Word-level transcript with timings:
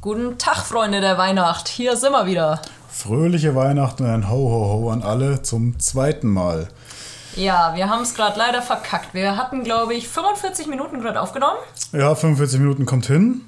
Guten 0.00 0.38
Tag, 0.38 0.58
Freunde 0.64 1.00
der 1.00 1.18
Weihnacht. 1.18 1.68
Hier 1.68 1.96
sind 1.96 2.12
wir 2.12 2.26
wieder. 2.26 2.60
Fröhliche 2.88 3.54
Weihnachten 3.54 4.04
und 4.04 4.10
ein 4.10 4.30
Ho 4.30 4.36
Ho 4.50 4.72
Ho 4.82 4.90
an 4.90 5.02
alle 5.02 5.42
zum 5.42 5.78
zweiten 5.78 6.28
Mal. 6.28 6.68
Ja, 7.36 7.74
wir 7.76 7.88
haben 7.88 8.02
es 8.02 8.14
gerade 8.14 8.38
leider 8.38 8.62
verkackt. 8.62 9.14
Wir 9.14 9.36
hatten, 9.36 9.62
glaube 9.62 9.94
ich, 9.94 10.08
45 10.08 10.66
Minuten 10.68 11.00
gerade 11.00 11.20
aufgenommen. 11.20 11.58
Ja, 11.92 12.14
45 12.14 12.58
Minuten 12.60 12.86
kommt 12.86 13.06
hin. 13.06 13.42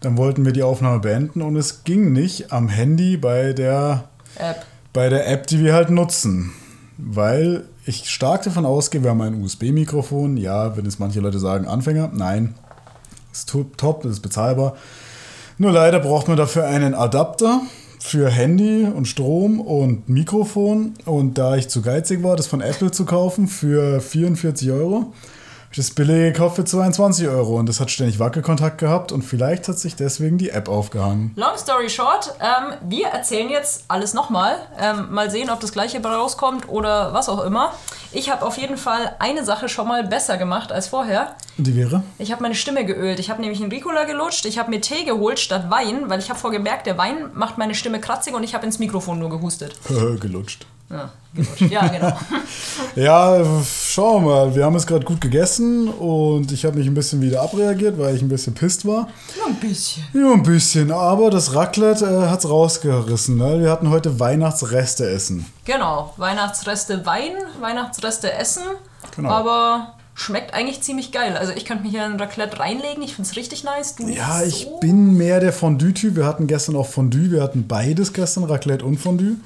Dann 0.00 0.16
wollten 0.16 0.44
wir 0.44 0.52
die 0.52 0.62
Aufnahme 0.62 1.00
beenden 1.00 1.42
und 1.42 1.56
es 1.56 1.84
ging 1.84 2.12
nicht 2.12 2.52
am 2.52 2.68
Handy 2.68 3.16
bei 3.16 3.52
der 3.52 4.04
App. 4.36 4.64
bei 4.92 5.08
der 5.08 5.28
App, 5.28 5.46
die 5.48 5.58
wir 5.62 5.74
halt 5.74 5.90
nutzen. 5.90 6.52
Weil 6.98 7.64
ich 7.84 8.08
stark 8.08 8.42
davon 8.42 8.64
ausgehe, 8.64 9.02
wir 9.02 9.10
haben 9.10 9.20
ein 9.20 9.42
USB-Mikrofon. 9.42 10.36
Ja, 10.36 10.76
wenn 10.76 10.84
jetzt 10.84 11.00
manche 11.00 11.20
Leute 11.20 11.38
sagen 11.38 11.66
Anfänger, 11.66 12.10
nein, 12.14 12.54
ist 13.32 13.48
to- 13.50 13.70
top, 13.76 14.04
ist 14.06 14.20
bezahlbar. 14.20 14.76
Nur 15.58 15.72
leider 15.72 16.00
braucht 16.00 16.28
man 16.28 16.36
dafür 16.36 16.66
einen 16.66 16.94
Adapter 16.94 17.62
für 17.98 18.28
Handy 18.28 18.84
und 18.84 19.08
Strom 19.08 19.58
und 19.58 20.06
Mikrofon. 20.06 20.94
Und 21.06 21.38
da 21.38 21.56
ich 21.56 21.68
zu 21.68 21.80
geizig 21.80 22.22
war, 22.22 22.36
das 22.36 22.46
von 22.46 22.60
Apple 22.60 22.90
zu 22.90 23.06
kaufen 23.06 23.48
für 23.48 24.00
44 24.00 24.70
Euro, 24.70 25.14
das 25.76 25.90
billige 25.90 26.32
gekauft 26.32 26.56
für 26.56 26.64
22 26.64 27.28
Euro. 27.28 27.58
Und 27.58 27.68
das 27.68 27.80
hat 27.80 27.90
ständig 27.90 28.18
Wackelkontakt 28.18 28.78
gehabt 28.78 29.12
und 29.12 29.22
vielleicht 29.22 29.68
hat 29.68 29.78
sich 29.78 29.94
deswegen 29.94 30.38
die 30.38 30.50
App 30.50 30.68
aufgehangen. 30.68 31.32
Long 31.36 31.56
story 31.56 31.90
short, 31.90 32.34
ähm, 32.40 32.74
wir 32.88 33.08
erzählen 33.08 33.50
jetzt 33.50 33.84
alles 33.88 34.14
nochmal. 34.14 34.56
Ähm, 34.80 35.12
mal 35.12 35.30
sehen, 35.30 35.50
ob 35.50 35.60
das 35.60 35.72
gleiche 35.72 36.02
rauskommt 36.02 36.68
oder 36.68 37.12
was 37.12 37.28
auch 37.28 37.44
immer. 37.44 37.72
Ich 38.12 38.30
habe 38.30 38.46
auf 38.46 38.56
jeden 38.58 38.76
Fall 38.76 39.14
eine 39.18 39.44
Sache 39.44 39.68
schon 39.68 39.88
mal 39.88 40.04
besser 40.04 40.36
gemacht 40.36 40.72
als 40.72 40.86
vorher. 40.88 41.34
Und 41.58 41.66
die 41.66 41.76
wäre? 41.76 42.02
Ich 42.18 42.32
habe 42.32 42.42
meine 42.42 42.54
Stimme 42.54 42.84
geölt. 42.84 43.18
Ich 43.18 43.30
habe 43.30 43.40
nämlich 43.40 43.60
einen 43.60 43.70
Ricola 43.70 44.04
gelutscht. 44.04 44.46
Ich 44.46 44.58
habe 44.58 44.70
mir 44.70 44.80
Tee 44.80 45.04
geholt 45.04 45.38
statt 45.38 45.70
Wein, 45.70 46.08
weil 46.08 46.20
ich 46.20 46.30
habe 46.30 46.38
vorgemerkt, 46.38 46.86
der 46.86 46.96
Wein 46.96 47.30
macht 47.34 47.58
meine 47.58 47.74
Stimme 47.74 48.00
kratzig 48.00 48.34
und 48.34 48.44
ich 48.44 48.54
habe 48.54 48.64
ins 48.64 48.78
Mikrofon 48.78 49.18
nur 49.18 49.30
gehustet. 49.30 49.74
Gelutscht. 50.20 50.66
Ja, 50.88 51.10
gelutscht. 51.34 51.60
ja 51.70 51.86
genau. 51.88 52.16
Ja, 52.94 53.42
schauen 53.64 54.24
wir 54.24 54.30
mal. 54.30 54.54
Wir 54.54 54.64
haben 54.64 54.74
es 54.76 54.86
gerade 54.86 55.04
gut 55.04 55.20
gegessen 55.20 55.88
und 55.88 56.50
ich 56.52 56.64
habe 56.64 56.78
mich 56.78 56.86
ein 56.86 56.94
bisschen 56.94 57.20
wieder 57.20 57.42
abreagiert, 57.42 57.98
weil 57.98 58.14
ich 58.16 58.22
ein 58.22 58.28
bisschen 58.28 58.54
pisst 58.54 58.86
war. 58.86 59.08
Nur 59.36 59.46
ein 59.48 59.56
bisschen. 59.56 60.04
Ja, 60.14 60.32
ein 60.32 60.42
bisschen. 60.42 60.90
Aber 60.92 61.30
das 61.30 61.54
Raclette 61.54 62.04
äh, 62.06 62.28
hat 62.30 62.38
es 62.40 62.48
rausgerissen. 62.48 63.36
Ne? 63.36 63.60
Wir 63.60 63.70
hatten 63.70 63.90
heute 63.90 64.18
Weihnachtsreste 64.20 65.08
essen. 65.10 65.44
Genau, 65.64 66.14
Weihnachtsreste 66.16 67.04
Wein, 67.04 67.32
Weihnachtsreste 67.60 68.32
Essen. 68.32 68.62
Genau. 69.14 69.28
Aber 69.30 69.94
schmeckt 70.14 70.54
eigentlich 70.54 70.80
ziemlich 70.82 71.12
geil. 71.12 71.36
Also 71.36 71.52
ich 71.52 71.66
könnte 71.66 71.82
mich 71.82 71.92
hier 71.92 72.06
in 72.06 72.18
Raclette 72.18 72.58
reinlegen. 72.58 73.02
Ich 73.02 73.14
finde 73.14 73.28
es 73.28 73.36
richtig 73.36 73.64
nice. 73.64 73.96
Du 73.96 74.08
Ja, 74.08 74.42
ich 74.42 74.64
so? 74.70 74.78
bin 74.78 75.14
mehr 75.14 75.40
der 75.40 75.52
Fondue-Typ. 75.52 76.16
Wir 76.16 76.24
hatten 76.24 76.46
gestern 76.46 76.76
auch 76.76 76.86
Fondue. 76.86 77.30
Wir 77.30 77.42
hatten 77.42 77.66
beides 77.68 78.12
gestern, 78.14 78.44
Raclette 78.44 78.84
und 78.86 78.96
Fondue. 78.98 79.36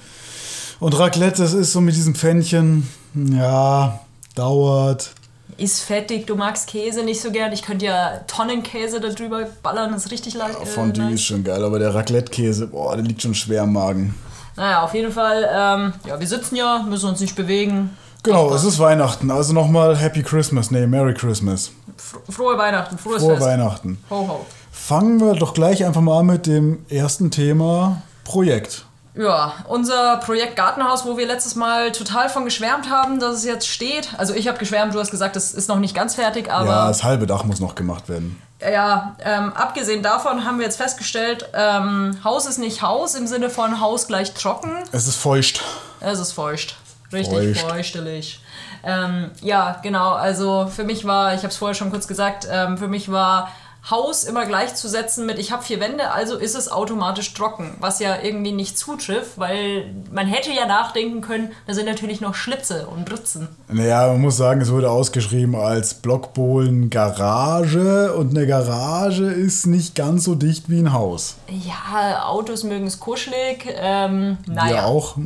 Und 0.81 0.99
Raclette, 0.99 1.43
das 1.43 1.53
ist 1.53 1.73
so 1.73 1.81
mit 1.81 1.95
diesem 1.95 2.15
Pfännchen, 2.15 2.89
ja, 3.15 4.01
dauert. 4.35 5.13
Ist 5.59 5.83
fettig, 5.83 6.27
du 6.27 6.37
magst 6.37 6.69
Käse 6.69 7.03
nicht 7.05 7.21
so 7.21 7.31
gern. 7.31 7.53
Ich 7.53 7.63
könnte 7.63 7.85
ja 7.85 8.21
Tonnenkäse 8.27 8.99
da 8.99 9.09
drüber 9.11 9.47
ballern, 9.63 9.93
das 9.93 10.07
ist 10.07 10.13
richtig 10.13 10.35
leicht. 10.35 10.57
Fondue 10.67 11.11
Äh, 11.11 11.15
ist 11.15 11.25
schon 11.25 11.45
geil, 11.45 11.63
aber 11.63 11.79
der 11.79 11.95
Raclette-Käse, 11.95 12.69
boah, 12.69 12.97
der 12.97 13.05
liegt 13.05 13.21
schon 13.21 13.35
schwer 13.35 13.65
im 13.65 13.75
Magen. 13.75 14.15
naja, 14.57 14.83
auf 14.83 14.95
jeden 14.95 15.13
Fall. 15.13 15.43
Ähm, 15.53 15.93
ja, 16.07 16.19
wir 16.19 16.27
sitzen 16.27 16.57
ja, 16.57 16.83
müssen 16.89 17.11
uns 17.11 17.21
nicht 17.21 17.37
bewegen. 17.37 17.91
Genau, 18.23 18.55
es 18.55 18.65
ist 18.65 18.79
Weihnachten. 18.79 19.31
Also 19.31 19.53
nochmal 19.53 19.97
Happy 19.97 20.23
Christmas. 20.23 20.71
Nee, 20.71 20.87
Merry 20.87 21.13
Christmas. 21.15 21.73
Fro 21.97 22.21
frohe 22.31 22.57
Weihnachten, 22.59 22.97
frohes 22.97 23.23
Frohe 23.23 23.35
Fest. 23.37 23.47
Weihnachten. 23.47 23.99
Ho, 24.11 24.29
ho. 24.29 24.47
Fangen 24.73 25.21
wir 25.21 25.35
doch 25.35 25.53
gleich 25.53 25.85
einfach 25.85 26.01
mal 26.01 26.21
an 26.21 26.27
mit 26.27 26.47
dem 26.47 26.85
ersten 26.89 27.31
Thema 27.31 28.01
Projekt. 28.25 28.87
Ja, 29.15 29.55
unser 29.67 30.19
Projekt 30.19 30.55
Gartenhaus, 30.57 31.05
wo 31.05 31.17
wir 31.19 31.27
letztes 31.27 31.57
Mal 31.57 31.91
total 31.93 32.29
von 32.29 32.45
geschwärmt 32.45 32.89
haben, 32.91 33.19
dass 33.19 33.37
es 33.37 33.45
jetzt 33.45 33.67
steht. 33.67 34.09
Also 34.19 34.35
ich 34.35 34.47
habe 34.47 34.59
geschwärmt, 34.59 34.95
du 34.95 35.01
hast 35.01 35.11
gesagt, 35.11 35.35
es 35.37 35.53
ist 35.53 35.69
noch 35.69 35.79
nicht 35.81 35.95
ganz 35.95 36.15
fertig, 36.15 36.47
Ja, 36.47 36.59
aber 36.59 36.87
das 36.89 37.03
halbe 37.03 37.27
Dach 37.27 37.45
muss 37.45 37.59
noch 37.61 37.75
gemacht 37.75 38.09
werden. 38.09 38.41
ja, 38.61 39.17
ähm, 39.25 39.53
abgesehen 39.53 40.03
davon 40.03 40.45
haben 40.45 40.59
wir 40.59 40.65
jetzt 40.65 40.77
festgestellt, 40.77 41.49
ähm, 41.55 42.19
Haus 42.23 42.47
ist 42.47 42.59
nicht 42.59 42.83
Haus 42.83 43.15
im 43.17 43.27
Sinne 43.27 43.51
von 43.51 43.81
Haus 43.81 44.07
gleich 44.07 44.33
trocken. 44.35 44.73
Es 44.93 45.09
ist 45.09 45.17
feucht. 45.17 45.65
Es 45.99 46.21
ist 46.21 46.33
feucht. 46.33 46.77
Richtig 47.13 47.59
Feucht. 47.59 47.69
feuchtelig. 47.73 48.41
Ähm, 48.85 49.31
ja, 49.43 49.79
genau. 49.83 50.13
Also 50.13 50.71
für 50.75 50.85
mich 50.85 51.05
war, 51.05 51.35
ich 51.35 51.39
habe 51.41 51.49
es 51.49 51.57
vorher 51.57 51.75
schon 51.75 51.91
kurz 51.91 52.07
gesagt, 52.07 52.47
ähm, 52.51 52.79
für 52.79 52.87
mich 52.87 53.11
war 53.11 53.51
Haus 53.89 54.25
immer 54.25 54.45
gleichzusetzen 54.47 55.25
mit 55.27 55.39
ich 55.39 55.53
habe 55.53 55.63
vier 55.63 55.81
Wände, 55.81 56.11
also 56.11 56.37
ist 56.37 56.55
es 56.55 56.71
automatisch 56.71 57.33
trocken. 57.33 57.77
Was 57.81 57.99
ja 57.99 58.17
irgendwie 58.23 58.53
nicht 58.53 58.79
zutrifft, 58.79 59.39
weil 59.39 59.95
man 60.13 60.27
hätte 60.27 60.51
ja 60.53 60.67
nachdenken 60.67 61.23
können, 61.23 61.53
da 61.67 61.73
sind 61.73 61.87
natürlich 61.87 62.21
noch 62.21 62.35
Schlitze 62.35 62.87
und 62.87 63.11
Ritzen. 63.11 63.49
Naja, 63.69 64.09
man 64.09 64.21
muss 64.21 64.37
sagen, 64.37 64.61
es 64.61 64.71
wurde 64.71 64.91
ausgeschrieben 64.91 65.55
als 65.55 65.95
Blockbohlen 65.95 66.91
Garage 66.91 68.13
und 68.15 68.37
eine 68.37 68.47
Garage 68.47 69.25
ist 69.25 69.67
nicht 69.67 69.95
ganz 69.95 70.25
so 70.25 70.35
dicht 70.35 70.69
wie 70.69 70.81
ein 70.81 70.93
Haus. 70.93 71.37
Ja, 71.49 72.27
Autos 72.27 72.65
mögen 72.65 72.87
es 72.87 73.01
kuschelig. 73.01 73.67
Ähm, 73.77 74.39
naja, 74.47 74.71
Wir 74.71 74.87
auch. 74.87 75.17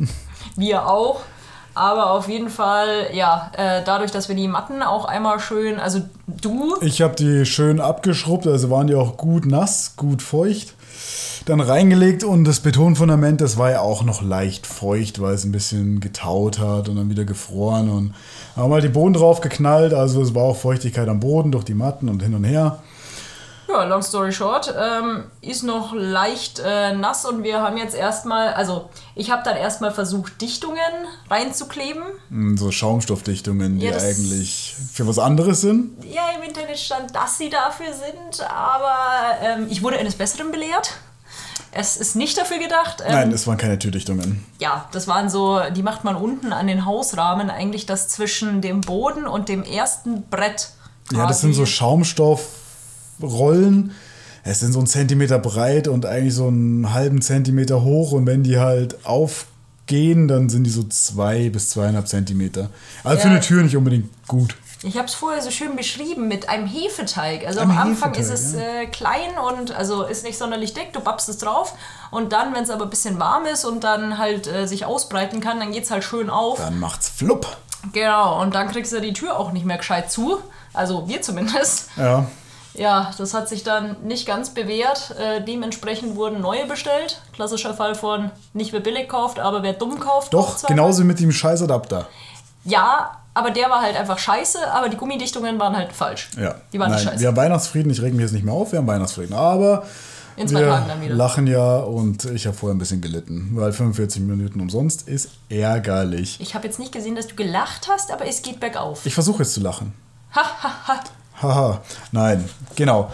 Wir 0.55 0.87
auch. 0.87 1.21
Aber 1.75 2.11
auf 2.11 2.29
jeden 2.29 2.49
Fall, 2.49 3.09
ja, 3.13 3.51
äh, 3.57 3.83
dadurch, 3.83 4.09
dass 4.09 4.29
wir 4.29 4.35
die 4.35 4.47
Matten 4.47 4.81
auch 4.81 5.03
einmal 5.03 5.41
schön, 5.41 5.77
also 5.77 5.99
du, 6.25 6.77
Ich 6.81 7.01
habe 7.01 7.15
die 7.15 7.45
schön 7.45 7.81
abgeschrubbt, 7.81 8.47
also 8.47 8.69
waren 8.69 8.87
die 8.87 8.95
auch 8.95 9.17
gut 9.17 9.45
nass, 9.45 9.95
gut 9.97 10.21
feucht. 10.21 10.73
Dann 11.45 11.59
reingelegt 11.59 12.23
und 12.23 12.45
das 12.45 12.61
Betonfundament, 12.61 13.41
das 13.41 13.57
war 13.57 13.69
ja 13.69 13.81
auch 13.81 14.03
noch 14.03 14.23
leicht 14.23 14.65
feucht, 14.65 15.21
weil 15.21 15.35
es 15.35 15.43
ein 15.43 15.51
bisschen 15.51 15.99
getaut 15.99 16.59
hat 16.59 16.89
und 16.89 16.95
dann 16.95 17.09
wieder 17.09 17.25
gefroren. 17.25 17.89
Und 17.89 18.15
haben 18.55 18.73
halt 18.73 18.85
die 18.85 18.89
Boden 18.89 19.13
drauf 19.13 19.41
geknallt, 19.41 19.93
also 19.93 20.21
es 20.21 20.33
war 20.33 20.43
auch 20.43 20.57
Feuchtigkeit 20.57 21.09
am 21.09 21.19
Boden 21.19 21.51
durch 21.51 21.65
die 21.65 21.75
Matten 21.75 22.07
und 22.07 22.23
hin 22.23 22.33
und 22.33 22.45
her. 22.45 22.79
Ja, 23.67 23.83
long 23.85 24.01
story 24.03 24.31
short, 24.31 24.73
ähm, 24.77 25.23
ist 25.41 25.63
noch 25.63 25.93
leicht 25.93 26.59
äh, 26.63 26.93
nass 26.93 27.25
und 27.25 27.43
wir 27.43 27.61
haben 27.61 27.77
jetzt 27.77 27.95
erstmal, 27.95 28.53
also 28.53 28.89
ich 29.15 29.31
habe 29.31 29.41
dann 29.43 29.57
erstmal 29.57 29.91
versucht, 29.91 30.39
Dichtungen 30.41 30.77
reinzukleben. 31.29 32.03
Mm, 32.29 32.57
So 32.57 32.71
Schaumstoffdichtungen, 32.71 33.79
die 33.79 33.87
Ja, 33.87 33.97
eigentlich 33.97 34.75
für 34.93 35.07
was 35.07 35.17
anderes 35.19 35.61
sind. 35.61 36.03
Ja, 36.05 36.23
im 36.37 36.43
Internet 36.43 36.77
stand, 36.77 37.15
dass 37.15 37.37
sie 37.37 37.49
dafür 37.49 37.93
sind, 37.93 38.47
aber 38.49 38.95
ähm, 39.41 39.67
ich 39.69 39.81
wurde 39.81 39.97
eines 39.97 40.15
Besseren 40.15 40.51
belehrt. 40.51 40.91
Es 41.71 41.97
ist 41.97 42.15
nicht 42.15 42.37
dafür 42.37 42.59
gedacht. 42.59 43.01
Ähm, 43.05 43.11
Nein, 43.11 43.31
es 43.33 43.47
waren 43.47 43.57
keine 43.57 43.77
Türdichtungen. 43.77 44.45
Ja, 44.59 44.87
das 44.93 45.07
waren 45.07 45.29
so, 45.29 45.59
die 45.75 45.83
macht 45.83 46.05
man 46.05 46.15
unten 46.15 46.53
an 46.53 46.67
den 46.67 46.85
Hausrahmen, 46.85 47.49
eigentlich 47.49 47.85
das 47.85 48.07
zwischen 48.07 48.61
dem 48.61 48.79
Boden 48.81 49.27
und 49.27 49.49
dem 49.49 49.63
ersten 49.63 50.23
Brett. 50.29 50.69
Ja, 51.11 51.27
das 51.27 51.41
sind 51.41 51.53
so 51.53 51.63
quasi. 51.63 51.73
Schaumstoffrollen. 53.19 53.91
Es 54.43 54.59
sind 54.59 54.73
so 54.73 54.79
ein 54.79 54.87
Zentimeter 54.87 55.39
breit 55.39 55.87
und 55.87 56.05
eigentlich 56.05 56.35
so 56.35 56.47
einen 56.47 56.93
halben 56.93 57.21
Zentimeter 57.21 57.83
hoch. 57.83 58.11
Und 58.11 58.27
wenn 58.27 58.43
die 58.43 58.59
halt 58.59 59.03
aufgehen, 59.05 60.27
dann 60.27 60.49
sind 60.49 60.65
die 60.65 60.69
so 60.69 60.83
zwei 60.83 61.49
bis 61.49 61.69
zweieinhalb 61.69 62.07
Zentimeter. 62.07 62.69
Also 63.03 63.21
für 63.21 63.27
Ja. 63.27 63.31
eine 63.33 63.41
Tür 63.41 63.63
nicht 63.63 63.75
unbedingt 63.75 64.09
gut. 64.27 64.55
Ich 64.83 64.97
habe 64.97 65.07
es 65.07 65.15
vorher 65.15 65.41
so 65.41 65.49
schön 65.49 65.75
beschrieben 65.75 66.27
mit 66.27 66.47
einem 66.47 66.67
Hefeteig. 66.67 67.47
Also 67.47 67.61
Einem 67.61 67.71
am 67.71 67.77
Anfang 67.77 68.13
Hefeteig, 68.13 68.35
ist 68.35 68.45
es 68.45 68.53
ja. 68.53 68.81
äh, 68.81 68.85
klein 68.85 69.31
und 69.51 69.71
also 69.71 70.03
ist 70.03 70.23
nicht 70.23 70.37
sonderlich 70.37 70.75
dick, 70.75 70.93
du 70.93 70.99
babst 70.99 71.27
es 71.27 71.39
drauf. 71.39 71.73
Und 72.11 72.31
dann, 72.31 72.53
wenn 72.53 72.63
es 72.63 72.69
aber 72.69 72.83
ein 72.83 72.89
bisschen 72.91 73.17
warm 73.19 73.45
ist 73.47 73.65
und 73.65 73.83
dann 73.83 74.19
halt 74.19 74.45
äh, 74.45 74.67
sich 74.67 74.85
ausbreiten 74.85 75.39
kann, 75.39 75.59
dann 75.59 75.71
geht 75.71 75.85
es 75.85 75.91
halt 75.91 76.03
schön 76.03 76.29
auf. 76.29 76.59
Dann 76.59 76.79
macht's 76.79 77.09
flupp. 77.09 77.57
Genau, 77.93 78.39
und 78.43 78.53
dann 78.53 78.67
kriegst 78.67 78.91
du 78.93 79.01
die 79.01 79.13
Tür 79.13 79.39
auch 79.39 79.51
nicht 79.53 79.65
mehr 79.65 79.77
gescheit 79.77 80.11
zu. 80.11 80.37
Also 80.73 81.07
wir 81.07 81.21
zumindest. 81.23 81.89
Ja. 81.97 82.27
Ja, 82.77 83.11
das 83.17 83.33
hat 83.33 83.47
sich 83.49 83.63
dann 83.63 83.95
nicht 84.03 84.25
ganz 84.25 84.49
bewährt. 84.49 85.15
Äh, 85.19 85.41
dementsprechend 85.43 86.15
wurden 86.15 86.41
neue 86.41 86.65
bestellt. 86.67 87.21
Klassischer 87.33 87.73
Fall 87.73 87.95
von 87.95 88.31
nicht 88.53 88.73
wer 88.73 88.79
billig 88.81 89.07
kauft, 89.09 89.39
aber 89.39 89.63
wer 89.63 89.73
dumm 89.73 89.99
kauft. 89.99 90.33
Doch, 90.33 90.57
zweimal. 90.57 90.75
genauso 90.75 91.03
mit 91.03 91.19
dem 91.19 91.31
Scheißadapter. 91.31 92.07
Ja, 92.65 93.17
aber 93.33 93.51
der 93.51 93.69
war 93.69 93.81
halt 93.81 93.95
einfach 93.97 94.17
scheiße, 94.17 94.71
aber 94.71 94.89
die 94.89 94.97
Gummidichtungen 94.97 95.59
waren 95.59 95.75
halt 95.75 95.91
falsch. 95.93 96.29
Ja. 96.37 96.55
Die 96.73 96.79
waren 96.79 96.91
Nein, 96.91 96.99
scheiße. 97.03 97.19
Wir 97.19 97.27
haben 97.27 97.37
Weihnachtsfrieden, 97.37 97.91
ich 97.91 98.01
reg 98.01 98.13
mich 98.13 98.23
jetzt 98.23 98.31
nicht 98.33 98.45
mehr 98.45 98.53
auf, 98.53 98.71
wir 98.71 98.79
haben 98.79 98.87
Weihnachtsfrieden. 98.87 99.35
Aber 99.35 99.83
In 100.37 100.47
zwei 100.47 100.61
wir 100.61 100.67
Tagen 100.69 100.87
dann 100.87 101.01
wieder. 101.01 101.15
lachen 101.15 101.45
ja 101.47 101.77
und 101.77 102.25
ich 102.25 102.47
habe 102.47 102.55
vorher 102.57 102.75
ein 102.75 102.79
bisschen 102.79 103.01
gelitten, 103.01 103.51
weil 103.53 103.71
45 103.71 104.21
Minuten 104.21 104.59
umsonst 104.61 105.07
ist 105.07 105.29
ärgerlich. 105.49 106.39
Ich 106.41 106.55
habe 106.55 106.65
jetzt 106.65 106.79
nicht 106.79 106.91
gesehen, 106.91 107.15
dass 107.15 107.27
du 107.27 107.35
gelacht 107.35 107.87
hast, 107.89 108.11
aber 108.11 108.25
es 108.25 108.41
geht 108.41 108.59
bergauf. 108.59 109.05
Ich 109.05 109.13
versuche 109.13 109.43
jetzt 109.43 109.53
zu 109.53 109.59
lachen. 109.61 109.93
Haha, 111.41 111.81
nein, 112.11 112.47
genau. 112.75 113.09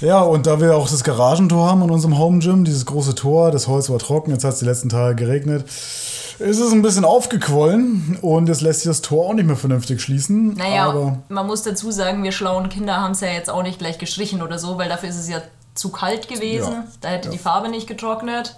Ja, 0.00 0.20
und 0.20 0.46
da 0.46 0.60
wir 0.60 0.76
auch 0.76 0.88
das 0.88 1.02
Garagentor 1.02 1.68
haben 1.68 1.82
in 1.82 1.90
unserem 1.90 2.18
Home 2.18 2.38
Gym, 2.38 2.64
dieses 2.64 2.86
große 2.86 3.14
Tor, 3.16 3.50
das 3.50 3.66
Holz 3.66 3.90
war 3.90 3.98
trocken, 3.98 4.30
jetzt 4.30 4.44
hat 4.44 4.52
es 4.54 4.60
die 4.60 4.64
letzten 4.64 4.88
Tage 4.88 5.16
geregnet, 5.16 5.64
ist 5.64 6.60
es 6.60 6.70
ein 6.72 6.82
bisschen 6.82 7.04
aufgequollen 7.04 8.16
und 8.22 8.48
jetzt 8.48 8.60
lässt 8.60 8.80
sich 8.82 8.88
das 8.90 9.02
Tor 9.02 9.26
auch 9.26 9.34
nicht 9.34 9.46
mehr 9.46 9.56
vernünftig 9.56 10.00
schließen. 10.00 10.54
Naja, 10.54 10.88
Aber 10.88 11.18
man 11.28 11.46
muss 11.48 11.62
dazu 11.62 11.90
sagen, 11.90 12.22
wir 12.22 12.30
schlauen 12.30 12.68
Kinder 12.68 12.96
haben 13.00 13.10
es 13.12 13.20
ja 13.20 13.28
jetzt 13.28 13.50
auch 13.50 13.64
nicht 13.64 13.80
gleich 13.80 13.98
gestrichen 13.98 14.40
oder 14.40 14.58
so, 14.58 14.78
weil 14.78 14.88
dafür 14.88 15.08
ist 15.08 15.18
es 15.18 15.28
ja 15.28 15.38
zu 15.74 15.90
kalt 15.90 16.28
gewesen. 16.28 16.72
Ja. 16.72 16.84
Da 17.00 17.08
hätte 17.08 17.28
Ja. 17.28 17.32
die 17.32 17.38
Farbe 17.38 17.68
nicht 17.68 17.88
getrocknet. 17.88 18.54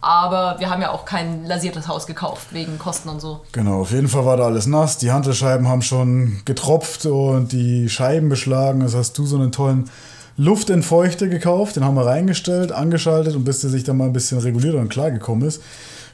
Aber 0.00 0.56
wir 0.58 0.70
haben 0.70 0.82
ja 0.82 0.92
auch 0.92 1.04
kein 1.04 1.44
lasiertes 1.46 1.88
Haus 1.88 2.06
gekauft, 2.06 2.48
wegen 2.52 2.78
Kosten 2.78 3.08
und 3.08 3.20
so. 3.20 3.40
Genau, 3.52 3.80
auf 3.80 3.90
jeden 3.90 4.08
Fall 4.08 4.24
war 4.24 4.36
da 4.36 4.44
alles 4.44 4.66
nass. 4.66 4.98
Die 4.98 5.10
Hantelscheiben 5.10 5.68
haben 5.68 5.82
schon 5.82 6.42
getropft 6.44 7.06
und 7.06 7.50
die 7.52 7.88
Scheiben 7.88 8.28
beschlagen. 8.28 8.80
Das 8.80 8.94
hast 8.94 9.18
du 9.18 9.26
so 9.26 9.36
einen 9.36 9.52
tollen 9.52 9.90
Luftentfeuchter 10.36 11.28
gekauft. 11.28 11.76
Den 11.76 11.84
haben 11.84 11.94
wir 11.94 12.06
reingestellt, 12.06 12.72
angeschaltet 12.72 13.36
und 13.36 13.44
bis 13.44 13.60
der 13.60 13.70
sich 13.70 13.84
dann 13.84 13.96
mal 13.96 14.04
ein 14.04 14.12
bisschen 14.12 14.38
reguliert 14.38 14.74
und 14.74 14.90
klargekommen 14.90 15.48
ist, 15.48 15.62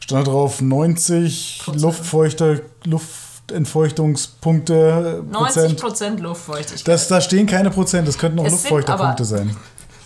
stand 0.01 0.27
da 0.27 0.31
drauf 0.31 0.61
90 0.61 1.63
Luftfeuchter, 1.75 2.61
Luftentfeuchtungspunkte. 2.85 5.25
90 5.31 5.77
Prozent. 5.77 6.21
Luftfeuchtigkeit. 6.21 6.87
Das, 6.87 7.09
da 7.09 7.21
stehen 7.21 7.47
keine 7.47 7.71
Prozent, 7.71 8.07
das 8.07 8.17
könnten 8.17 8.39
auch 8.39 8.45
Es 8.45 8.53
Luftfeuchterpunkte 8.53 9.25
sein. 9.25 9.57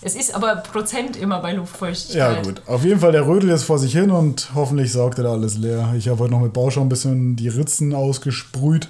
Es 0.06 0.14
ist 0.14 0.32
aber 0.36 0.54
Prozent 0.54 1.16
immer 1.16 1.40
bei 1.40 1.52
Luftfeuchtigkeit. 1.52 2.36
Ja, 2.36 2.40
gut. 2.40 2.62
Auf 2.66 2.84
jeden 2.84 3.00
Fall, 3.00 3.10
der 3.10 3.26
rödelt 3.26 3.50
jetzt 3.50 3.64
vor 3.64 3.80
sich 3.80 3.90
hin 3.90 4.12
und 4.12 4.50
hoffentlich 4.54 4.92
saugt 4.92 5.18
er 5.18 5.24
da 5.24 5.32
alles 5.32 5.58
leer. 5.58 5.94
Ich 5.98 6.08
habe 6.08 6.20
heute 6.20 6.30
noch 6.30 6.40
mit 6.40 6.52
Bauschaum 6.52 6.86
ein 6.86 6.88
bisschen 6.88 7.34
die 7.34 7.48
Ritzen 7.48 7.92
ausgesprüht. 7.92 8.88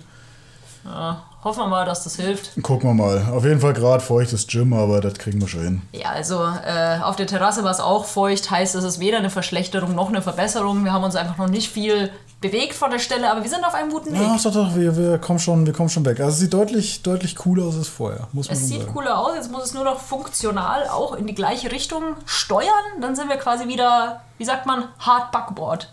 Ja, 0.85 1.23
hoffen 1.43 1.61
wir 1.61 1.69
mal, 1.69 1.87
dass 1.87 2.05
das 2.05 2.17
hilft. 2.17 2.51
Gucken 2.63 2.91
wir 2.91 2.95
mal. 2.95 3.33
Auf 3.33 3.45
jeden 3.45 3.61
Fall 3.61 3.73
gerade 3.73 4.05
feuchtes 4.05 4.47
Gym, 4.47 4.75
aber 4.75 5.01
das 5.01 5.15
kriegen 5.15 5.41
wir 5.41 5.49
schon 5.49 5.63
hin. 5.63 5.83
Ja, 5.93 6.11
also 6.11 6.39
äh, 6.45 7.01
auf 7.03 7.17
der 7.17 7.27
Terrasse 7.27 7.65
war 7.65 7.71
es 7.71 7.81
auch 7.81 8.05
feucht, 8.05 8.51
heißt 8.51 8.75
es 8.75 8.85
ist 8.85 9.01
weder 9.01 9.17
eine 9.17 9.31
Verschlechterung 9.31 9.95
noch 9.95 10.11
eine 10.11 10.21
Verbesserung. 10.21 10.85
Wir 10.85 10.93
haben 10.93 11.05
uns 11.05 11.17
einfach 11.17 11.39
noch 11.39 11.49
nicht 11.49 11.71
viel 11.73 12.11
bewegt 12.41 12.75
von 12.75 12.91
der 12.91 12.99
Stelle, 12.99 13.31
aber 13.31 13.43
wir 13.43 13.51
sind 13.51 13.65
auf 13.65 13.75
einem 13.75 13.91
guten 13.91 14.13
Weg. 14.13 14.21
Ja, 14.21 14.37
doch, 14.43 14.53
doch, 14.53 14.77
wir, 14.77 14.97
wir, 14.97 15.19
kommen 15.19 15.39
schon, 15.39 15.65
wir 15.67 15.73
kommen 15.73 15.89
schon 15.89 16.05
weg. 16.05 16.21
Also 16.21 16.33
es 16.33 16.39
sieht 16.41 16.53
deutlich, 16.53 17.03
deutlich 17.03 17.35
cooler 17.37 17.65
aus 17.65 17.77
als 17.77 17.89
vorher, 17.89 18.29
muss 18.33 18.49
man 18.49 18.55
Es 18.55 18.61
schon 18.61 18.69
sieht 18.69 18.81
sagen. 18.83 18.93
cooler 18.93 19.19
aus, 19.19 19.35
jetzt 19.37 19.51
muss 19.51 19.65
es 19.65 19.75
nur 19.75 19.85
noch 19.85 20.01
funktional 20.01 20.87
auch 20.89 21.15
in 21.17 21.27
die 21.27 21.35
gleiche 21.35 21.73
Richtung 21.73 22.03
steuern. 22.27 22.69
Dann 23.01 23.17
sind 23.17 23.29
wir 23.29 23.37
quasi 23.37 23.69
wieder, 23.69 24.21
wie 24.39 24.45
sagt 24.45 24.67
man, 24.67 24.85
Hard 24.99 25.33
Backboard. 25.33 25.93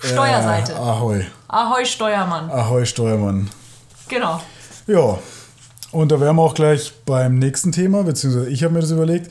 Steuerseite. 0.00 0.72
Äh, 0.72 0.76
ahoi. 0.76 1.26
Ahoi 1.48 1.84
Steuermann. 1.84 2.50
Ahoi, 2.50 2.84
Steuermann. 2.84 3.48
Genau. 4.08 4.40
Ja, 4.86 5.18
und 5.92 6.10
da 6.10 6.20
wären 6.20 6.36
wir 6.36 6.42
auch 6.42 6.54
gleich 6.54 6.92
beim 7.06 7.38
nächsten 7.38 7.70
Thema, 7.70 8.02
beziehungsweise 8.02 8.48
ich 8.48 8.64
habe 8.64 8.74
mir 8.74 8.80
das 8.80 8.90
überlegt. 8.90 9.30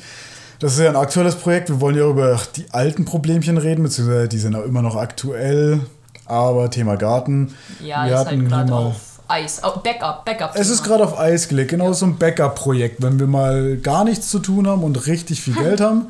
Das 0.60 0.74
ist 0.74 0.80
ja 0.80 0.90
ein 0.90 0.96
aktuelles 0.96 1.36
Projekt. 1.36 1.70
Wir 1.70 1.82
wollen 1.82 1.98
ja 1.98 2.08
über 2.08 2.40
die 2.56 2.66
alten 2.72 3.04
Problemchen 3.04 3.58
reden, 3.58 3.84
beziehungsweise 3.84 4.28
die 4.28 4.38
sind 4.38 4.56
auch 4.56 4.64
immer 4.64 4.82
noch 4.82 4.96
aktuell. 4.96 5.82
Aber 6.32 6.70
Thema 6.70 6.96
Garten. 6.96 7.54
Ja, 7.84 8.06
wir 8.06 8.14
ist 8.14 8.20
hatten 8.20 8.40
halt 8.40 8.50
gerade 8.50 8.74
auf 8.74 8.96
Eis. 9.28 9.62
Oh, 9.64 9.80
Backup, 9.80 10.24
Backup. 10.24 10.52
Es 10.56 10.70
ist 10.70 10.84
gerade 10.84 11.04
auf 11.04 11.20
Eis 11.20 11.48
gelegt, 11.48 11.72
genau 11.72 11.92
so 11.94 12.06
ein 12.06 12.18
Backup-Projekt. 12.18 13.02
Wenn 13.02 13.20
wir 13.20 13.28
mal 13.28 13.78
gar 13.78 14.04
nichts 14.04 14.30
zu 14.30 14.40
tun 14.40 14.68
haben 14.68 14.84
und 14.84 15.08
richtig 15.08 15.42
viel 15.42 15.54
Geld 15.54 15.82
haben, 15.82 16.08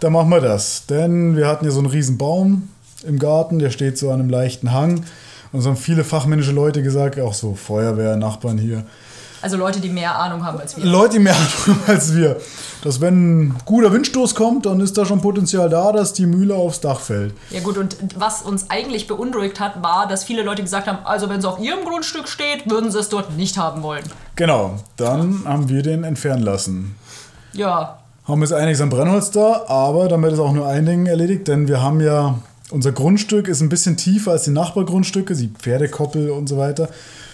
dann 0.00 0.12
machen 0.12 0.28
wir 0.28 0.40
das. 0.40 0.86
Denn 0.86 1.36
wir 1.36 1.46
hatten 1.48 1.64
ja 1.64 1.70
so 1.70 1.78
einen 1.78 1.88
riesen 1.88 2.18
Baum 2.18 2.68
im 3.06 3.18
Garten, 3.18 3.58
der 3.58 3.70
steht 3.70 3.98
so 3.98 4.10
an 4.10 4.20
einem 4.20 4.30
leichten 4.30 4.72
Hang. 4.72 5.04
Und 5.52 5.62
so 5.62 5.70
haben 5.70 5.76
viele 5.76 6.04
fachmännische 6.04 6.52
Leute 6.52 6.82
gesagt, 6.82 7.18
auch 7.18 7.34
so 7.34 7.54
Feuerwehr, 7.54 8.16
Nachbarn 8.16 8.58
hier, 8.58 8.84
Also 9.46 9.58
Leute, 9.58 9.78
die 9.78 9.90
mehr 9.90 10.18
Ahnung 10.18 10.44
haben 10.44 10.58
als 10.58 10.76
wir. 10.76 10.84
Leute, 10.84 11.12
die 11.12 11.18
mehr 11.20 11.32
Ahnung 11.36 11.78
haben 11.78 11.80
als 11.86 12.12
wir, 12.16 12.40
dass 12.82 13.00
wenn 13.00 13.42
ein 13.42 13.56
guter 13.64 13.92
Windstoß 13.92 14.34
kommt, 14.34 14.66
dann 14.66 14.80
ist 14.80 14.98
da 14.98 15.06
schon 15.06 15.20
Potenzial 15.20 15.68
da, 15.68 15.92
dass 15.92 16.12
die 16.12 16.26
Mühle 16.26 16.56
aufs 16.56 16.80
Dach 16.80 16.98
fällt. 16.98 17.32
Ja 17.50 17.60
gut, 17.60 17.78
und 17.78 17.96
was 18.16 18.42
uns 18.42 18.70
eigentlich 18.70 19.06
beunruhigt 19.06 19.60
hat, 19.60 19.84
war, 19.84 20.08
dass 20.08 20.24
viele 20.24 20.42
Leute 20.42 20.62
gesagt 20.62 20.88
haben, 20.88 20.98
also 21.04 21.28
wenn 21.28 21.38
es 21.38 21.44
auf 21.44 21.60
ihrem 21.60 21.84
Grundstück 21.84 22.26
steht, 22.26 22.68
würden 22.68 22.90
sie 22.90 22.98
es 22.98 23.08
dort 23.08 23.36
nicht 23.36 23.56
haben 23.56 23.84
wollen. 23.84 24.02
Genau, 24.34 24.80
dann 24.96 25.42
haben 25.44 25.68
wir 25.68 25.84
den 25.84 26.02
entfernen 26.02 26.42
lassen. 26.42 26.96
Ja, 27.52 27.98
haben 28.24 28.40
jetzt 28.40 28.52
einiges 28.52 28.80
an 28.80 28.90
Brennholz 28.90 29.30
da, 29.30 29.66
aber 29.68 30.08
damit 30.08 30.32
ist 30.32 30.40
auch 30.40 30.52
nur 30.52 30.66
ein 30.66 30.86
Ding 30.86 31.06
erledigt, 31.06 31.46
denn 31.46 31.68
wir 31.68 31.80
haben 31.80 32.00
ja, 32.00 32.36
unser 32.72 32.90
Grundstück 32.90 33.46
ist 33.46 33.60
ein 33.60 33.68
bisschen 33.68 33.96
tiefer 33.96 34.32
als 34.32 34.42
die 34.42 34.50
Nachbargrundstücke, 34.50 35.36
die 35.36 35.52
Pferdekoppel 35.56 36.30
und 36.30 36.48
so 36.48 36.58
weiter. 36.58 36.88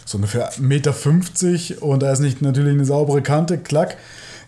So 0.05 0.19
ungefähr 0.19 0.53
1,50 0.53 0.61
Meter 0.61 1.83
und 1.83 2.03
da 2.03 2.13
ist 2.13 2.21
nicht 2.21 2.43
natürlich 2.43 2.73
eine 2.73 2.85
saubere 2.85 3.23
Kante, 3.23 3.59
klack. 3.59 3.97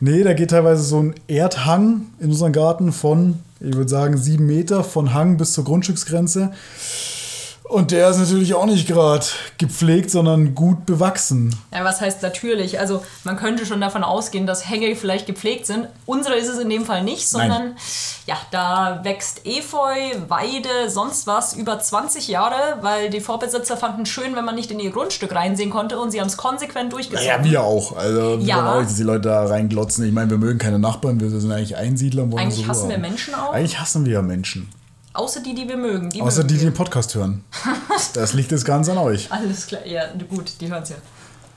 Nee, 0.00 0.22
da 0.22 0.32
geht 0.32 0.50
teilweise 0.50 0.82
so 0.82 1.00
ein 1.00 1.14
Erdhang 1.28 2.06
in 2.18 2.30
unseren 2.30 2.52
Garten 2.52 2.92
von, 2.92 3.38
ich 3.60 3.74
würde 3.74 3.88
sagen, 3.88 4.16
sieben 4.18 4.46
Meter 4.46 4.84
von 4.84 5.14
Hang 5.14 5.36
bis 5.36 5.52
zur 5.52 5.64
Grundstücksgrenze. 5.64 6.52
Und 7.74 7.90
der 7.90 8.08
ist 8.08 8.18
natürlich 8.18 8.54
auch 8.54 8.66
nicht 8.66 8.86
gerade 8.86 9.26
gepflegt, 9.58 10.08
sondern 10.08 10.54
gut 10.54 10.86
bewachsen. 10.86 11.52
Ja, 11.74 11.82
was 11.84 12.00
heißt 12.00 12.22
natürlich? 12.22 12.78
Also 12.78 13.02
man 13.24 13.36
könnte 13.36 13.66
schon 13.66 13.80
davon 13.80 14.04
ausgehen, 14.04 14.46
dass 14.46 14.70
Hänge 14.70 14.94
vielleicht 14.94 15.26
gepflegt 15.26 15.66
sind. 15.66 15.88
Unsere 16.06 16.36
ist 16.36 16.46
es 16.46 16.58
in 16.60 16.70
dem 16.70 16.84
Fall 16.84 17.02
nicht, 17.02 17.28
sondern 17.28 17.74
ja, 18.26 18.36
da 18.52 19.00
wächst 19.02 19.44
Efeu, 19.44 19.92
Weide, 20.28 20.88
sonst 20.88 21.26
was 21.26 21.54
über 21.54 21.80
20 21.80 22.28
Jahre, 22.28 22.78
weil 22.82 23.10
die 23.10 23.20
Vorbesitzer 23.20 23.76
fanden 23.76 24.06
schön, 24.06 24.36
wenn 24.36 24.44
man 24.44 24.54
nicht 24.54 24.70
in 24.70 24.78
ihr 24.78 24.92
Grundstück 24.92 25.34
reinsehen 25.34 25.70
konnte 25.70 25.98
und 25.98 26.12
sie 26.12 26.20
haben 26.20 26.28
es 26.28 26.36
konsequent 26.36 26.92
durchgezogen. 26.92 27.26
Ja, 27.26 27.42
wir 27.42 27.62
auch. 27.64 27.96
Also 27.96 28.38
wir 28.38 28.46
Ja. 28.46 28.72
auch 28.76 28.82
dass 28.82 28.94
die 28.94 29.02
Leute 29.02 29.22
da 29.30 29.46
reinglotzen. 29.46 30.04
Ich 30.06 30.12
meine, 30.12 30.30
wir 30.30 30.38
mögen 30.38 30.60
keine 30.60 30.78
Nachbarn, 30.78 31.18
wir 31.18 31.28
sind 31.28 31.50
eigentlich 31.50 31.76
Einsiedler. 31.76 32.22
und 32.22 32.34
Eigentlich 32.38 32.58
unsere 32.58 32.68
hassen 32.68 32.88
wir. 32.88 32.98
Menschen 32.98 33.34
auch. 33.34 33.52
Eigentlich 33.52 33.80
hassen 33.80 34.04
wir 34.04 34.12
ja 34.12 34.22
Menschen. 34.22 34.68
Außer 35.14 35.40
die, 35.40 35.54
die 35.54 35.68
wir 35.68 35.76
mögen. 35.76 36.10
Die 36.10 36.20
Außer 36.20 36.38
mögen 36.38 36.48
die, 36.48 36.54
die 36.58 36.64
den 36.64 36.74
Podcast 36.74 37.14
hören. 37.14 37.44
Das 38.14 38.32
liegt 38.34 38.50
jetzt 38.52 38.64
ganz 38.64 38.88
an 38.88 38.98
euch. 38.98 39.30
Alles 39.32 39.66
klar, 39.66 39.84
ja, 39.86 40.02
gut, 40.28 40.52
die 40.60 40.70
hören 40.70 40.82
es 40.82 40.90
ja. 40.90 40.96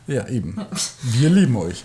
Ja, 0.07 0.27
eben. 0.27 0.55
Wir 1.03 1.29
lieben 1.29 1.55
euch. 1.57 1.83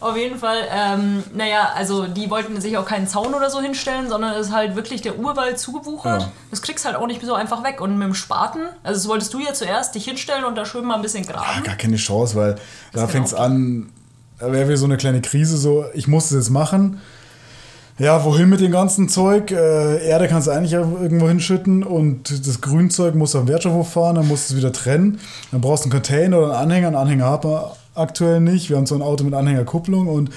Auf 0.00 0.16
jeden 0.16 0.38
Fall, 0.38 0.58
ähm, 0.70 1.22
naja, 1.34 1.70
also 1.74 2.06
die 2.06 2.28
wollten 2.28 2.60
sich 2.60 2.76
auch 2.76 2.84
keinen 2.84 3.06
Zaun 3.06 3.32
oder 3.32 3.48
so 3.48 3.60
hinstellen, 3.60 4.08
sondern 4.08 4.34
es 4.34 4.48
ist 4.48 4.52
halt 4.52 4.74
wirklich 4.76 5.00
der 5.00 5.18
Urwald 5.18 5.58
zugewuchert. 5.58 6.22
Ja. 6.22 6.32
Das 6.50 6.60
kriegst 6.60 6.84
halt 6.84 6.96
auch 6.96 7.06
nicht 7.06 7.22
so 7.24 7.34
einfach 7.34 7.62
weg. 7.64 7.80
Und 7.80 7.96
mit 7.96 8.06
dem 8.06 8.14
Spaten, 8.14 8.60
also 8.82 8.98
das 9.00 9.08
wolltest 9.08 9.32
du 9.32 9.38
ja 9.40 9.54
zuerst 9.54 9.94
dich 9.94 10.04
hinstellen 10.04 10.44
und 10.44 10.56
da 10.56 10.66
schön 10.66 10.84
mal 10.84 10.96
ein 10.96 11.02
bisschen 11.02 11.24
Ah, 11.28 11.32
graben. 11.32 11.62
gar 11.64 11.76
keine 11.76 11.96
Chance, 11.96 12.34
weil 12.34 12.56
da 12.92 13.00
kann 13.00 13.08
fängt 13.08 13.26
es 13.28 13.34
an, 13.34 13.90
da 14.38 14.52
wäre 14.52 14.68
wie 14.68 14.76
so 14.76 14.84
eine 14.84 14.96
kleine 14.96 15.22
Krise, 15.22 15.56
so, 15.56 15.86
ich 15.94 16.06
muss 16.08 16.26
es 16.26 16.32
jetzt 16.32 16.50
machen. 16.50 17.00
Ja, 17.98 18.24
wohin 18.24 18.48
mit 18.48 18.60
dem 18.60 18.72
ganzen 18.72 19.08
Zeug? 19.08 19.50
Äh, 19.50 20.06
Erde 20.06 20.26
kannst 20.26 20.46
du 20.46 20.50
eigentlich 20.50 20.72
irgendwo 20.72 21.28
hinschütten 21.28 21.84
und 21.84 22.46
das 22.46 22.60
Grünzeug 22.60 23.14
muss 23.14 23.36
am 23.36 23.48
Wertstoffhof 23.48 23.92
fahren, 23.92 24.16
dann 24.16 24.28
musst 24.28 24.50
du 24.50 24.54
es 24.54 24.58
wieder 24.58 24.72
trennen. 24.72 25.20
Dann 25.50 25.60
brauchst 25.60 25.84
du 25.84 25.90
einen 25.90 25.92
Container 25.92 26.38
oder 26.38 26.58
einen 26.58 26.70
Anhänger. 26.70 26.86
Einen 26.88 26.96
Anhänger 26.96 27.30
hat 27.30 27.44
man 27.44 27.64
aktuell 27.94 28.40
nicht. 28.40 28.70
Wir 28.70 28.76
haben 28.76 28.86
so 28.86 28.94
ein 28.94 29.02
Auto 29.02 29.24
mit 29.24 29.34
Anhängerkupplung 29.34 30.08
und 30.08 30.30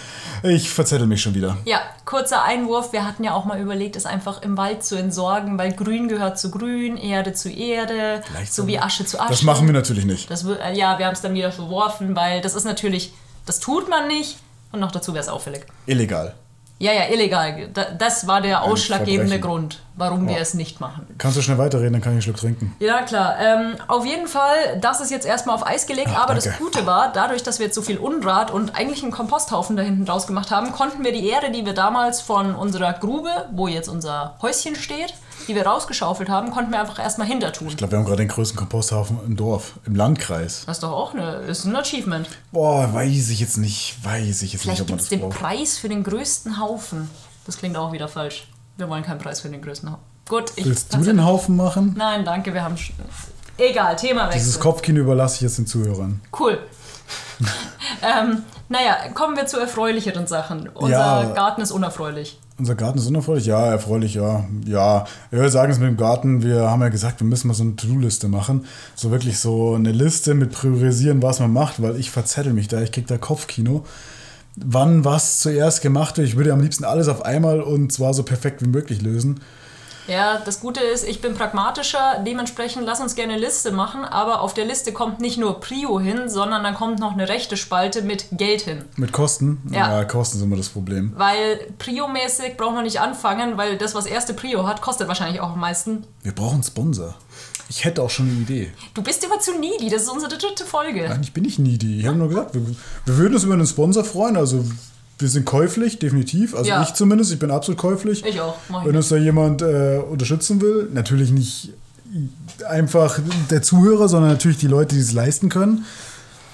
ich 0.43 0.69
verzettel 0.69 1.07
mich 1.07 1.21
schon 1.21 1.33
wieder. 1.33 1.57
Ja, 1.65 1.79
kurzer 2.03 2.43
Einwurf. 2.43 2.91
Wir 2.91 3.05
hatten 3.05 3.23
ja 3.23 3.33
auch 3.33 3.45
mal 3.45 3.59
überlegt, 3.59 3.95
es 3.95 4.05
einfach 4.05 4.41
im 4.41 4.57
Wald 4.57 4.83
zu 4.83 4.95
entsorgen, 4.95 5.57
weil 5.57 5.71
Grün 5.73 6.07
gehört 6.07 6.37
zu 6.37 6.51
Grün, 6.51 6.97
Erde 6.97 7.33
zu 7.33 7.49
Erde, 7.49 8.21
so 8.49 8.67
wie 8.67 8.79
Asche 8.79 9.05
zu 9.05 9.19
Asche. 9.19 9.29
Das 9.29 9.43
machen 9.43 9.65
wir 9.67 9.73
natürlich 9.73 10.05
nicht. 10.05 10.29
Das, 10.29 10.45
äh, 10.45 10.73
ja, 10.73 10.99
wir 10.99 11.05
haben 11.05 11.13
es 11.13 11.21
dann 11.21 11.33
wieder 11.33 11.51
verworfen, 11.51 12.15
weil 12.15 12.41
das 12.41 12.55
ist 12.55 12.65
natürlich, 12.65 13.13
das 13.45 13.59
tut 13.59 13.89
man 13.89 14.07
nicht 14.07 14.37
und 14.71 14.81
noch 14.81 14.91
dazu 14.91 15.13
wäre 15.13 15.23
es 15.23 15.29
auffällig. 15.29 15.65
Illegal. 15.85 16.33
Ja, 16.77 16.91
ja, 16.91 17.05
illegal. 17.09 17.69
Da, 17.73 17.85
das 17.97 18.27
war 18.27 18.41
der 18.41 18.63
ausschlaggebende. 18.63 19.39
Grund, 19.39 19.79
warum 19.95 20.27
wir 20.27 20.37
es 20.39 20.53
nicht 20.53 20.81
machen. 20.81 21.07
Kannst 21.17 21.37
du 21.37 21.41
schnell 21.41 21.57
weiterreden, 21.57 21.93
dann 21.93 22.01
kann 22.01 22.11
ich 22.11 22.15
einen 22.15 22.21
Schluck 22.23 22.35
trinken. 22.35 22.75
Ja, 22.79 23.01
klar. 23.03 23.35
Ähm, 23.39 23.75
auf 23.87 24.05
jeden 24.05 24.27
Fall, 24.27 24.77
das 24.81 24.99
ist 24.99 25.09
jetzt 25.09 25.25
erstmal 25.25 25.55
auf 25.55 25.65
Eis 25.65 25.87
gelegt, 25.87 26.09
Ah, 26.13 26.23
aber 26.23 26.33
das 26.35 26.43
danke. 26.43 26.59
Gute 26.61 26.85
war, 26.85 27.13
dadurch, 27.13 27.43
dass 27.43 27.59
wir 27.59 27.67
jetzt 27.67 27.75
so 27.75 27.81
viel 27.81 27.97
Unrat 27.97 28.51
und 28.51 28.75
eigentlich 28.75 29.03
einen 29.03 29.13
Komposthaufen 29.13 29.77
da 29.77 29.83
hinten 29.83 30.03
draus 30.05 30.27
gemacht 30.27 30.51
haben, 30.51 30.73
konnten 30.73 31.05
wir 31.05 31.13
die 31.13 31.27
Erde, 31.29 31.49
die 31.49 31.65
wir 31.65 31.73
damals 31.73 32.19
von 32.21 32.53
unserer 32.55 32.91
Grube, 32.91 33.29
wo 33.53 33.69
jetzt 33.69 33.87
unser 33.87 34.35
Häuschen 34.41 34.75
steht, 34.75 35.13
die 35.45 35.55
wir 35.55 35.65
rausgeschaufelt 35.65 36.29
haben, 36.29 36.51
konnten 36.51 36.71
wir 36.71 36.79
einfach 36.79 36.99
erstmal 36.99 37.27
hinter 37.27 37.51
tun. 37.53 37.67
Ich 37.69 37.77
glaube, 37.77 37.91
wir 37.91 37.99
haben 37.99 38.05
gerade 38.05 38.23
den 38.23 38.27
größten 38.27 38.57
Komposthaufen 38.57 39.19
im 39.25 39.35
Dorf, 39.35 39.73
im 39.85 39.95
Landkreis. 39.95 40.63
Das 40.65 40.77
ist 40.77 40.83
doch 40.83 40.91
auch 40.91 41.13
eine, 41.13 41.37
ist 41.47 41.65
ein 41.65 41.75
Achievement. 41.75 42.27
Boah, 42.51 42.93
weiß 42.93 43.29
ich 43.29 43.39
jetzt 43.39 43.57
nicht. 43.57 43.97
Weiß 44.03 44.41
ich 44.41 44.53
jetzt 44.53 44.63
Vielleicht 44.63 44.79
nicht, 44.79 44.81
ob 44.81 44.89
man 44.89 44.97
das 44.99 45.09
den 45.09 45.21
braucht. 45.21 45.37
Preis 45.39 45.77
für 45.77 45.89
den 45.89 46.03
größten 46.03 46.59
Haufen. 46.59 47.09
Das 47.45 47.57
klingt 47.57 47.77
auch 47.77 47.91
wieder 47.91 48.07
falsch. 48.07 48.47
Wir 48.77 48.89
wollen 48.89 49.03
keinen 49.03 49.19
Preis 49.19 49.41
für 49.41 49.49
den 49.49 49.61
größten 49.61 49.89
Haufen. 49.91 50.03
Gut, 50.27 50.51
ich. 50.55 50.65
Willst 50.65 50.93
du 50.93 50.97
den 50.99 51.23
Haufen 51.23 51.55
machen? 51.55 51.93
Nein, 51.97 52.25
danke, 52.25 52.53
wir 52.53 52.63
haben. 52.63 52.75
Egal, 53.57 53.95
Thema 53.95 54.27
Dieses 54.29 54.55
wechseln. 54.55 54.63
Kopfkino 54.63 54.99
überlasse 55.01 55.35
ich 55.35 55.41
jetzt 55.41 55.57
den 55.57 55.67
Zuhörern. 55.67 56.19
Cool. 56.37 56.59
Ähm, 58.01 58.43
naja, 58.69 58.95
kommen 59.13 59.35
wir 59.35 59.45
zu 59.45 59.59
erfreulicheren 59.59 60.27
Sachen. 60.27 60.69
Unser 60.73 60.89
Ja. 60.91 61.23
Garten 61.33 61.61
ist 61.61 61.71
unerfreulich. 61.71 62.39
Unser 62.57 62.75
Garten 62.75 62.97
ist 62.99 63.07
unerfreulich? 63.07 63.45
Ja, 63.45 63.65
erfreulich, 63.65 64.13
ja. 64.13 64.45
Ja, 64.65 65.05
ich 65.29 65.37
würde 65.37 65.49
sagen, 65.49 65.71
es 65.71 65.79
mit 65.79 65.89
dem 65.89 65.97
Garten, 65.97 66.41
wir 66.41 66.69
haben 66.69 66.81
ja 66.81 66.89
gesagt, 66.89 67.19
wir 67.19 67.27
müssen 67.27 67.47
mal 67.49 67.53
so 67.53 67.63
eine 67.63 67.75
To-Do-Liste 67.75 68.27
machen. 68.29 68.65
So 68.95 69.11
wirklich 69.11 69.39
so 69.39 69.75
eine 69.75 69.91
Liste 69.91 70.33
mit 70.33 70.51
Priorisieren, 70.53 71.21
was 71.21 71.39
man 71.39 71.51
macht, 71.51 71.81
weil 71.81 71.97
ich 71.99 72.11
verzettel 72.11 72.53
mich 72.53 72.67
da, 72.69 72.81
ich 72.81 72.91
krieg 72.91 73.07
da 73.07 73.17
Kopfkino. 73.17 73.85
Wann 74.55 75.03
was 75.03 75.39
zuerst 75.39 75.81
gemacht 75.81 76.17
wird. 76.17 76.27
Ich 76.29 76.37
würde 76.37 76.53
am 76.53 76.61
liebsten 76.61 76.85
alles 76.85 77.09
auf 77.09 77.25
einmal 77.25 77.59
und 77.61 77.91
zwar 77.91 78.13
so 78.13 78.23
perfekt 78.23 78.61
wie 78.61 78.69
möglich 78.69 79.01
lösen. 79.01 79.41
Ja, 80.07 80.39
das 80.43 80.59
Gute 80.59 80.81
ist, 80.81 81.07
ich 81.07 81.21
bin 81.21 81.33
pragmatischer, 81.33 82.23
dementsprechend 82.25 82.85
lass 82.85 82.99
uns 82.99 83.15
gerne 83.15 83.33
eine 83.33 83.41
Liste 83.41 83.71
machen, 83.71 84.05
aber 84.05 84.41
auf 84.41 84.53
der 84.53 84.65
Liste 84.65 84.93
kommt 84.93 85.19
nicht 85.19 85.37
nur 85.37 85.59
Prio 85.59 85.99
hin, 85.99 86.29
sondern 86.29 86.63
dann 86.63 86.75
kommt 86.75 86.99
noch 86.99 87.13
eine 87.13 87.27
rechte 87.27 87.57
Spalte 87.57 88.01
mit 88.01 88.27
Geld 88.31 88.61
hin. 88.61 88.85
Mit 88.97 89.11
Kosten? 89.11 89.61
Ja. 89.71 90.03
Kosten 90.05 90.37
sind 90.37 90.47
immer 90.47 90.57
das 90.57 90.69
Problem. 90.69 91.13
Weil 91.15 91.57
Prio-mäßig 91.79 92.57
braucht 92.57 92.75
man 92.75 92.83
nicht 92.83 92.99
anfangen, 92.99 93.57
weil 93.57 93.77
das, 93.77 93.95
was 93.95 94.05
erste 94.05 94.33
Prio 94.33 94.67
hat, 94.67 94.81
kostet 94.81 95.07
wahrscheinlich 95.07 95.41
auch 95.41 95.51
am 95.51 95.59
meisten. 95.59 96.05
Wir 96.21 96.33
brauchen 96.33 96.61
Sponsor. 96.63 97.15
Ich 97.67 97.83
hätte 97.83 98.03
auch 98.03 98.09
schon 98.11 98.29
eine 98.29 98.39
Idee. 98.41 98.71
Du 98.93 99.01
bist 99.01 99.23
immer 99.23 99.39
zu 99.39 99.57
needy, 99.57 99.89
das 99.89 100.03
ist 100.03 100.09
unsere 100.09 100.37
dritte 100.37 100.65
Folge. 100.65 101.09
Eigentlich 101.09 101.33
bin 101.33 101.45
ich 101.45 101.57
needy. 101.57 101.99
Ich 101.99 102.05
habe 102.05 102.17
nur 102.17 102.29
gesagt, 102.29 102.53
wir, 102.53 102.61
wir 103.05 103.17
würden 103.17 103.33
uns 103.33 103.43
über 103.43 103.55
einen 103.55 103.65
Sponsor 103.65 104.03
freuen. 104.03 104.37
Also 104.37 104.63
wir 105.17 105.29
sind 105.29 105.45
käuflich, 105.45 105.99
definitiv. 105.99 106.55
Also 106.55 106.69
Ja. 106.69 106.83
ich 106.83 106.93
zumindest, 106.93 107.31
ich 107.31 107.39
bin 107.39 107.51
absolut 107.51 107.79
käuflich. 107.79 108.25
Ich 108.25 108.39
auch, 108.41 108.57
mach 108.69 108.81
ich 108.81 108.87
Wenn 108.89 108.95
uns 108.95 109.09
da 109.09 109.15
jemand 109.15 109.61
äh, 109.61 109.97
unterstützen 110.09 110.61
will, 110.61 110.89
natürlich 110.93 111.31
nicht 111.31 111.71
einfach 112.67 113.19
der 113.49 113.61
Zuhörer, 113.61 114.07
sondern 114.07 114.31
natürlich 114.31 114.57
die 114.57 114.67
Leute, 114.67 114.95
die 114.95 115.01
es 115.01 115.11
leisten 115.13 115.49
können. 115.49 115.85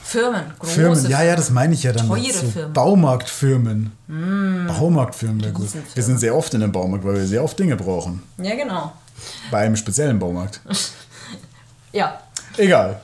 Firmen, 0.04 0.42
große 0.60 0.74
Firmen, 0.74 1.10
ja, 1.10 1.24
ja, 1.24 1.36
das 1.36 1.52
meine 1.52 1.74
ich 1.74 1.84
ja 1.84 1.94
dann. 1.94 2.08
Teure 2.08 2.22
so 2.34 2.46
Firmen. 2.48 2.72
Mm. 2.72 2.74
Baumarktfirmen. 2.74 3.92
Baumarktfirmen 4.68 5.42
wäre 5.42 5.54
gut. 5.54 5.70
Wir 5.94 6.04
sind 6.04 6.20
sehr 6.20 6.36
oft 6.36 6.54
in 6.54 6.62
einem 6.62 6.72
Baumarkt, 6.72 7.06
weil 7.06 7.16
wir 7.16 7.26
sehr 7.26 7.44
oft 7.44 7.58
Dinge 7.58 7.78
brauchen. 7.78 8.22
Ja, 8.38 8.56
genau. 8.56 8.92
Bei 9.52 9.60
einem 9.60 9.76
speziellen 9.76 10.20
Baumarkt. 10.20 10.60
Ja, 11.94 12.22
Egal. 12.56 13.02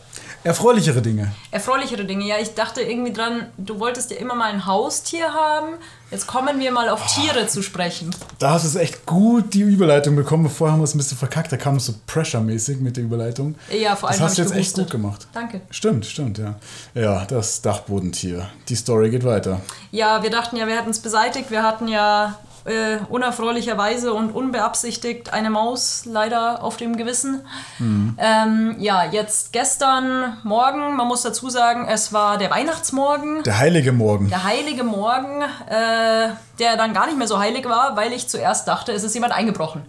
Erfreulichere 0.47 1.01
Dinge. 1.01 1.31
erfreulichere 1.51 2.05
Dinge. 2.05 2.25
Ja, 2.25 2.37
ich 2.39 2.53
dachte 2.55 2.81
irgendwie 2.81 3.11
dran, 3.11 3.47
du 3.57 3.79
wolltest 3.79 4.11
ja 4.11 4.17
immer 4.17 4.33
mal 4.33 4.51
ein 4.51 4.65
Haustier 4.65 5.33
haben. 5.33 5.75
Jetzt 6.09 6.25
kommen 6.25 6.59
wir 6.61 6.71
mal 6.71 6.87
auf 6.87 7.05
Tiere 7.13 7.47
zu 7.47 7.61
sprechen. 7.61 8.15
Da 8.39 8.51
hast 8.51 8.63
du 8.63 8.69
es 8.69 8.75
echt 8.75 9.05
gut 9.05 9.53
die 9.53 9.61
Überleitung 9.61 10.15
bekommen. 10.15 10.49
Vorher 10.49 10.71
haben 10.71 10.79
wir 10.79 10.85
es 10.85 10.95
ein 10.95 10.99
bisschen 10.99 11.17
verkackt. 11.17 11.51
Da 11.51 11.57
kam 11.57 11.75
es 11.75 11.85
so 11.87 11.95
pressure-mäßig 12.07 12.79
mit 12.79 12.95
der 12.95 13.03
Überleitung. 13.03 13.55
Ja, 13.69 13.97
vor 13.97 14.07
allem 14.07 14.17
Das 14.19 14.29
hast 14.29 14.37
du 14.37 14.41
jetzt 14.43 14.51
ich 14.53 14.59
echt 14.59 14.75
gut 14.75 14.89
gemacht. 14.89 15.27
Danke. 15.33 15.59
Stimmt, 15.69 16.05
stimmt, 16.05 16.37
ja. 16.37 16.55
Ja, 16.93 17.25
das 17.25 17.61
Dachbodentier. 17.61 18.47
Die 18.69 18.75
Story 18.75 19.09
geht 19.09 19.25
weiter. 19.25 19.59
Ja, 19.91 20.23
wir 20.23 20.29
dachten 20.29 20.55
ja, 20.55 20.65
wir 20.65 20.77
hätten 20.77 20.91
es 20.91 20.99
beseitigt. 20.99 21.51
Wir 21.51 21.63
hatten 21.63 21.89
ja 21.89 22.39
äh, 22.67 22.99
unerfreulicherweise 23.09 24.13
und 24.13 24.31
unbeabsichtigt 24.31 25.33
eine 25.33 25.49
Maus 25.49 26.03
leider 26.05 26.63
auf 26.63 26.77
dem 26.77 26.97
Gewissen. 26.97 27.41
Ähm, 27.79 28.75
ja, 28.79 29.05
jetzt 29.05 29.53
gestern 29.53 30.37
Morgen, 30.43 30.95
man 30.95 31.07
muss 31.07 31.21
dazu 31.21 31.49
sagen, 31.49 31.87
es 31.89 32.13
war 32.13 32.37
der 32.37 32.51
Weihnachtsmorgen. 32.51 33.43
Der 33.43 33.57
heilige 33.57 33.91
Morgen. 33.91 34.29
Der 34.29 34.43
heilige 34.43 34.83
Morgen, 34.83 35.41
äh, 35.41 36.29
der 36.59 36.77
dann 36.77 36.93
gar 36.93 37.05
nicht 37.07 37.17
mehr 37.17 37.27
so 37.27 37.39
heilig 37.39 37.67
war, 37.67 37.95
weil 37.95 38.11
ich 38.13 38.27
zuerst 38.27 38.67
dachte, 38.67 38.91
es 38.91 39.03
ist 39.03 39.13
jemand 39.13 39.33
eingebrochen. 39.33 39.85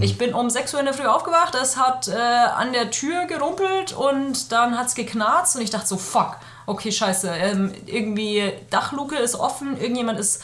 Ich 0.00 0.18
bin 0.18 0.34
um 0.34 0.50
6 0.50 0.74
Uhr 0.74 0.80
in 0.80 0.86
der 0.86 0.94
Früh 0.94 1.06
aufgewacht, 1.06 1.54
es 1.54 1.76
hat 1.76 2.08
äh, 2.08 2.12
an 2.12 2.72
der 2.72 2.90
Tür 2.90 3.26
gerumpelt 3.26 3.92
und 3.92 4.50
dann 4.50 4.78
hat 4.78 4.88
es 4.88 4.94
geknarzt 4.94 5.56
und 5.56 5.62
ich 5.62 5.70
dachte 5.70 5.86
so, 5.86 5.96
fuck, 5.96 6.36
okay, 6.66 6.90
scheiße, 6.90 7.28
ähm, 7.30 7.72
irgendwie 7.86 8.52
Dachluke 8.70 9.16
ist 9.16 9.34
offen, 9.34 9.76
irgendjemand 9.80 10.18
ist 10.18 10.42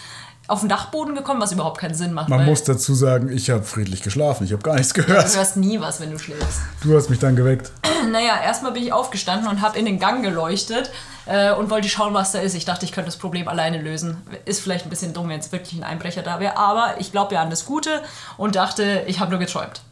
auf 0.49 0.61
den 0.61 0.69
Dachboden 0.69 1.15
gekommen, 1.15 1.41
was 1.41 1.53
überhaupt 1.53 1.79
keinen 1.79 1.95
Sinn 1.95 2.13
macht. 2.15 2.29
Man 2.31 2.45
muss 2.47 2.65
dazu 2.65 2.95
sagen, 2.95 3.31
ich 3.31 3.51
habe 3.51 3.63
friedlich 3.63 4.03
geschlafen. 4.03 4.45
Ich 4.45 4.53
habe 4.53 4.63
gar 4.63 4.75
nichts 4.75 4.95
gehört. 4.95 5.33
du 5.33 5.37
hörst 5.37 5.57
nie 5.59 5.79
was, 5.81 6.01
wenn 6.01 6.11
du 6.11 6.19
schläfst. 6.19 6.61
Du 6.83 6.97
hast 6.97 7.11
mich 7.11 7.19
dann 7.21 7.37
geweckt. 7.37 7.71
Naja, 8.13 8.41
erstmal 8.43 8.71
bin 8.73 8.85
ich 8.85 8.93
aufgestanden 8.93 9.49
und 9.49 9.61
habe 9.61 9.77
in 9.79 9.85
den 9.85 9.99
Gang 9.99 10.23
geleuchtet 10.23 10.91
äh, 11.27 11.53
und 11.53 11.69
wollte 11.69 11.89
schauen, 11.89 12.15
was 12.15 12.31
da 12.33 12.39
ist. 12.39 12.55
Ich 12.55 12.65
dachte, 12.65 12.85
ich 12.87 12.93
könnte 12.93 13.07
das 13.11 13.19
Problem 13.19 13.49
alleine 13.49 13.83
lösen. 13.83 14.23
Ist 14.45 14.61
vielleicht 14.61 14.87
ein 14.87 14.89
bisschen 14.89 15.13
dumm, 15.13 15.25
wenn 15.29 15.35
jetzt 15.37 15.51
wirklich 15.53 15.75
ein 15.79 15.83
Einbrecher 15.85 16.23
da 16.23 16.39
wäre, 16.41 16.57
aber 16.57 16.95
ich 17.01 17.11
glaube 17.11 17.35
ja 17.35 17.43
an 17.43 17.51
das 17.51 17.67
Gute 17.67 18.01
und 18.37 18.55
dachte, 18.55 19.03
ich 19.09 19.19
habe 19.19 19.31
nur 19.33 19.41
geträumt. 19.41 19.83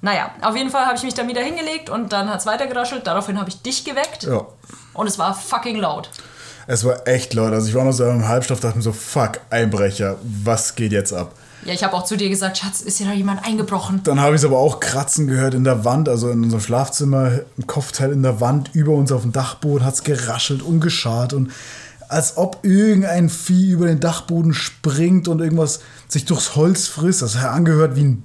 Naja, 0.00 0.30
auf 0.40 0.56
jeden 0.56 0.70
Fall 0.70 0.86
habe 0.86 0.96
ich 0.96 1.02
mich 1.04 1.14
dann 1.14 1.28
wieder 1.28 1.42
hingelegt 1.42 1.90
und 1.90 2.12
dann 2.12 2.28
hat 2.30 2.40
es 2.40 2.46
weiter 2.46 2.66
geraschelt. 2.66 3.06
Daraufhin 3.06 3.38
habe 3.38 3.50
ich 3.50 3.60
dich 3.62 3.84
geweckt 3.84 4.24
Ja. 4.24 4.46
und 4.94 5.06
es 5.06 5.18
war 5.18 5.34
fucking 5.34 5.76
laut. 5.76 6.08
Es 6.66 6.84
war 6.84 7.06
echt 7.06 7.34
laut. 7.34 7.52
Also 7.52 7.68
ich 7.68 7.74
war 7.74 7.84
noch 7.84 7.92
so 7.92 8.04
im 8.04 8.28
Halbstoff, 8.28 8.60
dachte 8.60 8.76
mir 8.76 8.82
so, 8.82 8.92
fuck, 8.92 9.40
Einbrecher, 9.50 10.16
was 10.22 10.74
geht 10.74 10.92
jetzt 10.92 11.12
ab? 11.12 11.34
Ja, 11.64 11.72
ich 11.72 11.84
habe 11.84 11.94
auch 11.94 12.04
zu 12.04 12.16
dir 12.16 12.28
gesagt, 12.28 12.58
Schatz, 12.58 12.80
ist 12.80 12.98
hier 12.98 13.06
da 13.06 13.12
jemand 13.12 13.44
eingebrochen? 13.44 14.00
Dann 14.02 14.20
habe 14.20 14.34
ich 14.34 14.40
es 14.40 14.44
aber 14.44 14.58
auch 14.58 14.80
kratzen 14.80 15.28
gehört 15.28 15.54
in 15.54 15.62
der 15.62 15.84
Wand, 15.84 16.08
also 16.08 16.28
in 16.30 16.42
unserem 16.42 16.60
Schlafzimmer, 16.60 17.40
im 17.56 17.66
Kopfteil 17.68 18.10
in 18.10 18.22
der 18.22 18.40
Wand, 18.40 18.70
über 18.72 18.92
uns 18.92 19.12
auf 19.12 19.22
dem 19.22 19.32
Dachboden 19.32 19.86
hat 19.86 19.94
es 19.94 20.02
geraschelt 20.02 20.62
und 20.62 20.80
geschart 20.80 21.32
und 21.32 21.52
als 22.08 22.36
ob 22.36 22.58
irgendein 22.62 23.30
Vieh 23.30 23.70
über 23.70 23.86
den 23.86 24.00
Dachboden 24.00 24.52
springt 24.52 25.28
und 25.28 25.40
irgendwas 25.40 25.80
sich 26.08 26.26
durchs 26.26 26.56
Holz 26.56 26.86
frisst. 26.86 27.22
Das 27.22 27.38
hat 27.38 27.50
angehört 27.50 27.96
wie 27.96 28.04
ein 28.04 28.24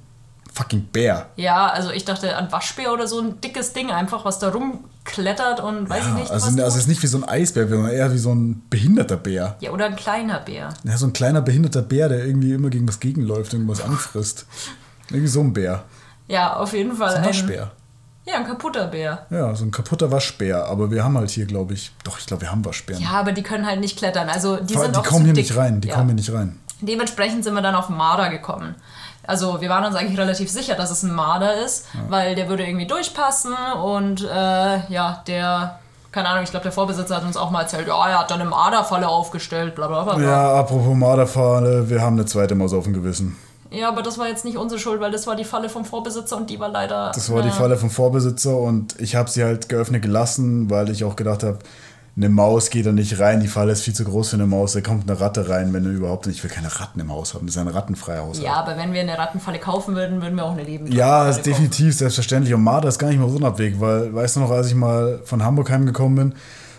fucking 0.58 0.86
Bär. 0.92 1.26
Ja, 1.36 1.68
also 1.68 1.90
ich 1.90 2.04
dachte 2.04 2.36
an 2.36 2.50
Waschbär 2.50 2.92
oder 2.92 3.06
so 3.06 3.20
ein 3.20 3.40
dickes 3.40 3.72
Ding 3.72 3.90
einfach, 3.90 4.24
was 4.24 4.40
da 4.40 4.48
rumklettert 4.48 5.60
und 5.60 5.88
weiß 5.88 6.00
ich 6.00 6.08
Ja, 6.08 6.14
nicht, 6.14 6.30
also, 6.30 6.46
was 6.48 6.54
also 6.58 6.76
es 6.76 6.76
ist 6.76 6.88
nicht 6.88 7.02
wie 7.02 7.06
so 7.06 7.18
ein 7.18 7.24
Eisbär, 7.24 7.68
sondern 7.68 7.90
eher 7.92 8.12
wie 8.12 8.18
so 8.18 8.34
ein 8.34 8.62
behinderter 8.68 9.16
Bär. 9.16 9.56
Ja, 9.60 9.70
oder 9.70 9.86
ein 9.86 9.96
kleiner 9.96 10.40
Bär. 10.40 10.70
Ja, 10.82 10.96
so 10.96 11.06
ein 11.06 11.12
kleiner 11.12 11.42
behinderter 11.42 11.82
Bär, 11.82 12.08
der 12.08 12.24
irgendwie 12.24 12.52
immer 12.52 12.70
gegen 12.70 12.88
was 12.88 12.98
gegenläuft, 12.98 13.52
irgendwas 13.52 13.82
anfrisst. 13.82 14.46
Irgendwie 15.10 15.28
so 15.28 15.40
ein 15.40 15.52
Bär. 15.52 15.84
Ja, 16.26 16.56
auf 16.56 16.72
jeden 16.72 16.96
Fall. 16.96 17.14
Ein 17.14 17.24
Waschbär. 17.24 17.70
Ja, 18.26 18.34
ein 18.34 18.44
kaputter 18.46 18.88
Bär. 18.88 19.26
Ja, 19.30 19.54
so 19.54 19.64
ein 19.64 19.70
kaputter 19.70 20.10
Waschbär. 20.10 20.66
Aber 20.66 20.90
wir 20.90 21.02
haben 21.02 21.16
halt 21.16 21.30
hier, 21.30 21.46
glaube 21.46 21.72
ich, 21.74 21.92
doch, 22.04 22.18
ich 22.18 22.26
glaube, 22.26 22.42
wir 22.42 22.50
haben 22.50 22.64
Waschbären. 22.64 23.02
Ja, 23.02 23.10
aber 23.10 23.32
die 23.32 23.42
können 23.42 23.64
halt 23.64 23.80
nicht 23.80 23.96
klettern. 23.96 24.28
Also 24.28 24.56
die 24.56 24.74
Vor- 24.74 24.82
sind 24.82 24.96
die 24.96 25.00
auch 25.00 25.04
kommen 25.04 25.20
zu 25.20 25.26
hier 25.26 25.34
dick. 25.34 25.48
nicht 25.48 25.56
rein. 25.56 25.80
Die 25.80 25.88
ja. 25.88 25.94
kommen 25.94 26.08
hier 26.08 26.16
nicht 26.16 26.32
rein. 26.32 26.58
Dementsprechend 26.80 27.42
sind 27.44 27.54
wir 27.54 27.62
dann 27.62 27.74
auf 27.74 27.88
Marder 27.88 28.28
gekommen. 28.28 28.74
Also 29.28 29.60
wir 29.60 29.68
waren 29.68 29.84
uns 29.84 29.94
eigentlich 29.94 30.18
relativ 30.18 30.50
sicher, 30.50 30.74
dass 30.74 30.90
es 30.90 31.02
ein 31.02 31.14
Marder 31.14 31.62
ist, 31.62 31.84
weil 32.08 32.34
der 32.34 32.48
würde 32.48 32.66
irgendwie 32.66 32.86
durchpassen 32.86 33.54
und 33.84 34.24
äh, 34.24 34.90
ja, 34.90 35.22
der, 35.26 35.78
keine 36.12 36.30
Ahnung, 36.30 36.44
ich 36.44 36.50
glaube 36.50 36.62
der 36.62 36.72
Vorbesitzer 36.72 37.16
hat 37.16 37.24
uns 37.24 37.36
auch 37.36 37.50
mal 37.50 37.60
erzählt, 37.60 37.88
ja, 37.88 38.08
er 38.08 38.20
hat 38.20 38.30
da 38.30 38.36
eine 38.36 38.46
Marderfalle 38.46 39.06
aufgestellt, 39.06 39.74
bla 39.74 39.86
bla 39.86 40.02
bla. 40.04 40.18
Ja, 40.18 40.54
apropos 40.54 40.96
Marderfahne, 40.96 41.90
wir 41.90 42.00
haben 42.00 42.16
eine 42.16 42.24
zweite 42.24 42.54
Maus 42.54 42.72
auf 42.72 42.84
dem 42.84 42.94
Gewissen. 42.94 43.36
Ja, 43.70 43.90
aber 43.90 44.00
das 44.00 44.16
war 44.16 44.28
jetzt 44.28 44.46
nicht 44.46 44.56
unsere 44.56 44.80
Schuld, 44.80 44.98
weil 45.02 45.10
das 45.10 45.26
war 45.26 45.36
die 45.36 45.44
Falle 45.44 45.68
vom 45.68 45.84
Vorbesitzer 45.84 46.38
und 46.38 46.48
die 46.48 46.58
war 46.58 46.70
leider. 46.70 47.12
Das 47.14 47.30
war 47.30 47.42
die 47.42 47.50
Falle 47.50 47.76
vom 47.76 47.90
Vorbesitzer 47.90 48.56
und 48.56 48.98
ich 48.98 49.14
habe 49.14 49.28
sie 49.28 49.44
halt 49.44 49.68
geöffnet 49.68 50.00
gelassen, 50.00 50.70
weil 50.70 50.88
ich 50.88 51.04
auch 51.04 51.16
gedacht 51.16 51.42
habe, 51.42 51.58
eine 52.18 52.28
Maus 52.28 52.70
geht 52.70 52.84
da 52.84 52.90
nicht 52.90 53.20
rein, 53.20 53.38
die 53.38 53.46
Falle 53.46 53.70
ist 53.70 53.82
viel 53.82 53.94
zu 53.94 54.04
groß 54.04 54.30
für 54.30 54.36
eine 54.36 54.46
Maus, 54.46 54.72
da 54.72 54.80
kommt 54.80 55.08
eine 55.08 55.20
Ratte 55.20 55.48
rein, 55.48 55.72
wenn 55.72 55.84
du 55.84 55.90
überhaupt 55.90 56.26
nicht, 56.26 56.38
ich 56.38 56.42
will 56.42 56.50
keine 56.50 56.68
Ratten 56.80 56.98
im 56.98 57.12
Haus 57.12 57.32
haben, 57.32 57.46
das 57.46 57.54
ist 57.54 57.60
ein 57.60 57.68
rattenfreier 57.68 58.22
Haushalt. 58.22 58.44
Ja, 58.44 58.54
aber 58.54 58.76
wenn 58.76 58.92
wir 58.92 59.00
eine 59.00 59.16
Rattenfalle 59.16 59.60
kaufen 59.60 59.94
würden, 59.94 60.20
würden 60.20 60.34
wir 60.34 60.44
auch 60.44 60.52
eine 60.52 60.64
lebende 60.64 60.92
Ja, 60.96 61.28
ist 61.28 61.46
definitiv, 61.46 61.94
selbstverständlich. 61.94 62.52
Und 62.54 62.64
Marder 62.64 62.88
ist 62.88 62.98
gar 62.98 63.08
nicht 63.08 63.20
mal 63.20 63.30
so 63.30 63.38
ein 63.38 63.44
Abweg, 63.44 63.80
weil, 63.80 64.12
weißt 64.12 64.36
du 64.36 64.40
noch, 64.40 64.50
als 64.50 64.66
ich 64.66 64.74
mal 64.74 65.20
von 65.24 65.44
Hamburg 65.44 65.70
heimgekommen 65.70 66.16
bin 66.16 66.34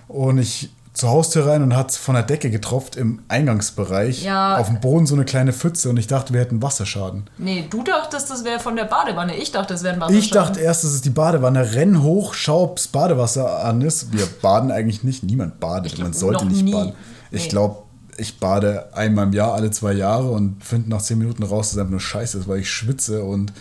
und 0.09 0.39
ich 0.39 0.71
zur 0.99 1.09
Haustür 1.09 1.47
rein 1.47 1.63
und 1.63 1.75
hat 1.75 1.91
von 1.91 2.13
der 2.15 2.23
Decke 2.23 2.49
getropft 2.51 2.95
im 2.95 3.21
Eingangsbereich 3.27 4.23
Ja. 4.23 4.57
auf 4.57 4.67
dem 4.67 4.79
Boden 4.79 5.05
so 5.05 5.15
eine 5.15 5.25
kleine 5.25 5.53
Pfütze 5.53 5.89
und 5.89 5.97
ich 5.97 6.07
dachte, 6.07 6.33
wir 6.33 6.41
hätten 6.41 6.61
Wasserschaden. 6.61 7.29
Nee, 7.37 7.65
du 7.69 7.83
dachtest, 7.83 8.29
das 8.29 8.43
wäre 8.43 8.59
von 8.59 8.75
der 8.75 8.85
Badewanne. 8.85 9.35
Ich 9.35 9.51
dachte, 9.51 9.73
es 9.73 9.83
wäre 9.83 9.95
ein 9.95 9.99
Ich 10.13 10.31
Wasserschaden. 10.31 10.47
dachte 10.53 10.59
erst, 10.61 10.83
das 10.83 10.93
ist 10.93 11.05
die 11.05 11.09
Badewanne, 11.09 11.73
renn 11.73 12.03
hoch, 12.03 12.33
schau, 12.33 12.63
ob 12.63 12.75
das 12.77 12.87
Badewasser 12.87 13.63
an 13.63 13.81
ist. 13.81 14.13
Wir 14.13 14.25
baden 14.41 14.71
eigentlich 14.71 15.03
nicht, 15.03 15.23
niemand 15.23 15.59
badet, 15.59 15.95
glaub, 15.95 16.03
man 16.09 16.13
sollte 16.13 16.45
nicht 16.45 16.63
nie. 16.63 16.71
baden. 16.71 16.93
Ich 17.31 17.43
Nee. 17.43 17.49
glaube, 17.49 17.83
ich 18.17 18.39
bade 18.39 18.89
einmal 18.93 19.25
im 19.27 19.33
Jahr, 19.33 19.53
alle 19.53 19.71
zwei 19.71 19.93
Jahre 19.93 20.29
und 20.31 20.63
finde 20.63 20.89
nach 20.89 21.01
zehn 21.01 21.17
Minuten 21.17 21.43
raus, 21.43 21.67
dass 21.67 21.73
es 21.73 21.77
einfach 21.79 21.91
nur 21.91 21.99
scheiße 22.01 22.39
ist, 22.39 22.47
weil 22.47 22.59
ich 22.59 22.69
schwitze 22.69 23.23
und 23.23 23.53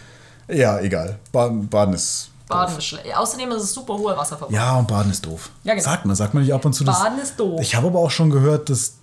ja, 0.50 0.80
egal. 0.80 1.18
Baden, 1.32 1.68
baden 1.68 1.94
ist 1.94 2.30
Baden 2.48 2.70
doof. 2.70 2.78
ist 2.78 2.84
schlecht. 2.84 3.16
Außerdem 3.16 3.50
ist 3.52 3.62
es 3.62 3.72
super 3.74 3.94
hoher 3.94 4.16
Wasserverbrauch. 4.16 4.52
Ja, 4.54 4.76
und 4.76 4.88
Baden 4.88 5.10
ist 5.12 5.24
doof. 5.26 5.50
Ja, 5.64 5.74
genau. 5.74 5.84
Sagt 5.84 6.04
man, 6.06 6.16
sagt 6.16 6.34
man 6.34 6.42
nicht 6.42 6.52
ab 6.52 6.64
und 6.64 6.72
zu. 6.72 6.84
Baden 6.84 7.18
ist 7.18 7.38
doof. 7.38 7.60
Ich 7.62 7.74
habe 7.74 7.88
aber 7.88 7.98
auch 8.00 8.10
schon 8.10 8.30
gehört, 8.30 8.68
dass 8.70 8.94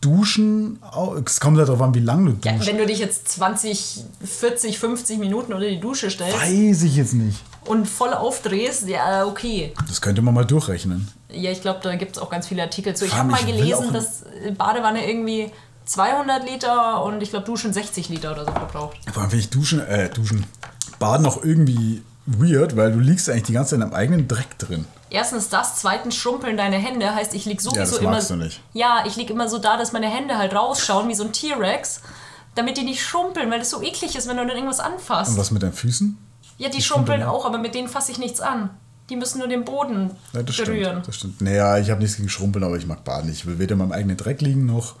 Duschen, 0.00 0.78
es 1.26 1.40
kommt 1.40 1.58
halt 1.58 1.68
darauf 1.68 1.82
an, 1.82 1.92
wie 1.92 1.98
lange 2.00 2.32
du 2.34 2.38
Ja, 2.48 2.52
duschst. 2.52 2.68
wenn 2.68 2.78
du 2.78 2.86
dich 2.86 3.00
jetzt 3.00 3.28
20, 3.30 4.04
40, 4.24 4.78
50 4.78 5.18
Minuten 5.18 5.52
unter 5.52 5.68
die 5.68 5.80
Dusche 5.80 6.08
stellst 6.08 6.40
Weiß 6.40 6.82
ich 6.84 6.94
jetzt 6.94 7.14
nicht. 7.14 7.38
und 7.64 7.88
voll 7.88 8.14
aufdrehst, 8.14 8.86
ja, 8.88 9.26
okay. 9.26 9.74
Das 9.88 10.00
könnte 10.00 10.22
man 10.22 10.34
mal 10.34 10.44
durchrechnen. 10.44 11.08
Ja, 11.30 11.50
ich 11.50 11.62
glaube, 11.62 11.80
da 11.82 11.96
gibt 11.96 12.16
es 12.16 12.22
auch 12.22 12.30
ganz 12.30 12.46
viele 12.46 12.62
Artikel 12.62 12.94
zu. 12.94 13.06
Ich 13.06 13.14
habe 13.14 13.28
mal 13.28 13.42
gelesen, 13.42 13.92
dass 13.92 14.22
Badewanne 14.56 15.04
irgendwie 15.10 15.50
200 15.86 16.48
Liter 16.48 17.02
und 17.02 17.20
ich 17.20 17.30
glaube 17.30 17.46
Duschen 17.46 17.72
60 17.72 18.08
Liter 18.08 18.30
oder 18.30 18.44
so 18.44 18.52
verbraucht. 18.52 18.98
Vor 19.12 19.22
allem 19.22 19.30
finde 19.30 19.42
ich 19.44 19.50
Duschen, 19.50 19.80
äh, 19.80 20.10
Duschen, 20.10 20.46
Baden 21.00 21.26
auch 21.26 21.42
irgendwie 21.42 22.02
weird, 22.38 22.76
weil 22.76 22.92
du 22.92 22.98
liegst 22.98 23.28
eigentlich 23.30 23.44
die 23.44 23.52
ganze 23.54 23.70
Zeit 23.70 23.76
in 23.76 23.80
deinem 23.82 23.94
eigenen 23.94 24.28
Dreck 24.28 24.58
drin. 24.58 24.84
Erstens 25.10 25.48
das, 25.48 25.76
zweitens 25.76 26.14
schrumpeln 26.16 26.56
deine 26.56 26.76
Hände, 26.76 27.14
heißt 27.14 27.32
ich 27.34 27.46
lieg 27.46 27.60
sowieso 27.60 27.76
Ja, 27.80 27.84
das 27.86 27.96
immer. 27.98 28.10
magst 28.10 28.30
du 28.30 28.36
nicht. 28.36 28.60
Ja, 28.74 29.04
ich 29.06 29.16
lieg 29.16 29.30
immer 29.30 29.48
so 29.48 29.58
da, 29.58 29.76
dass 29.78 29.92
meine 29.92 30.08
Hände 30.08 30.36
halt 30.36 30.54
rausschauen 30.54 31.08
wie 31.08 31.14
so 31.14 31.24
ein 31.24 31.32
T-Rex, 31.32 32.02
damit 32.54 32.76
die 32.76 32.82
nicht 32.84 33.02
schrumpeln, 33.02 33.50
weil 33.50 33.58
das 33.60 33.70
so 33.70 33.82
eklig 33.82 34.16
ist, 34.16 34.28
wenn 34.28 34.36
du 34.36 34.44
dann 34.46 34.54
irgendwas 34.56 34.80
anfasst. 34.80 35.30
Und 35.32 35.38
was 35.38 35.50
mit 35.50 35.62
deinen 35.62 35.72
Füßen? 35.72 36.18
ja, 36.58 36.68
die, 36.68 36.76
die 36.78 36.82
schrumpeln 36.82 37.20
schrumpeln 37.20 37.22
auch, 37.42 37.46
aber 37.46 37.56
mit 37.58 37.74
denen 37.74 37.88
fasse 37.88 38.12
ich 38.12 38.18
nichts 38.18 38.40
an. 38.40 38.70
Die 39.10 39.16
müssen 39.16 39.38
nur 39.38 39.48
den 39.48 39.64
Boden 39.64 40.10
Ja, 40.34 40.42
das 40.42 40.56
berühren. 40.58 40.84
stimmt. 40.90 41.08
Das 41.08 41.16
stimmt. 41.16 41.40
Naja, 41.40 41.78
ich 41.78 41.88
habe 41.90 42.00
nichts 42.02 42.16
gegen 42.18 42.28
Schrumpeln, 42.28 42.62
aber 42.64 42.76
ich 42.76 42.86
mag 42.86 43.04
Baden 43.04 43.30
nicht. 43.30 43.38
Ich 43.38 43.46
will 43.46 43.58
weder 43.58 43.72
in 43.72 43.78
meinem 43.78 43.92
eigenen 43.92 44.18
Dreck 44.18 44.42
liegen 44.42 44.66
noch. 44.66 44.96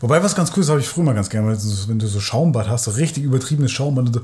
Wobei, 0.00 0.22
was 0.24 0.34
ganz 0.34 0.50
cool 0.56 0.62
ist, 0.64 0.70
habe 0.70 0.80
ich 0.80 0.88
früher 0.88 1.04
mal 1.04 1.14
ganz 1.14 1.28
gerne, 1.28 1.46
wenn 1.48 1.54
du, 1.54 1.60
so- 1.60 1.88
wenn 1.88 1.98
du 2.00 2.06
so 2.08 2.18
Schaumbad 2.20 2.68
hast, 2.68 2.84
so 2.84 2.90
richtig 2.92 3.22
übertriebenes 3.22 3.70
Schaumbad 3.70 4.06
und 4.06 4.14
so 4.14 4.20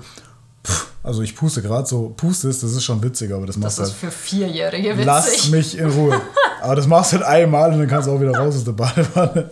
Also 1.05 1.21
ich 1.23 1.37
puste 1.37 1.61
gerade 1.63 1.87
so, 1.87 2.15
pustest, 2.17 2.63
das 2.63 2.73
ist 2.73 2.83
schon 2.83 3.03
witzig, 3.03 3.31
aber 3.33 3.45
das 3.47 3.57
machst 3.59 3.79
Das 3.79 3.91
du 3.91 3.95
ist 3.97 4.03
halt. 4.03 4.13
für 4.15 4.19
Vierjährige 4.19 4.89
witzig. 4.95 5.05
Lass 5.05 5.49
mich 5.51 5.79
in 5.79 5.91
Ruhe. 5.91 6.19
Aber 6.63 6.75
das 6.77 6.87
machst 6.87 7.13
du 7.13 7.17
halt 7.19 7.27
einmal 7.27 7.71
und 7.73 7.79
dann 7.79 7.87
kannst 7.89 8.09
du 8.09 8.13
auch 8.13 8.21
wieder 8.21 8.35
raus 8.35 8.57
aus 8.57 8.65
der 8.65 8.73
Badewanne. 8.73 9.51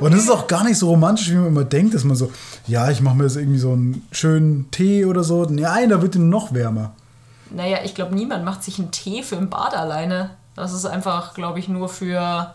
Und 0.00 0.12
es 0.14 0.20
ist 0.22 0.30
auch 0.30 0.46
gar 0.46 0.64
nicht 0.64 0.78
so 0.78 0.88
romantisch, 0.88 1.30
wie 1.30 1.34
man 1.34 1.48
immer 1.48 1.64
denkt, 1.64 1.94
dass 1.94 2.02
man 2.04 2.16
so, 2.16 2.32
ja, 2.66 2.90
ich 2.90 3.02
mache 3.02 3.14
mir 3.14 3.24
jetzt 3.24 3.36
irgendwie 3.36 3.58
so 3.58 3.72
einen 3.72 4.06
schönen 4.10 4.70
Tee 4.70 5.04
oder 5.04 5.22
so. 5.22 5.44
Nein, 5.44 5.90
da 5.90 6.00
wird 6.00 6.14
dir 6.14 6.20
noch 6.20 6.54
wärmer. 6.54 6.94
Naja, 7.50 7.78
ich 7.84 7.94
glaube, 7.94 8.14
niemand 8.14 8.46
macht 8.46 8.64
sich 8.64 8.78
einen 8.78 8.90
Tee 8.90 9.22
für 9.22 9.36
ein 9.36 9.50
Bad 9.50 9.74
alleine. 9.76 10.30
Das 10.56 10.72
ist 10.72 10.86
einfach, 10.86 11.34
glaube 11.34 11.58
ich, 11.58 11.68
nur 11.68 11.90
für, 11.90 12.54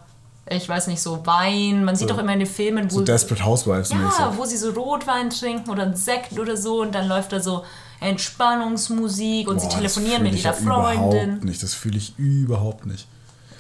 ich 0.50 0.68
weiß 0.68 0.88
nicht, 0.88 1.02
so 1.04 1.24
Wein. 1.28 1.86
Man 1.86 1.96
sieht 1.96 2.10
doch 2.10 2.18
immer 2.18 2.34
in 2.34 2.40
den 2.40 2.48
Filmen, 2.48 2.92
wo, 2.92 2.96
So 2.96 3.04
Desperate 3.04 3.46
Housewives 3.46 3.94
mäßig. 3.94 4.18
ja, 4.20 4.34
wo 4.36 4.46
sie 4.46 4.58
so 4.58 4.72
Rotwein 4.72 5.30
trinken 5.30 5.70
oder 5.70 5.84
einen 5.84 5.96
Sekt 5.96 6.40
oder 6.40 6.58
so 6.58 6.82
und 6.82 6.96
dann 6.96 7.08
läuft 7.08 7.32
da 7.34 7.40
so 7.40 7.64
Entspannungsmusik 8.02 9.48
und 9.48 9.60
sie 9.62 9.68
Boah, 9.68 9.76
telefonieren 9.76 10.24
das 10.24 10.34
mit 10.34 10.44
ihrer 10.44 10.54
ja 10.54 10.60
Überhaupt 10.60 10.96
Freundin. 10.98 11.40
nicht, 11.40 11.62
das 11.64 11.74
fühle 11.74 11.98
ich 11.98 12.18
überhaupt 12.18 12.86
nicht. 12.86 13.08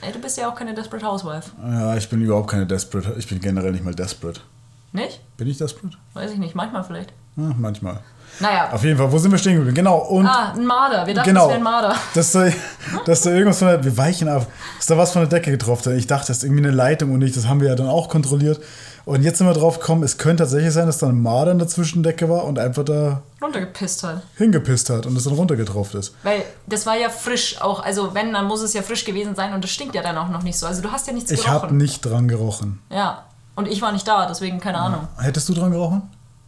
Ey, 0.02 0.12
du 0.12 0.20
bist 0.20 0.38
ja 0.38 0.50
auch 0.50 0.56
keine 0.56 0.74
Desperate 0.74 1.06
Housewife. 1.06 1.52
Ja, 1.64 1.96
ich 1.96 2.10
bin 2.10 2.22
überhaupt 2.22 2.50
keine 2.50 2.66
Desperate. 2.66 3.14
Ich 3.20 3.28
bin 3.28 3.40
generell 3.40 3.72
nicht 3.72 3.84
mal 3.86 3.94
desperate. 3.94 4.42
Nicht? 4.94 5.20
Bin 5.38 5.48
ich 5.48 5.58
desperate? 5.58 5.96
Weiß 6.14 6.32
ich 6.32 6.38
nicht, 6.40 6.56
manchmal 6.56 6.84
vielleicht. 6.84 7.14
Ja, 7.38 7.52
manchmal. 7.58 8.00
Naja. 8.40 8.72
Auf 8.72 8.84
jeden 8.84 8.98
Fall, 8.98 9.12
wo 9.12 9.18
sind 9.20 9.30
wir 9.32 9.38
stehen 9.38 9.56
geblieben? 9.56 9.76
Genau, 9.76 9.98
und 10.00 10.26
Ah, 10.26 10.54
ein 10.56 10.66
Marder. 10.66 11.06
Wir 11.06 11.14
dachten, 11.14 11.30
genau, 11.30 11.44
es 11.44 11.48
wäre 11.50 11.58
ein 11.60 11.64
Marder. 11.64 11.96
dass 12.16 12.32
da, 12.32 12.48
dass 13.06 13.22
da 13.22 13.30
irgendwas 13.32 13.60
von 13.60 13.68
der, 13.68 13.84
wir 13.84 13.96
weichen 13.96 14.28
ab, 14.28 14.48
dass 14.78 14.88
da 14.88 14.98
was 14.98 15.12
von 15.12 15.22
der 15.22 15.30
Decke 15.30 15.52
getroffen. 15.52 15.96
Ich 15.98 16.08
dachte, 16.08 16.28
das 16.28 16.38
ist 16.38 16.44
irgendwie 16.46 16.64
eine 16.66 16.72
Leitung 16.76 17.12
und 17.14 17.20
nicht, 17.20 17.36
das 17.38 17.48
haben 17.48 17.62
wir 17.62 17.68
ja 17.70 17.76
dann 17.76 17.88
auch 17.88 18.10
kontrolliert. 18.10 18.60
Und 19.06 19.24
jetzt 19.24 19.40
sind 19.40 19.48
wir 19.48 19.54
drauf 19.54 19.80
gekommen, 19.80 20.04
es 20.04 20.18
könnte 20.18 20.44
tatsächlich 20.44 20.74
sein, 20.74 20.86
dass 20.88 21.00
da 21.00 21.08
ein 21.08 21.22
Marder 21.22 21.52
in 21.52 21.60
der 21.60 21.68
Zwischendecke 21.68 22.30
war 22.30 22.44
und 22.46 22.60
einfach 22.60 22.84
da 22.86 23.22
Runtergepisst 23.42 24.04
halt. 24.04 24.22
hingepisst 24.38 24.90
hat 24.90 25.06
und 25.08 25.18
es 25.18 25.24
dann 25.24 25.34
runtergetroffen 25.34 26.00
ist. 26.00 26.14
Weil 26.24 26.44
das 26.68 26.86
war 26.86 26.96
ja 26.96 27.10
frisch 27.10 27.60
auch. 27.62 27.84
Also 27.84 28.14
wenn, 28.14 28.32
dann 28.34 28.46
muss 28.46 28.62
es 28.62 28.74
ja 28.74 28.82
frisch 28.84 29.04
gewesen 29.06 29.36
sein 29.36 29.54
und 29.54 29.64
das 29.64 29.72
stinkt 29.72 29.96
ja 29.96 30.04
dann 30.04 30.18
auch 30.18 30.30
noch 30.30 30.44
nicht 30.44 30.58
so. 30.58 30.68
Also 30.68 30.82
du 30.82 30.92
hast 30.92 31.08
ja 31.08 31.14
nichts 31.14 31.32
Ich 31.32 31.48
habe 31.48 31.62
gerochen. 31.62 31.78
nicht 31.78 32.02
dran 32.06 32.28
gerochen. 32.28 32.80
Ja. 32.92 33.26
Und 33.56 33.68
ich 33.68 33.82
war 33.82 33.92
nicht 33.92 34.08
da, 34.08 34.28
deswegen 34.28 34.60
keine 34.60 34.78
Ahnung. 34.80 35.08
Hättest 35.18 35.50
du 35.50 35.54
dran 35.54 35.72
gerochen? 35.72 36.04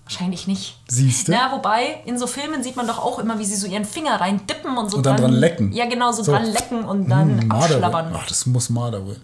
Wahrscheinlich 0.06 0.48
nicht. 0.48 0.78
Siehst 0.90 1.28
du? 1.30 1.32
Na, 1.32 1.52
wobei, 1.54 2.02
in 2.06 2.18
so 2.20 2.28
Filmen 2.28 2.62
sieht 2.62 2.76
man 2.76 2.86
doch 2.88 3.00
auch 3.00 3.20
immer, 3.20 3.40
wie 3.40 3.46
sie 3.46 3.56
so 3.56 3.68
ihren 3.68 3.86
Finger 3.86 4.20
rein 4.20 4.42
dippen 4.48 4.78
und 4.78 4.92
so 4.92 4.98
Und 4.98 5.06
dann 5.06 5.16
dran 5.18 5.32
lecken. 5.32 5.72
Ja, 5.72 5.86
genau, 5.88 6.12
so, 6.12 6.24
So. 6.24 6.34
dran 6.34 6.46
lecken 6.46 6.84
und 6.84 7.10
dann 7.10 7.40
Hm, 7.42 7.48
Marder. 7.48 7.64
abschlabbern. 7.76 8.14
Ach, 8.16 8.28
das 8.28 8.46
muss 8.46 8.70
Marder 8.70 9.06
wohl. 9.06 9.16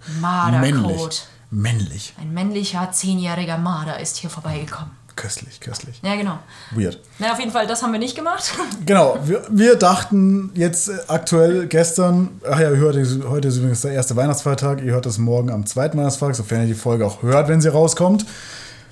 Männlich. 0.59 1.21
Männlich. 1.51 2.13
Ein 2.19 2.33
männlicher, 2.33 2.91
zehnjähriger 2.91 3.57
Marder 3.57 3.99
ist 3.99 4.17
hier 4.17 4.29
vorbeigekommen. 4.29 4.91
Köstlich, 5.15 5.59
köstlich. 5.59 5.99
Ja, 6.01 6.15
genau. 6.15 6.39
Weird. 6.71 6.99
Na, 7.17 7.33
auf 7.33 7.39
jeden 7.39 7.51
Fall, 7.51 7.67
das 7.67 7.83
haben 7.83 7.91
wir 7.91 7.99
nicht 7.99 8.15
gemacht. 8.15 8.53
Genau, 8.85 9.17
wir, 9.25 9.45
wir 9.49 9.75
dachten 9.75 10.51
jetzt 10.55 10.87
äh, 10.87 10.93
aktuell 11.07 11.67
gestern, 11.67 12.39
ach 12.49 12.59
ja, 12.59 12.69
hört, 12.69 12.95
heute 13.27 13.47
ist 13.49 13.57
übrigens 13.57 13.81
der 13.81 13.91
erste 13.91 14.15
Weihnachtsfeiertag, 14.15 14.81
ihr 14.81 14.93
hört 14.93 15.05
das 15.05 15.17
morgen 15.17 15.51
am 15.51 15.65
zweiten 15.65 15.97
Weihnachtsfeiertag, 15.97 16.37
sofern 16.37 16.61
ihr 16.61 16.67
die 16.67 16.73
Folge 16.73 17.05
auch 17.05 17.21
hört, 17.21 17.49
wenn 17.49 17.59
sie 17.59 17.67
rauskommt. 17.67 18.25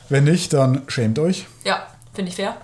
Wenn 0.09 0.25
nicht, 0.25 0.51
dann 0.53 0.81
schämt 0.87 1.17
euch. 1.19 1.47
ja, 1.63 1.87
finde 2.13 2.29
ich 2.29 2.35
fair. 2.35 2.57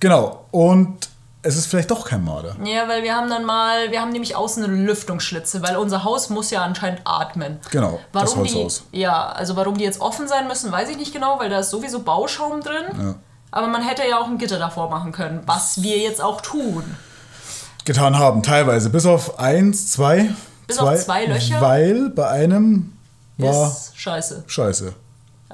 Genau, 0.00 0.46
und 0.52 1.08
es 1.44 1.56
ist 1.56 1.66
vielleicht 1.66 1.90
doch 1.90 2.06
kein 2.06 2.24
Marder. 2.24 2.56
Ja, 2.64 2.88
weil 2.88 3.02
wir 3.02 3.14
haben 3.14 3.28
dann 3.28 3.44
mal, 3.44 3.90
wir 3.90 4.00
haben 4.00 4.10
nämlich 4.10 4.34
außen 4.34 4.64
eine 4.64 4.72
Lüftungsschlitze, 4.72 5.62
weil 5.62 5.76
unser 5.76 6.02
Haus 6.02 6.30
muss 6.30 6.50
ja 6.50 6.62
anscheinend 6.62 7.02
atmen. 7.04 7.58
Genau, 7.70 8.00
das 8.12 8.30
warum 8.30 8.38
Holzhaus. 8.40 8.84
Die, 8.92 9.00
ja, 9.00 9.26
also 9.26 9.54
warum 9.54 9.76
die 9.76 9.84
jetzt 9.84 10.00
offen 10.00 10.26
sein 10.26 10.48
müssen, 10.48 10.72
weiß 10.72 10.88
ich 10.88 10.96
nicht 10.96 11.12
genau, 11.12 11.38
weil 11.38 11.50
da 11.50 11.58
ist 11.58 11.70
sowieso 11.70 12.00
Bauschaum 12.00 12.62
drin. 12.62 12.86
Ja. 12.98 13.14
Aber 13.50 13.68
man 13.68 13.86
hätte 13.86 14.02
ja 14.08 14.18
auch 14.18 14.26
ein 14.26 14.38
Gitter 14.38 14.58
davor 14.58 14.88
machen 14.90 15.12
können, 15.12 15.42
was 15.46 15.82
wir 15.82 15.98
jetzt 15.98 16.20
auch 16.20 16.40
tun. 16.40 16.96
Getan 17.84 18.18
haben, 18.18 18.42
teilweise. 18.42 18.88
Bis 18.88 19.04
auf 19.04 19.38
eins, 19.38 19.92
zwei. 19.92 20.30
Bis 20.66 20.78
auf 20.78 20.98
zwei 20.98 21.26
Löcher? 21.26 21.60
Weil 21.60 22.08
bei 22.08 22.26
einem 22.26 22.96
war 23.36 23.68
Ist 23.68 23.96
scheiße. 23.96 24.44
Scheiße. 24.46 24.94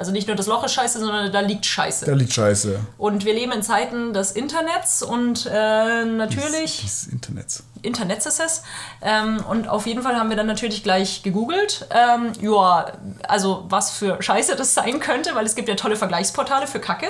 Also 0.01 0.13
nicht 0.13 0.29
nur 0.29 0.35
das 0.35 0.47
Loch 0.47 0.65
ist 0.65 0.73
scheiße, 0.73 0.99
sondern 0.99 1.31
da 1.31 1.41
liegt 1.41 1.67
Scheiße. 1.67 2.07
Da 2.07 2.13
liegt 2.15 2.33
Scheiße. 2.33 2.81
und 2.97 3.27
wir 3.27 3.35
leben 3.35 3.53
in 3.53 3.63
Zeiten 3.63 4.15
des 4.15 4.33
Internets 4.33 5.03
und 5.03 5.45
äh, 5.45 6.07
natürlich. 6.07 6.81
Dieses 6.81 7.09
Internets. 7.09 7.65
Internet 7.83 8.25
ist 8.25 8.41
es. 8.41 8.63
Ähm, 9.03 9.45
und 9.47 9.69
auf 9.69 9.87
jeden 9.87 10.03
Fall 10.03 10.17
haben 10.17 10.31
wir 10.31 10.39
dann 10.39 10.47
natürlich 10.47 10.83
gleich 10.83 11.23
gegoogelt. 11.23 11.87
Ähm, 11.91 12.33
ja, 12.41 12.93
also 13.29 13.67
was 13.69 13.91
für 13.91 14.23
Scheiße 14.23 14.57
das 14.57 14.73
sein 14.73 15.01
könnte, 15.01 15.35
weil 15.35 15.45
es 15.45 15.55
gibt 15.55 15.69
ja 15.69 15.75
tolle 15.75 15.97
Vergleichsportale 15.97 16.67
für 16.67 16.81
Kacke. 16.81 17.09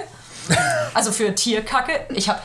Also 0.92 1.12
für 1.12 1.32
Tierkacke. 1.32 1.92
Ich 2.12 2.28
habe 2.28 2.40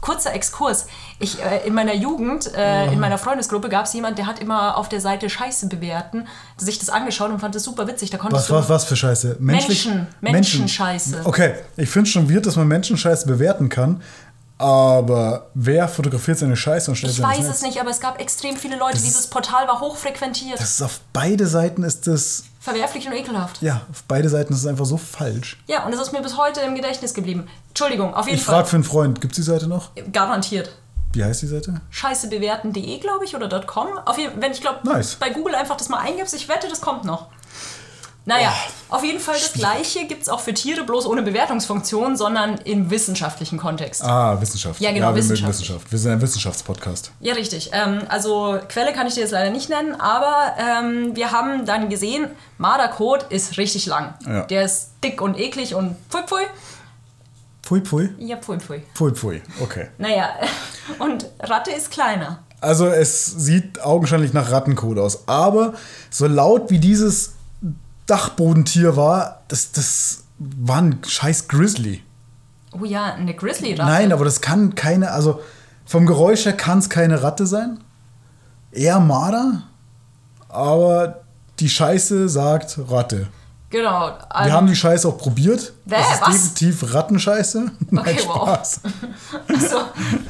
kurzer 0.00 0.32
Exkurs. 0.34 0.86
Ich 1.22 1.40
äh, 1.42 1.66
in 1.66 1.74
meiner 1.74 1.94
Jugend, 1.94 2.52
äh, 2.54 2.90
in 2.92 2.98
meiner 2.98 3.18
Freundesgruppe 3.18 3.68
gab 3.68 3.84
es 3.84 3.92
jemand, 3.92 4.16
der 4.18 4.26
hat 4.26 4.38
immer 4.38 4.76
auf 4.78 4.88
der 4.88 5.00
Seite 5.02 5.28
Scheiße 5.28 5.68
bewerten, 5.68 6.26
sich 6.56 6.78
das 6.78 6.88
angeschaut 6.88 7.30
und 7.30 7.38
fand 7.40 7.54
das 7.54 7.62
super 7.62 7.86
witzig. 7.86 8.08
Da 8.10 8.16
konntest 8.18 8.48
Was, 8.50 8.62
was, 8.62 8.68
was 8.70 8.84
für 8.86 8.96
Scheiße? 8.96 9.36
Menschlich- 9.38 9.84
Menschen, 9.86 10.06
Menschenscheiße. 10.22 11.20
Okay, 11.24 11.54
ich 11.76 11.90
finde 11.90 12.08
schon 12.08 12.32
weird, 12.32 12.46
dass 12.46 12.56
man 12.56 12.66
Menschenscheiße 12.68 13.26
bewerten 13.26 13.68
kann, 13.68 14.02
aber 14.56 15.46
wer 15.54 15.88
fotografiert 15.88 16.38
seine 16.38 16.56
Scheiße 16.56 16.90
und 16.90 16.96
stellt 16.96 17.12
Ich 17.12 17.22
weiß 17.22 17.48
es 17.48 17.62
nicht, 17.62 17.80
aber 17.80 17.90
es 17.90 18.00
gab 18.00 18.20
extrem 18.20 18.56
viele 18.56 18.76
Leute. 18.78 18.94
Das 18.94 19.02
Dieses 19.04 19.26
Portal 19.26 19.66
war 19.68 19.80
hochfrequentiert. 19.80 20.60
Das 20.60 20.70
ist 20.72 20.82
auf 20.82 21.00
beide 21.12 21.46
Seiten 21.46 21.82
ist 21.82 22.06
das, 22.06 22.44
Verwerflich 22.60 23.06
und 23.06 23.14
ekelhaft. 23.14 23.62
ja, 23.62 23.80
auf 23.90 24.04
beide 24.06 24.28
Seiten 24.28 24.52
ist 24.52 24.60
es 24.60 24.66
einfach 24.66 24.84
so 24.84 24.98
falsch. 24.98 25.58
Ja, 25.66 25.84
und 25.86 25.92
es 25.94 26.00
ist 26.00 26.12
mir 26.12 26.20
bis 26.20 26.36
heute 26.36 26.60
im 26.60 26.74
Gedächtnis 26.74 27.14
geblieben. 27.14 27.46
Entschuldigung, 27.68 28.12
auf 28.14 28.26
jeden 28.26 28.38
Ich 28.38 28.44
Fall. 28.44 28.56
frage 28.56 28.68
für 28.68 28.76
einen 28.76 28.84
Freund, 28.84 29.20
gibt 29.22 29.32
es 29.32 29.36
die 29.36 29.50
Seite 29.50 29.66
noch? 29.66 29.90
Garantiert. 30.12 30.70
Wie 31.12 31.24
heißt 31.24 31.42
die 31.42 31.46
Seite? 31.46 31.80
Scheißebewerten.de, 31.90 32.98
glaube 32.98 33.24
ich, 33.24 33.34
oder 33.34 33.48
.com. 33.62 33.88
Auf 34.04 34.18
jeden, 34.18 34.40
wenn 34.40 34.52
ich 34.52 34.60
glaube, 34.60 34.78
Nice. 34.84 35.16
bei 35.16 35.30
Google 35.30 35.54
einfach 35.54 35.76
das 35.76 35.88
mal 35.88 35.98
eingibst, 35.98 36.34
ich 36.34 36.48
wette, 36.48 36.68
das 36.68 36.80
kommt 36.80 37.04
noch. 37.04 37.26
Naja, 38.26 38.52
auf 38.90 39.02
jeden 39.02 39.18
Fall 39.18 39.34
das 39.34 39.54
gleiche 39.54 40.06
gibt 40.06 40.22
es 40.22 40.28
auch 40.28 40.40
für 40.40 40.52
Tiere, 40.52 40.84
bloß 40.84 41.06
ohne 41.06 41.22
Bewertungsfunktion, 41.22 42.16
sondern 42.16 42.58
im 42.58 42.90
wissenschaftlichen 42.90 43.58
Kontext. 43.58 44.04
Ah, 44.04 44.40
Wissenschaft. 44.40 44.78
Ja, 44.80 44.90
genau, 44.92 45.06
wir 45.06 45.12
mögen 45.14 45.24
Wissenschaft. 45.24 45.48
Wissenschaft. 45.48 45.90
Wir 45.90 45.98
sind 45.98 46.12
ein 46.12 46.20
Wissenschaftspodcast. 46.20 47.12
Ja, 47.20 47.34
richtig. 47.34 47.70
Ähm, 47.72 48.02
also 48.08 48.58
Quelle 48.68 48.92
kann 48.92 49.06
ich 49.06 49.14
dir 49.14 49.20
jetzt 49.20 49.30
leider 49.32 49.50
nicht 49.50 49.70
nennen, 49.70 49.98
aber 49.98 50.54
ähm, 50.58 51.16
wir 51.16 51.32
haben 51.32 51.64
dann 51.64 51.88
gesehen, 51.88 52.28
Marderkot 52.58 53.24
ist 53.30 53.56
richtig 53.56 53.86
lang. 53.86 54.14
Ja. 54.26 54.42
Der 54.42 54.64
ist 54.64 54.90
dick 55.02 55.20
und 55.22 55.38
eklig 55.38 55.74
und 55.74 55.96
pfui 56.10 56.22
pfui. 56.24 56.42
Pfui, 57.70 57.82
pfui. 57.82 58.08
Ja, 58.18 58.36
pfui 58.36 58.58
pfui. 58.58 58.82
Pfui, 58.94 59.12
pfui. 59.12 59.42
Okay. 59.60 59.90
Naja, 59.96 60.30
und 60.98 61.24
Ratte 61.38 61.70
ist 61.70 61.92
kleiner. 61.92 62.40
Also 62.60 62.88
es 62.88 63.26
sieht 63.26 63.80
augenscheinlich 63.80 64.32
nach 64.32 64.50
Rattenkot 64.50 64.98
aus. 64.98 65.28
Aber 65.28 65.74
so 66.10 66.26
laut 66.26 66.72
wie 66.72 66.80
dieses 66.80 67.34
Dachbodentier 68.06 68.96
war, 68.96 69.42
das, 69.46 69.70
das 69.70 70.24
war 70.40 70.82
ein 70.82 70.98
scheiß 71.06 71.46
Grizzly. 71.46 72.02
Oh 72.72 72.84
ja, 72.84 73.14
eine 73.14 73.34
Grizzly-Ratte. 73.34 73.88
Nein, 73.88 74.12
aber 74.12 74.24
das 74.24 74.40
kann 74.40 74.74
keine, 74.74 75.12
also 75.12 75.40
vom 75.86 76.06
Geräusch 76.06 76.46
her 76.46 76.54
kann 76.54 76.80
es 76.80 76.90
keine 76.90 77.22
Ratte 77.22 77.46
sein. 77.46 77.78
Eher 78.72 78.98
Marder. 78.98 79.62
Aber 80.48 81.20
die 81.60 81.68
Scheiße 81.68 82.28
sagt 82.28 82.80
Ratte. 82.88 83.28
Genau. 83.70 84.08
Wir 84.08 84.26
Also, 84.36 84.52
haben 84.52 84.66
die 84.66 84.74
Scheiße 84.76 85.08
auch 85.08 85.16
probiert. 85.18 85.72
Bäh, 85.84 85.96
das 85.96 86.14
ist 86.14 86.20
was? 86.22 86.28
definitiv 86.54 86.94
Rattenscheiße. 86.94 87.70
Nein, 87.90 88.04
Okay, 88.04 88.20
wow. 88.26 88.48
Spaß. 88.48 88.80
also, 89.48 89.76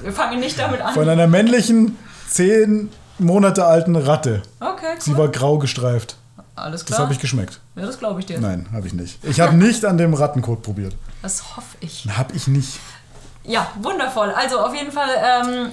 wir 0.02 0.12
fangen 0.12 0.40
nicht 0.40 0.58
damit 0.58 0.80
an. 0.82 0.92
Von 0.94 1.08
einer 1.08 1.26
männlichen, 1.26 1.96
zehn 2.28 2.90
Monate 3.18 3.64
alten 3.64 3.96
Ratte. 3.96 4.42
Okay, 4.60 4.94
Sie 4.98 5.12
cool. 5.12 5.18
war 5.18 5.28
grau 5.28 5.58
gestreift. 5.58 6.16
Alles 6.54 6.80
Das 6.84 6.88
klar. 6.88 7.00
habe 7.00 7.12
ich 7.14 7.18
geschmeckt. 7.18 7.60
ja, 7.76 7.86
das 7.86 7.98
glaube 7.98 8.20
ich 8.20 8.26
dir. 8.26 8.38
Nein, 8.40 8.68
habe 8.72 8.86
ich 8.86 8.92
nicht. 8.92 9.24
Ich 9.24 9.40
habe 9.40 9.54
nicht 9.56 9.84
an 9.86 9.96
dem 9.96 10.12
Rattenkot 10.12 10.62
probiert. 10.62 10.94
Das 11.22 11.56
hoffe 11.56 11.76
ich. 11.80 12.06
Habe 12.16 12.34
ich 12.34 12.46
nicht. 12.48 12.78
Ja, 13.44 13.66
wundervoll. 13.80 14.30
Also 14.32 14.58
auf 14.60 14.74
jeden 14.74 14.92
Fall 14.92 15.08
ähm, 15.16 15.70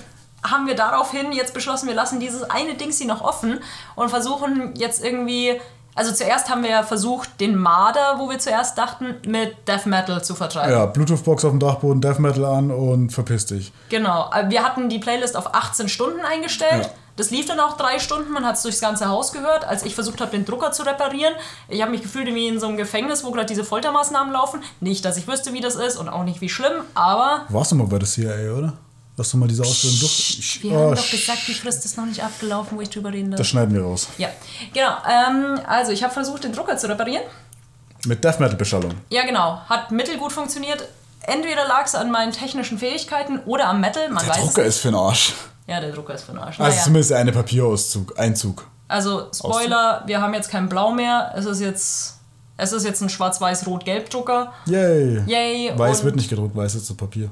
haben 0.49 0.67
wir 0.67 0.75
daraufhin 0.75 1.34
jetzt 1.34 1.53
beschlossen, 1.53 1.88
wir 1.88 1.95
lassen 1.95 2.21
dieses 2.21 2.43
eine 2.49 2.75
Dings 2.75 2.97
hier 2.99 3.08
noch 3.08 3.19
offen 3.21 3.60
und 3.95 4.10
versuchen 4.10 4.73
jetzt 4.77 5.03
irgendwie. 5.03 5.60
Also 5.97 6.13
zuerst 6.13 6.49
haben 6.49 6.62
wir 6.63 6.69
ja 6.69 6.83
versucht, 6.83 7.39
den 7.41 7.55
Marder, 7.57 8.15
wo 8.19 8.29
wir 8.29 8.38
zuerst 8.38 8.77
dachten, 8.77 9.15
mit 9.25 9.67
Death 9.67 9.88
Metal 9.88 10.23
zu 10.23 10.36
vertreiben. 10.36 10.71
Ja, 10.71 10.86
Bluetooth-Box 10.86 11.43
auf 11.43 11.51
dem 11.51 11.60
Dachboden, 11.60 12.01
Death 12.01 12.19
Metal 12.19 12.45
an 12.45 12.69
und 12.69 13.10
verpiss 13.10 13.47
dich. 13.47 13.73
Genau. 13.89 14.29
Äh, 14.31 14.49
Wir 14.49 14.63
hatten 14.63 14.89
die 14.89 14.99
Playlist 14.99 15.36
auf 15.36 15.55
18 15.55 15.89
Stunden 15.89 16.19
eingestellt. 16.21 16.86
Ja. 16.86 16.89
Das 17.15 17.31
lief 17.31 17.47
dann 17.47 17.60
auch 17.60 17.77
drei 17.77 17.97
Stunden, 17.97 18.31
man 18.31 18.45
hat 18.45 18.57
es 18.57 18.62
durchs 18.62 18.79
ganze 18.79 19.07
Haus 19.10 19.31
gehört, 19.31 19.65
als 19.65 19.81
ich 19.81 19.95
versucht 19.95 20.21
habe, 20.21 20.29
den 20.29 20.45
Drucker 20.45 20.71
zu 20.71 20.83
reparieren. 20.83 21.33
Ich 21.67 21.81
habe 21.81 21.89
mich 21.89 22.03
gefühlt 22.03 22.27
wie 22.27 22.47
in 22.47 22.60
so 22.60 22.67
einem 22.67 22.77
Gefängnis, 22.77 23.23
wo 23.25 23.31
gerade 23.31 23.47
diese 23.47 23.63
Foltermaßnahmen 23.63 24.31
laufen. 24.31 24.62
Nicht, 24.81 25.03
dass 25.03 25.17
ich 25.17 25.27
wüsste, 25.27 25.51
wie 25.53 25.62
das 25.62 25.73
ist 25.73 25.97
und 25.97 26.10
auch 26.10 26.23
nicht 26.23 26.41
wie 26.41 26.49
schlimm, 26.49 26.83
aber 26.93 27.41
Warst 27.49 27.71
du 27.71 27.75
mal 27.75 27.88
bei 27.88 27.97
der 27.97 28.07
CIA, 28.07 28.53
oder? 28.55 28.73
Hast 29.19 29.34
du 29.34 29.38
mal 29.38 29.47
diese 29.47 29.63
Ausbildung 29.63 29.99
durch? 29.99 30.60
wir 30.62 30.71
Oh, 30.71 30.75
haben 30.89 30.95
doch 30.95 31.10
gesagt, 31.12 31.39
die 31.47 31.53
Frist 31.56 31.84
ist 31.86 31.97
noch 31.97 32.06
nicht 32.06 32.23
abgelaufen, 32.23 32.77
wo 32.77 32.82
ich 32.82 32.89
drüber 32.89 33.12
reden 33.12 33.32
darf. 33.32 33.39
Das 33.39 33.47
schneiden 33.47 33.73
wir 33.73 33.82
raus. 33.82 34.08
Ja, 34.19 34.30
genau. 34.73 34.95
Ähm, 35.10 35.60
also 35.65 35.91
ich 35.91 36.03
habe 36.03 36.13
versucht, 36.13 36.43
den 36.43 36.53
Drucker 36.53 36.77
zu 36.77 36.88
reparieren. 36.88 37.23
Mit 38.06 38.23
Death 38.23 38.39
Metal-Beschallung. 38.39 38.93
Ja, 39.10 39.25
genau. 39.25 39.60
Hat 39.67 39.91
mittelgut 39.91 40.32
funktioniert. 40.32 40.88
entweder 41.21 41.67
lag 41.67 41.86
es 41.86 41.95
an 41.95 42.12
meinen 42.12 42.32
technischen 42.32 42.77
Fähigkeiten 42.77 43.39
oder 43.47 43.67
am 43.69 43.82
Metal, 43.82 44.08
man 44.10 44.23
Der 44.23 44.36
weiß 44.36 44.41
Drucker 44.43 44.63
ist 44.63 44.77
für 44.77 44.89
den 44.89 44.95
Arsch. 44.95 45.34
Ja, 45.65 45.82
der 45.82 45.91
Drucker 45.91 46.13
ist 46.13 46.23
für 46.23 46.32
den 46.34 46.39
Arsch. 46.39 46.60
Also 46.60 46.71
Naja. 46.71 46.84
zumindest 46.84 47.12
eine 47.13 47.32
Papierauszug, 47.32 48.17
Einzug. 48.19 48.67
Also 48.88 49.30
Spoiler, 49.34 50.03
wir 50.06 50.21
haben 50.21 50.34
jetzt 50.36 50.49
kein 50.49 50.69
Blau 50.69 50.91
mehr. 50.91 51.34
Es 51.36 51.45
ist 51.45 51.60
jetzt, 51.60 52.19
es 52.56 52.71
ist 52.71 52.86
jetzt 52.86 53.01
ein 53.01 53.10
Schwarz-Weiß-Rot-Gelb-Drucker. 53.10 54.53
Yay. 54.67 55.23
Yay. 55.25 55.71
Weiß 55.77 56.03
wird 56.03 56.15
nicht 56.15 56.30
gedruckt, 56.30 56.56
weiß 56.56 56.75
ist 56.75 56.86
zu 56.86 56.95
Papier. 56.95 57.32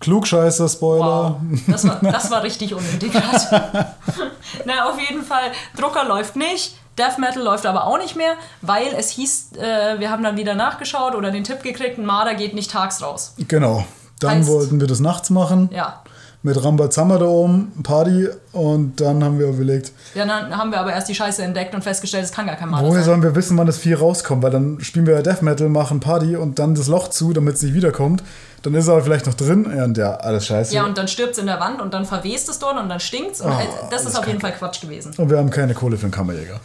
Klugscheißer, 0.00 0.68
Spoiler. 0.68 1.36
Wow, 1.40 1.60
das 1.66 1.86
war, 1.86 1.98
das 2.02 2.30
war 2.30 2.42
richtig 2.42 2.74
unnötig. 2.74 3.12
Na, 4.64 4.88
auf 4.90 4.98
jeden 4.98 5.22
Fall, 5.22 5.52
Drucker 5.78 6.04
läuft 6.06 6.36
nicht. 6.36 6.74
Death 6.98 7.18
Metal 7.18 7.42
läuft 7.42 7.64
aber 7.66 7.86
auch 7.86 7.98
nicht 7.98 8.16
mehr, 8.16 8.32
weil 8.62 8.88
es 8.98 9.10
hieß, 9.10 9.52
äh, 9.58 9.98
wir 10.00 10.10
haben 10.10 10.22
dann 10.22 10.36
wieder 10.36 10.54
nachgeschaut 10.54 11.14
oder 11.14 11.30
den 11.30 11.44
Tipp 11.44 11.62
gekriegt, 11.62 11.98
ein 11.98 12.04
Marder 12.04 12.34
geht 12.34 12.54
nicht 12.54 12.70
tags 12.70 13.00
raus. 13.02 13.34
Genau. 13.48 13.84
Dann 14.18 14.42
Heißt- 14.42 14.46
wollten 14.48 14.80
wir 14.80 14.86
das 14.86 15.00
nachts 15.00 15.30
machen. 15.30 15.70
Ja. 15.72 16.02
Mit 16.42 16.62
Rambazamba 16.62 17.18
da 17.18 17.26
oben, 17.26 17.70
Party. 17.82 18.28
Und 18.52 18.98
dann 19.00 19.22
haben 19.22 19.38
wir 19.38 19.48
überlegt, 19.48 19.92
Ja, 20.14 20.24
dann 20.24 20.56
haben 20.56 20.70
wir 20.72 20.80
aber 20.80 20.92
erst 20.92 21.08
die 21.10 21.14
Scheiße 21.14 21.42
entdeckt 21.42 21.74
und 21.74 21.82
festgestellt, 21.82 22.24
es 22.24 22.32
kann 22.32 22.46
gar 22.46 22.56
kein 22.56 22.70
Marder 22.70 22.86
woher 22.88 23.00
sein. 23.00 23.04
sollen 23.10 23.22
wir 23.22 23.34
wissen, 23.34 23.56
wann 23.58 23.66
das 23.66 23.76
Vieh 23.78 23.92
rauskommt? 23.94 24.42
Weil 24.42 24.50
dann 24.50 24.80
spielen 24.80 25.06
wir 25.06 25.14
ja 25.14 25.22
Death 25.22 25.42
Metal, 25.42 25.68
machen 25.68 26.00
Party 26.00 26.36
und 26.36 26.58
dann 26.58 26.74
das 26.74 26.86
Loch 26.88 27.08
zu, 27.08 27.34
damit 27.34 27.56
es 27.56 27.62
nicht 27.62 27.74
wiederkommt. 27.74 28.22
Dann 28.62 28.74
ist 28.74 28.88
er 28.88 28.94
aber 28.94 29.02
vielleicht 29.02 29.26
noch 29.26 29.34
drin. 29.34 29.64
Und 29.66 29.96
ja, 29.96 30.14
alles 30.16 30.46
scheiße. 30.46 30.74
Ja, 30.74 30.84
und 30.84 30.98
dann 30.98 31.08
stirbt 31.08 31.32
es 31.32 31.38
in 31.38 31.46
der 31.46 31.60
Wand 31.60 31.80
und 31.80 31.94
dann 31.94 32.04
verwest 32.04 32.48
es 32.48 32.58
dort 32.58 32.78
und 32.78 32.88
dann 32.88 33.00
stinkt's. 33.00 33.40
Und 33.40 33.50
Oh, 33.50 33.54
halt, 33.56 33.68
das 33.90 34.04
ist 34.04 34.18
auf 34.18 34.26
jeden 34.26 34.40
Fall 34.40 34.52
Quatsch 34.52 34.80
gewesen. 34.80 35.12
Und 35.16 35.30
wir 35.30 35.38
haben 35.38 35.50
keine 35.50 35.74
Kohle 35.74 35.96
für 35.96 36.04
einen 36.04 36.12
Kammerjäger. 36.12 36.60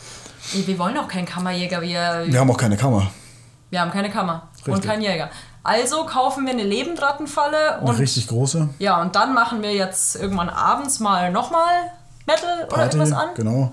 Wir 0.53 0.77
wollen 0.79 0.97
auch 0.97 1.08
keinen 1.08 1.25
Kammerjäger, 1.25 1.81
wir, 1.81 2.25
Wir 2.27 2.39
haben 2.39 2.51
auch 2.51 2.58
keine 2.58 2.77
Kammer. 2.77 3.08
wir 3.71 3.81
haben 3.81 3.91
keine 3.91 4.10
Kammer 4.12 4.49
und 4.65 4.73
Richtig. 4.73 4.89
keinen 4.91 5.01
Jäger. 5.01 5.29
Also 5.63 6.05
kaufen 6.05 6.45
wir 6.45 6.53
eine 6.53 6.63
Lebendrattenfalle 6.63 7.79
Eine 7.79 7.89
und 7.89 7.97
richtig 7.99 8.27
große 8.27 8.69
Ja, 8.77 9.01
und 9.01 9.15
dann 9.15 9.34
machen 9.34 9.63
wir 9.63 9.73
jetzt 9.73 10.15
irgendwann 10.15 10.49
abends 10.49 10.99
mal 10.99 11.31
nochmal 11.31 11.65
Metal 12.27 12.65
oder 12.67 12.75
Party. 12.75 12.97
irgendwas 12.97 13.19
an. 13.19 13.29
Genau. 13.36 13.71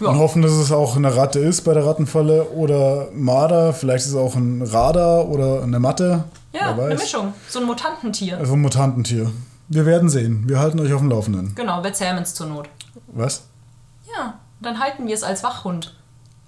Ja. 0.00 0.08
Und 0.08 0.18
hoffen, 0.18 0.42
dass 0.42 0.50
es 0.52 0.70
auch 0.72 0.96
eine 0.96 1.16
Ratte 1.16 1.38
ist 1.38 1.62
bei 1.62 1.72
der 1.74 1.86
Rattenfalle 1.86 2.44
oder 2.50 3.08
Marder. 3.14 3.72
Vielleicht 3.72 4.04
ist 4.04 4.10
es 4.12 4.16
auch 4.16 4.34
ein 4.34 4.60
Radar 4.62 5.28
oder 5.28 5.62
eine 5.62 5.78
Matte. 5.78 6.24
Ja, 6.52 6.72
eine. 6.72 6.94
Mischung. 6.94 7.34
So 7.48 7.60
ein 7.60 7.66
Mutantentier. 7.66 8.38
Also 8.38 8.54
ein 8.54 8.60
Mutantentier. 8.60 9.30
Wir 9.68 9.86
werden 9.86 10.08
sehen. 10.08 10.48
Wir 10.48 10.58
halten 10.58 10.80
euch 10.80 10.92
auf 10.92 11.00
dem 11.00 11.10
Laufenden. 11.10 11.54
Genau, 11.54 11.82
wir 11.82 11.92
zähmen 11.92 12.22
es 12.22 12.34
zur 12.34 12.46
Not. 12.46 12.68
Was? 13.08 13.44
Ja, 14.14 14.38
dann 14.60 14.78
halten 14.78 15.06
wir 15.06 15.14
es 15.14 15.22
als 15.22 15.42
Wachhund. 15.42 15.94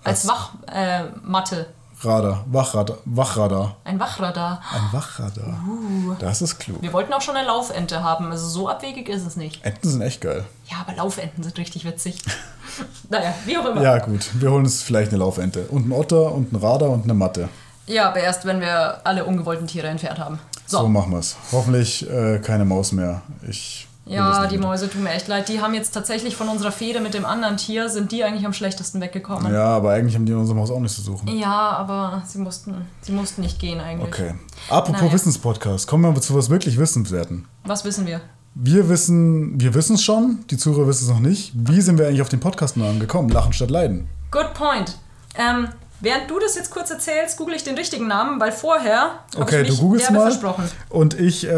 Als 0.03 0.29
Wachmatte. 0.29 1.61
Äh. 1.61 1.64
Radar. 2.01 2.45
Wachradar. 2.49 2.99
Wachradar. 3.05 3.77
Ein 3.85 3.99
Wachradar. 3.99 4.61
Ein 4.73 4.93
Wachradar. 4.93 5.64
Uh. 5.67 6.14
Das 6.19 6.43
ist 6.43 6.59
klug. 6.59 6.83
Wir 6.83 6.93
wollten 6.93 7.12
auch 7.12 7.23
schon 7.23 7.37
eine 7.37 7.47
Laufente 7.47 8.03
haben. 8.03 8.31
Also 8.31 8.47
so 8.49 8.69
abwegig 8.69 9.09
ist 9.09 9.27
es 9.27 9.37
nicht. 9.37 9.64
Enten 9.64 9.88
sind 9.88 10.03
echt 10.03 10.21
geil. 10.21 10.45
Ja, 10.67 10.79
aber 10.87 10.97
Laufenten 10.97 11.43
sind 11.43 11.57
richtig 11.57 11.85
witzig. 11.85 12.19
naja, 13.09 13.33
wie 13.47 13.57
auch 13.57 13.64
immer. 13.64 13.81
Ja, 13.81 13.99
gut. 13.99 14.29
Wir 14.35 14.51
holen 14.51 14.64
uns 14.64 14.83
vielleicht 14.83 15.12
eine 15.12 15.21
Laufente. 15.21 15.67
Und 15.69 15.85
einen 15.85 15.93
Otter 15.93 16.33
und 16.33 16.53
einen 16.53 16.62
Radar 16.62 16.90
und 16.90 17.05
eine 17.05 17.14
Matte. 17.14 17.49
Ja, 17.87 18.09
aber 18.09 18.20
erst, 18.20 18.44
wenn 18.47 18.61
wir 18.61 19.07
alle 19.07 19.25
ungewollten 19.25 19.66
Tiere 19.66 19.88
entfernt 19.88 20.18
haben. 20.18 20.38
So. 20.66 20.79
So 20.79 20.88
machen 20.88 21.12
wir 21.12 21.18
es. 21.18 21.37
Hoffentlich 21.53 22.09
äh, 22.11 22.38
keine 22.38 22.64
Maus 22.64 22.92
mehr. 22.92 23.23
Ich. 23.49 23.87
Ja, 24.07 24.47
die 24.47 24.57
wieder. 24.57 24.66
Mäuse 24.66 24.90
tun 24.90 25.03
mir 25.03 25.12
echt 25.12 25.29
leid. 25.29 25.49
Die 25.49 25.62
haben 25.62 25.73
jetzt 25.73 25.92
tatsächlich 25.92 26.37
von 26.37 26.49
unserer 26.49 26.73
Fehde 26.73 27.01
mit 27.01 27.14
dem 27.14 27.25
anderen 27.25 27.57
Tier, 27.57 27.88
sind 27.88 28.12
die 28.12 28.23
eigentlich 28.23 28.44
am 28.44 28.53
schlechtesten 28.53 29.01
weggekommen. 29.01 29.51
Ja, 29.51 29.64
aber 29.64 29.92
eigentlich 29.92 30.14
haben 30.14 30.27
die 30.27 30.33
in 30.33 30.38
unserem 30.38 30.61
Haus 30.61 30.70
auch 30.70 30.79
nichts 30.81 30.97
zu 30.97 31.03
suchen. 31.03 31.27
Ja, 31.38 31.70
aber 31.70 32.23
sie 32.27 32.38
mussten, 32.38 32.87
sie 33.01 33.12
mussten 33.12 33.40
nicht 33.40 33.59
gehen 33.59 33.81
eigentlich. 33.81 34.07
Okay. 34.07 34.35
Apropos 34.68 35.01
Naja. 35.01 35.12
Wissenspodcast, 35.14 35.87
kommen 35.87 36.14
wir 36.14 36.20
zu 36.20 36.35
was 36.35 36.51
wirklich 36.51 36.79
Wissenswerten. 36.79 37.47
Was 37.64 37.87
wissen 37.87 38.07
wir? 38.07 38.20
Wir 38.55 38.90
wissen, 38.90 39.59
wir 39.59 39.73
wissen 39.75 39.94
es 39.94 40.05
schon, 40.05 40.44
die 40.51 40.59
Zuhörer 40.59 40.87
wissen 40.87 41.05
es 41.05 41.11
noch 41.11 41.20
nicht. 41.20 41.53
Wie 41.55 41.81
sind 41.81 41.99
wir 41.99 42.07
eigentlich 42.07 42.23
auf 42.23 42.29
den 42.29 42.40
Podcastnamen 42.40 43.01
gekommen? 43.01 43.31
Lachen 43.31 43.55
statt 43.55 43.70
Leiden. 43.70 44.07
Good 44.31 44.53
point. 44.53 44.99
Ähm, 45.37 45.68
während 46.05 46.31
du 46.31 46.38
das 46.38 46.55
jetzt 46.55 46.71
kurz 46.71 46.90
erzählst, 46.90 47.37
google 47.37 47.55
ich 47.57 47.64
den 47.64 47.75
richtigen 47.77 48.07
Namen, 48.07 48.38
weil 48.40 48.53
vorher 48.53 49.19
Okay, 49.37 49.62
ich 49.62 49.67
du 49.69 49.73
mich 49.73 49.81
googelst 49.81 50.07
derbe 50.07 50.19
mal. 50.19 50.31
versprochen. 50.31 50.71
Und 50.90 51.19
ich 51.19 51.45
äh, 51.47 51.51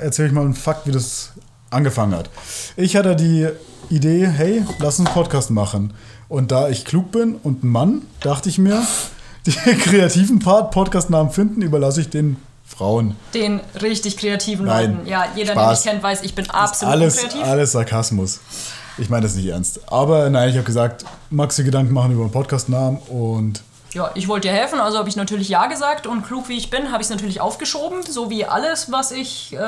erzähle 0.00 0.28
euch 0.28 0.34
mal 0.34 0.40
einen 0.42 0.54
Fakt, 0.54 0.86
wie 0.86 0.92
das 0.92 1.32
angefangen 1.70 2.14
hat. 2.16 2.30
Ich 2.76 2.96
hatte 2.96 3.14
die 3.16 3.48
Idee, 3.90 4.26
hey, 4.26 4.64
lass 4.78 4.98
uns 4.98 5.08
einen 5.08 5.14
Podcast 5.14 5.50
machen. 5.50 5.92
Und 6.28 6.50
da 6.52 6.68
ich 6.68 6.84
klug 6.84 7.10
bin 7.10 7.36
und 7.42 7.64
ein 7.64 7.68
Mann, 7.68 8.02
dachte 8.20 8.48
ich 8.48 8.58
mir, 8.58 8.82
den 9.46 9.78
kreativen 9.78 10.38
Part, 10.40 10.70
Podcastnamen 10.72 11.32
finden, 11.32 11.62
überlasse 11.62 12.00
ich 12.02 12.10
den 12.10 12.36
Frauen. 12.66 13.16
Den 13.32 13.60
richtig 13.80 14.18
kreativen 14.18 14.66
Nein, 14.66 14.96
Leuten. 14.96 15.06
Ja, 15.08 15.24
jeder, 15.34 15.54
der 15.54 15.60
Spaß. 15.62 15.84
mich 15.84 15.90
kennt, 15.92 16.02
weiß, 16.02 16.22
ich 16.22 16.34
bin 16.34 16.48
absolut 16.50 16.92
Alles, 16.94 17.22
unkreativ. 17.22 17.44
alles 17.44 17.72
Sarkasmus. 17.72 18.40
Ich 18.98 19.08
meine 19.08 19.22
das 19.22 19.36
nicht 19.36 19.46
ernst. 19.46 19.80
Aber 19.90 20.28
nein, 20.28 20.50
ich 20.50 20.56
habe 20.56 20.64
gesagt, 20.64 21.04
magst 21.30 21.58
du 21.58 21.64
Gedanken 21.64 21.94
machen 21.94 22.12
über 22.12 22.22
einen 22.22 22.32
Podcastnamen 22.32 22.98
und 23.08 23.62
Ja, 23.94 24.10
ich 24.14 24.28
wollte 24.28 24.48
dir 24.48 24.54
helfen, 24.54 24.80
also 24.80 24.98
habe 24.98 25.08
ich 25.08 25.16
natürlich 25.16 25.48
Ja 25.48 25.66
gesagt 25.66 26.06
und 26.06 26.22
klug 26.26 26.48
wie 26.48 26.56
ich 26.58 26.70
bin, 26.70 26.90
habe 26.90 27.02
ich 27.02 27.06
es 27.06 27.10
natürlich 27.10 27.40
aufgeschoben, 27.40 28.02
so 28.02 28.28
wie 28.30 28.44
alles, 28.44 28.92
was 28.92 29.12
ich 29.12 29.54
äh, 29.54 29.58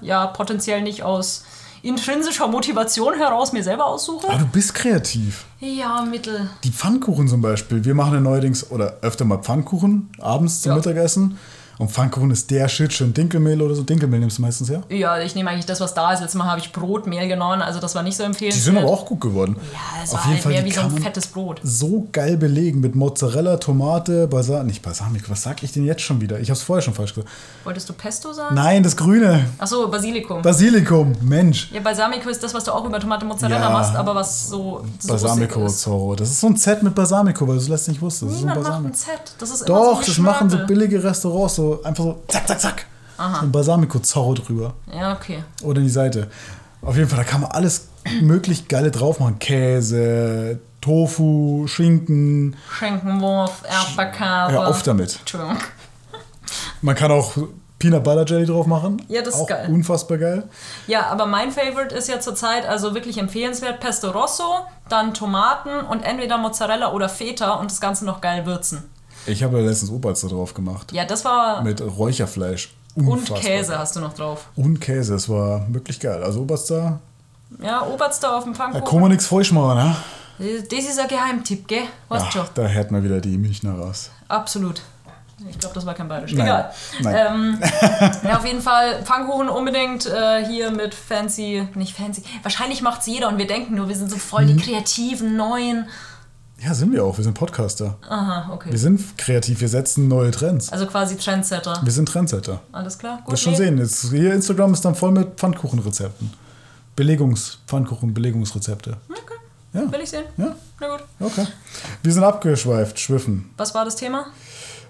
ja 0.00 0.26
potenziell 0.26 0.82
nicht 0.82 1.02
aus 1.02 1.44
intrinsischer 1.82 2.46
Motivation 2.46 3.14
heraus 3.14 3.52
mir 3.52 3.64
selber 3.64 3.86
aussuche. 3.86 4.28
Ah, 4.30 4.36
du 4.38 4.46
bist 4.46 4.74
kreativ. 4.74 5.44
Ja, 5.58 6.02
Mittel. 6.02 6.48
Die 6.64 6.70
Pfannkuchen 6.70 7.26
zum 7.28 7.40
Beispiel. 7.40 7.84
Wir 7.84 7.94
machen 7.94 8.14
ja 8.14 8.20
neuerdings 8.20 8.70
oder 8.70 8.98
öfter 9.02 9.24
mal 9.24 9.38
Pfannkuchen 9.38 10.10
abends 10.20 10.62
zum 10.62 10.70
Ja. 10.70 10.76
Mittagessen. 10.76 11.38
Und 11.78 11.90
Pfannkuchen 11.90 12.30
ist 12.30 12.50
der 12.50 12.68
Shit, 12.68 12.92
schön 12.92 13.12
Dinkelmehl 13.14 13.60
oder 13.60 13.74
so. 13.74 13.82
Dinkelmehl 13.82 14.20
nimmst 14.20 14.38
du 14.38 14.42
meistens 14.42 14.68
her. 14.70 14.82
Ja, 14.88 15.18
ich 15.18 15.34
nehme 15.34 15.50
eigentlich 15.50 15.66
das, 15.66 15.80
was 15.80 15.94
da 15.94 16.12
ist. 16.12 16.20
Letztes 16.20 16.38
Mal 16.38 16.46
habe 16.46 16.60
ich 16.60 16.70
Brotmehl 16.72 17.26
genommen, 17.28 17.62
also 17.62 17.80
das 17.80 17.94
war 17.94 18.02
nicht 18.02 18.16
so 18.16 18.22
Die 18.22 18.26
empfehlenswert. 18.28 18.64
sind 18.64 18.78
aber 18.78 18.88
auch 18.88 19.04
gut 19.06 19.20
geworden. 19.20 19.56
Ja, 19.72 20.02
es 20.04 20.12
war 20.12 20.24
halt 20.24 20.44
mehr 20.46 20.62
die 20.62 20.70
wie 20.70 20.74
so 20.74 20.82
ein 20.82 20.90
fettes 20.90 21.26
Brot. 21.26 21.60
So 21.64 22.06
geil 22.12 22.36
belegen 22.36 22.80
mit 22.80 22.94
Mozzarella, 22.94 23.56
Tomate, 23.56 24.28
Balsamico. 24.28 24.66
Nicht 24.66 24.82
Balsamico, 24.82 25.30
was 25.30 25.42
sag 25.42 25.62
ich 25.62 25.72
denn 25.72 25.84
jetzt 25.84 26.02
schon 26.02 26.20
wieder? 26.20 26.38
Ich 26.40 26.48
habe 26.50 26.56
es 26.58 26.62
vorher 26.62 26.82
schon 26.82 26.94
falsch 26.94 27.14
gesagt. 27.14 27.30
Wolltest 27.64 27.88
du 27.88 27.92
Pesto 27.94 28.32
sagen? 28.32 28.54
Nein, 28.54 28.82
das 28.82 28.96
Grüne. 28.96 29.46
Achso, 29.58 29.88
Basilikum. 29.88 30.42
Basilikum, 30.42 31.12
Mensch. 31.22 31.70
ja, 31.72 31.80
Balsamico 31.80 32.28
ist 32.28 32.42
das, 32.42 32.52
was 32.54 32.64
du 32.64 32.72
auch 32.72 32.84
über 32.84 33.00
Tomate 33.00 33.24
Mozzarella 33.24 33.60
Ja. 33.60 33.70
machst, 33.70 33.96
aber 33.96 34.14
was 34.14 34.48
so 34.48 34.84
Balsamico 35.06 35.64
ist. 35.66 35.80
Zorro. 35.80 36.14
Das 36.14 36.28
ist 36.30 36.40
so 36.40 36.46
ein 36.48 36.56
Set 36.56 36.82
mit 36.82 36.94
Balsamico, 36.94 37.46
weil 37.48 37.56
du 37.56 37.60
es 37.62 37.68
letztens 37.68 37.94
nicht 37.96 38.02
wusstest. 38.02 38.30
Das 38.30 38.36
ist 38.36 38.40
so 38.42 38.46
ein 38.46 38.48
macht 38.48 38.58
ein 38.58 38.62
Balsamico. 38.64 38.94
Z. 38.96 39.08
Das 39.38 39.50
ist 39.50 39.62
immer 39.62 39.78
Doch, 39.78 40.00
so 40.02 40.06
das 40.08 40.18
machen 40.18 40.50
so 40.50 40.58
billige 40.66 41.02
Restaurants, 41.02 41.54
so 41.56 41.61
einfach 41.84 42.04
so 42.04 42.22
zack, 42.28 42.46
zack, 42.48 42.60
zack. 42.60 42.86
So 43.16 43.46
ein 43.46 43.52
Balsamico-Zorro 43.52 44.34
drüber. 44.34 44.74
Ja, 44.92 45.12
okay. 45.12 45.44
Oder 45.62 45.78
in 45.78 45.84
die 45.84 45.92
Seite. 45.92 46.28
Auf 46.80 46.96
jeden 46.96 47.08
Fall, 47.08 47.18
da 47.18 47.24
kann 47.24 47.42
man 47.42 47.52
alles 47.52 47.88
möglich 48.20 48.66
Geile 48.66 48.90
drauf 48.90 49.20
machen. 49.20 49.38
Käse, 49.38 50.58
Tofu, 50.80 51.66
Schinken. 51.68 52.56
Schenkenwurf, 52.78 53.62
Erdbeerkäse. 53.62 54.52
Hör 54.52 54.66
auf 54.66 54.82
damit. 54.82 55.20
Entschuldigung. 55.20 55.58
Man 56.80 56.96
kann 56.96 57.12
auch 57.12 57.36
Peanut 57.78 58.04
Butter 58.04 58.24
Jelly 58.24 58.46
drauf 58.46 58.66
machen. 58.66 59.02
Ja, 59.08 59.22
das 59.22 59.34
ist 59.34 59.40
auch 59.40 59.46
geil. 59.46 59.68
unfassbar 59.68 60.18
geil. 60.18 60.44
Ja, 60.86 61.06
aber 61.06 61.26
mein 61.26 61.50
Favorite 61.50 61.94
ist 61.94 62.08
ja 62.08 62.20
zurzeit 62.20 62.66
also 62.66 62.94
wirklich 62.94 63.18
empfehlenswert 63.18 63.80
Pesto 63.80 64.10
Rosso, 64.10 64.66
dann 64.88 65.14
Tomaten 65.14 65.80
und 65.86 66.02
entweder 66.02 66.38
Mozzarella 66.38 66.92
oder 66.92 67.08
Feta 67.08 67.54
und 67.54 67.70
das 67.70 67.80
Ganze 67.80 68.04
noch 68.04 68.20
geil 68.20 68.46
würzen. 68.46 68.84
Ich 69.26 69.42
habe 69.42 69.58
ja 69.60 69.66
letztens 69.66 69.90
Oberster 69.90 70.28
drauf 70.28 70.54
gemacht. 70.54 70.92
Ja, 70.92 71.04
das 71.04 71.24
war. 71.24 71.62
Mit 71.62 71.80
Räucherfleisch. 71.80 72.70
Und 72.94 73.08
Unfassbar 73.08 73.40
Käse 73.40 73.70
geil. 73.70 73.78
hast 73.78 73.96
du 73.96 74.00
noch 74.00 74.12
drauf. 74.12 74.46
Und 74.56 74.80
Käse, 74.80 75.14
es 75.14 75.28
war 75.28 75.64
wirklich 75.72 75.98
geil. 75.98 76.22
Also 76.22 76.40
Oberster, 76.42 77.00
Ja, 77.62 77.86
Oberster 77.86 78.36
auf 78.36 78.44
dem 78.44 78.52
da 78.52 78.58
Pfannkuchen. 78.58 78.84
kann 78.86 79.00
man 79.00 79.10
nichts 79.10 79.26
falsch 79.26 79.52
machen, 79.52 79.78
ne? 79.78 79.96
Das 80.70 80.78
ist 80.84 80.98
ein 80.98 81.08
Geheimtipp, 81.08 81.66
gell? 81.68 81.84
Weißt 82.08 82.24
Ach, 82.28 82.32
schon. 82.32 82.46
da 82.54 82.62
hört 82.66 82.90
man 82.90 83.02
wieder 83.04 83.20
die 83.20 83.38
Münchner 83.38 83.78
raus. 83.78 84.10
Absolut. 84.28 84.82
Ich 85.48 85.58
glaube, 85.58 85.74
das 85.74 85.86
war 85.86 85.94
kein 85.94 86.06
Bayerisch. 86.08 86.34
Nein. 86.34 86.46
Egal. 86.46 86.72
Nein. 87.00 87.26
Ähm, 87.32 87.58
ja, 88.24 88.36
auf 88.38 88.46
jeden 88.46 88.60
Fall 88.60 89.02
Pfannkuchen 89.04 89.48
unbedingt 89.48 90.06
äh, 90.06 90.44
hier 90.46 90.70
mit 90.70 90.94
fancy, 90.94 91.66
nicht 91.74 91.96
fancy. 91.96 92.22
Wahrscheinlich 92.42 92.82
macht's 92.82 93.06
jeder 93.06 93.28
und 93.28 93.38
wir 93.38 93.46
denken 93.46 93.74
nur, 93.74 93.88
wir 93.88 93.96
sind 93.96 94.10
so 94.10 94.18
voll 94.18 94.44
Mhm. 94.44 94.56
die 94.58 94.62
kreativen, 94.64 95.36
neuen. 95.36 95.86
Ja, 96.64 96.74
sind 96.74 96.92
wir 96.92 97.04
auch. 97.04 97.16
Wir 97.16 97.24
sind 97.24 97.34
Podcaster. 97.34 97.96
Aha, 98.08 98.52
okay. 98.52 98.70
Wir 98.70 98.78
sind 98.78 99.18
kreativ, 99.18 99.60
wir 99.60 99.68
setzen 99.68 100.06
neue 100.06 100.30
Trends. 100.30 100.70
Also 100.70 100.86
quasi 100.86 101.16
Trendsetter. 101.16 101.80
Wir 101.82 101.92
sind 101.92 102.08
Trendsetter. 102.08 102.60
Alles 102.70 102.98
klar? 102.98 103.18
Gut. 103.24 103.32
Wirst 103.32 103.42
schon 103.42 103.52
nee. 103.54 103.58
sehen. 103.58 103.78
Jetzt, 103.78 104.10
hier 104.10 104.32
Instagram 104.32 104.72
ist 104.72 104.84
dann 104.84 104.94
voll 104.94 105.10
mit 105.10 105.36
Pfannkuchenrezepten. 105.36 106.32
Belegungs, 106.94 107.58
Pfannkuchen, 107.66 108.14
Belegungsrezepte. 108.14 108.96
Okay. 109.08 109.34
Ja. 109.72 109.90
Will 109.90 110.00
ich 110.02 110.10
sehen? 110.10 110.24
Ja, 110.36 110.54
Na 110.78 110.88
gut. 110.88 111.04
okay. 111.18 111.46
Wir 112.02 112.12
sind 112.12 112.22
abgeschweift, 112.22 113.00
schwiffen. 113.00 113.50
Was 113.56 113.74
war 113.74 113.84
das 113.84 113.96
Thema? 113.96 114.26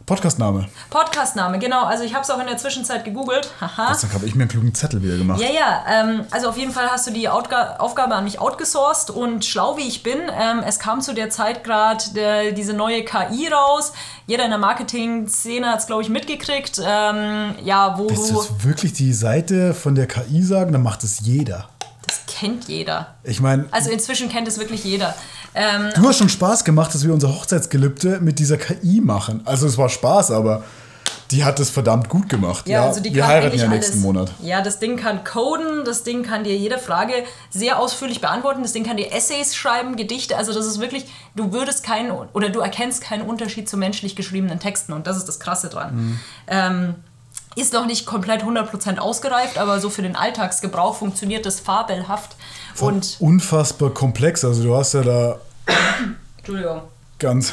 Podcastname. 0.06 0.66
Podcastname, 0.90 1.58
genau. 1.58 1.84
Also 1.84 2.04
ich 2.04 2.12
habe 2.14 2.24
es 2.24 2.30
auch 2.30 2.40
in 2.40 2.46
der 2.46 2.56
Zwischenzeit 2.56 3.04
gegoogelt. 3.04 3.50
Haha. 3.60 3.88
Habe 4.12 4.26
ich 4.26 4.34
mir 4.34 4.42
einen 4.42 4.50
klugen 4.50 4.74
Zettel 4.74 5.02
wieder 5.02 5.16
gemacht. 5.16 5.40
Ja, 5.40 5.48
ja. 5.50 5.84
Ähm, 5.88 6.24
also 6.30 6.48
auf 6.48 6.56
jeden 6.56 6.72
Fall 6.72 6.88
hast 6.90 7.06
du 7.06 7.12
die 7.12 7.28
Outga 7.28 7.76
Aufgabe 7.78 8.14
an 8.14 8.24
mich 8.24 8.40
outgesourced 8.40 9.10
und 9.10 9.44
schlau 9.44 9.76
wie 9.76 9.86
ich 9.86 10.02
bin, 10.02 10.18
ähm, 10.30 10.62
es 10.66 10.78
kam 10.78 11.00
zu 11.00 11.14
der 11.14 11.30
Zeit 11.30 11.64
gerade 11.64 12.52
diese 12.54 12.72
neue 12.72 13.04
KI 13.04 13.48
raus. 13.48 13.92
Jeder 14.26 14.44
in 14.44 14.50
der 14.50 14.58
Marketing-Szene 14.58 15.68
hat 15.68 15.80
es, 15.80 15.86
glaube 15.86 16.02
ich, 16.02 16.08
mitgekriegt. 16.08 16.80
Ähm, 16.84 17.54
ja, 17.64 17.98
wo 17.98 18.08
Willst 18.10 18.30
du 18.30 18.34
du. 18.34 18.40
jetzt 18.42 18.64
wirklich 18.64 18.92
die 18.92 19.12
Seite 19.12 19.74
von 19.74 19.94
der 19.94 20.06
KI 20.06 20.42
sagen? 20.42 20.72
Dann 20.72 20.82
macht 20.82 21.04
es 21.04 21.20
jeder. 21.20 21.68
Das 22.06 22.20
kennt 22.26 22.68
jeder. 22.68 23.14
Ich 23.22 23.40
meine, 23.40 23.66
Also 23.70 23.90
inzwischen 23.90 24.28
kennt 24.28 24.48
es 24.48 24.58
wirklich 24.58 24.84
jeder. 24.84 25.14
Ähm, 25.54 25.90
du 25.94 26.08
hast 26.08 26.18
schon 26.18 26.28
Spaß 26.28 26.64
gemacht, 26.64 26.94
dass 26.94 27.04
wir 27.04 27.12
unser 27.12 27.28
Hochzeitsgelübde 27.28 28.20
mit 28.20 28.38
dieser 28.38 28.56
KI 28.56 29.00
machen. 29.00 29.42
Also 29.44 29.66
es 29.66 29.76
war 29.76 29.88
Spaß, 29.88 30.30
aber 30.30 30.64
die 31.32 31.44
hat 31.44 31.58
es 31.60 31.70
verdammt 31.70 32.08
gut 32.08 32.28
gemacht. 32.28 32.68
Ja, 32.68 32.86
also 32.86 33.00
die 33.00 33.14
wir 33.14 33.26
heiraten 33.26 33.56
ja 33.56 33.64
alles. 33.64 33.74
nächsten 33.74 34.00
Monat. 34.00 34.32
Ja, 34.42 34.60
das 34.60 34.78
Ding 34.78 34.96
kann 34.96 35.24
coden, 35.24 35.84
das 35.84 36.04
Ding 36.04 36.22
kann 36.22 36.44
dir 36.44 36.56
jede 36.56 36.78
Frage 36.78 37.14
sehr 37.50 37.78
ausführlich 37.78 38.20
beantworten, 38.20 38.62
das 38.62 38.72
Ding 38.72 38.84
kann 38.84 38.96
dir 38.96 39.12
Essays 39.12 39.54
schreiben, 39.54 39.96
Gedichte, 39.96 40.36
also 40.36 40.52
das 40.52 40.66
ist 40.66 40.80
wirklich, 40.80 41.06
du 41.34 41.52
würdest 41.52 41.84
keinen, 41.84 42.10
oder 42.10 42.50
du 42.50 42.60
erkennst 42.60 43.02
keinen 43.02 43.22
Unterschied 43.22 43.68
zu 43.68 43.76
menschlich 43.76 44.14
geschriebenen 44.14 44.60
Texten 44.60 44.92
und 44.92 45.06
das 45.06 45.16
ist 45.16 45.26
das 45.26 45.40
Krasse 45.40 45.68
dran. 45.68 45.94
Mhm. 45.94 46.20
Ähm, 46.48 46.94
ist 47.54 47.72
noch 47.72 47.86
nicht 47.86 48.06
komplett 48.06 48.42
100% 48.42 48.98
ausgereift, 48.98 49.58
aber 49.58 49.80
so 49.80 49.90
für 49.90 50.02
den 50.02 50.16
Alltagsgebrauch 50.16 50.96
funktioniert 50.96 51.44
das 51.44 51.60
fabelhaft 51.60 52.36
und, 52.80 53.16
Unfassbar 53.20 53.90
komplex. 53.90 54.44
Also 54.44 54.62
du 54.62 54.74
hast 54.74 54.94
ja 54.94 55.02
da 55.02 55.40
Entschuldigung, 56.38 56.82
ganz 57.18 57.52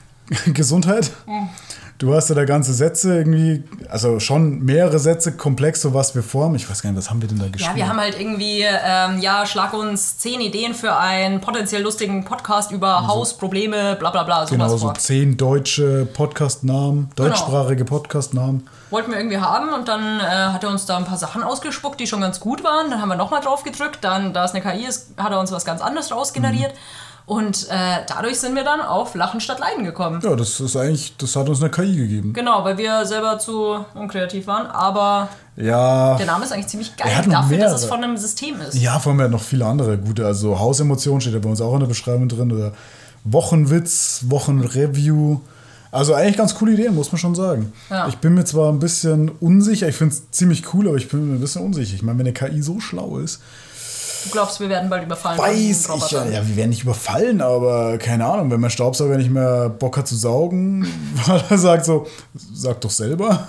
Gesundheit. 0.46 1.10
Du 2.00 2.14
hast 2.14 2.30
ja 2.30 2.34
da 2.34 2.46
ganze 2.46 2.72
Sätze 2.72 3.14
irgendwie, 3.14 3.62
also 3.90 4.20
schon 4.20 4.60
mehrere 4.60 4.98
Sätze 4.98 5.32
komplex, 5.32 5.82
so 5.82 5.92
was 5.92 6.14
wir 6.14 6.22
formen. 6.22 6.54
Ich 6.54 6.68
weiß 6.70 6.80
gar 6.80 6.88
nicht, 6.90 6.96
was 6.98 7.10
haben 7.10 7.20
wir 7.20 7.28
denn 7.28 7.38
da 7.38 7.48
geschrieben? 7.48 7.72
Ja, 7.72 7.76
wir 7.76 7.88
haben 7.90 8.00
halt 8.00 8.18
irgendwie, 8.18 8.62
ähm, 8.62 9.18
ja, 9.20 9.44
schlag 9.44 9.74
uns 9.74 10.16
zehn 10.16 10.40
Ideen 10.40 10.72
für 10.72 10.96
einen 10.96 11.42
potenziell 11.42 11.82
lustigen 11.82 12.24
Podcast 12.24 12.70
über 12.72 13.06
Hausprobleme, 13.06 13.96
bla 13.96 14.08
bla 14.08 14.22
bla, 14.22 14.46
genau 14.46 14.74
so 14.74 14.90
zehn 14.92 15.36
deutsche 15.36 16.06
Podcast-Namen, 16.06 17.10
Genau. 17.14 17.28
deutschsprachige 17.28 17.84
Podcast-Namen. 17.84 18.66
Wollten 18.88 19.10
wir 19.10 19.18
irgendwie 19.18 19.38
haben 19.38 19.68
und 19.74 19.86
dann 19.86 20.20
äh, 20.20 20.22
hat 20.22 20.64
er 20.64 20.70
uns 20.70 20.86
da 20.86 20.96
ein 20.96 21.04
paar 21.04 21.18
Sachen 21.18 21.42
ausgespuckt, 21.42 22.00
die 22.00 22.06
schon 22.06 22.22
ganz 22.22 22.40
gut 22.40 22.64
waren. 22.64 22.90
Dann 22.90 23.02
haben 23.02 23.10
wir 23.10 23.16
nochmal 23.16 23.42
drauf 23.42 23.62
gedrückt, 23.62 23.98
dann, 24.00 24.32
da 24.32 24.46
es 24.46 24.52
eine 24.54 24.62
KI 24.62 24.86
ist, 24.86 25.10
hat 25.18 25.32
er 25.32 25.38
uns 25.38 25.52
was 25.52 25.66
ganz 25.66 25.82
anderes 25.82 26.10
rausgeneriert. 26.10 26.72
Und 27.30 27.68
äh, 27.70 27.98
dadurch 28.08 28.40
sind 28.40 28.56
wir 28.56 28.64
dann 28.64 28.80
auf 28.80 29.14
Lachen 29.14 29.40
statt 29.40 29.60
Leiden 29.60 29.84
gekommen. 29.84 30.20
Ja, 30.24 30.34
das 30.34 30.58
ist 30.58 30.74
eigentlich, 30.74 31.16
das 31.16 31.36
hat 31.36 31.48
uns 31.48 31.60
eine 31.62 31.70
KI 31.70 31.94
gegeben. 31.94 32.32
Genau, 32.32 32.64
weil 32.64 32.76
wir 32.76 33.06
selber 33.06 33.38
zu 33.38 33.84
unkreativ 33.94 34.48
waren. 34.48 34.66
Aber 34.66 35.28
Ja, 35.54 36.16
der 36.16 36.26
Name 36.26 36.44
ist 36.44 36.50
eigentlich 36.52 36.66
ziemlich 36.66 36.96
geil 36.96 37.06
Er 37.08 37.22
dafür, 37.22 37.58
dass 37.58 37.72
es 37.74 37.82
mehrere. 37.82 37.88
von 37.98 38.02
einem 38.02 38.16
System 38.16 38.60
ist. 38.60 38.74
ja, 38.74 38.98
vor 38.98 39.12
allem 39.12 39.20
hat 39.20 39.30
noch 39.30 39.42
viele 39.42 39.64
andere 39.64 39.96
gute. 39.96 40.26
Also 40.26 40.58
Hausemotion 40.58 41.20
steht 41.20 41.34
ja 41.34 41.38
bei 41.38 41.48
uns 41.48 41.60
auch 41.60 41.72
in 41.74 41.78
der 41.78 41.86
Beschreibung 41.86 42.28
drin. 42.28 42.50
Oder 42.50 42.72
Wochenwitz, 43.22 44.24
Wochenreview. 44.26 45.38
Also 45.92 46.14
eigentlich 46.14 46.36
ganz 46.36 46.56
coole 46.56 46.72
Ideen, 46.72 46.96
muss 46.96 47.12
man 47.12 47.20
schon 47.20 47.36
sagen. 47.36 47.72
Ja. 47.90 48.08
Ich 48.08 48.16
bin 48.18 48.34
mir 48.34 48.44
zwar 48.44 48.72
ein 48.72 48.80
bisschen 48.80 49.28
unsicher, 49.40 49.88
ich 49.88 49.94
finde 49.96 50.14
es 50.14 50.30
ziemlich 50.32 50.74
cool, 50.74 50.88
aber 50.88 50.96
ich 50.96 51.08
bin 51.08 51.28
mir 51.28 51.34
ein 51.34 51.40
bisschen 51.40 51.64
unsicher. 51.64 51.94
Ich 51.94 52.02
meine, 52.02 52.18
wenn 52.18 52.26
eine 52.26 52.32
KI 52.32 52.60
so 52.60 52.80
schlau 52.80 53.18
ist, 53.18 53.40
Du 54.24 54.30
glaubst, 54.30 54.60
wir 54.60 54.68
werden 54.68 54.90
bald 54.90 55.04
überfallen 55.04 55.38
weiß 55.38 55.88
ich 55.96 56.10
ja. 56.10 56.24
Ja, 56.26 56.46
wir 56.46 56.56
werden 56.56 56.70
nicht 56.70 56.82
überfallen, 56.82 57.40
aber 57.40 57.98
keine 57.98 58.26
Ahnung, 58.26 58.50
wenn 58.50 58.60
mein 58.60 58.70
Staubsauger 58.70 59.16
nicht 59.16 59.30
mehr 59.30 59.68
Bock 59.70 59.96
hat 59.96 60.06
zu 60.08 60.16
saugen, 60.16 60.86
weil 61.26 61.42
er 61.48 61.58
sagt 61.58 61.84
so, 61.84 62.06
sag 62.34 62.80
doch 62.80 62.90
selber. 62.90 63.48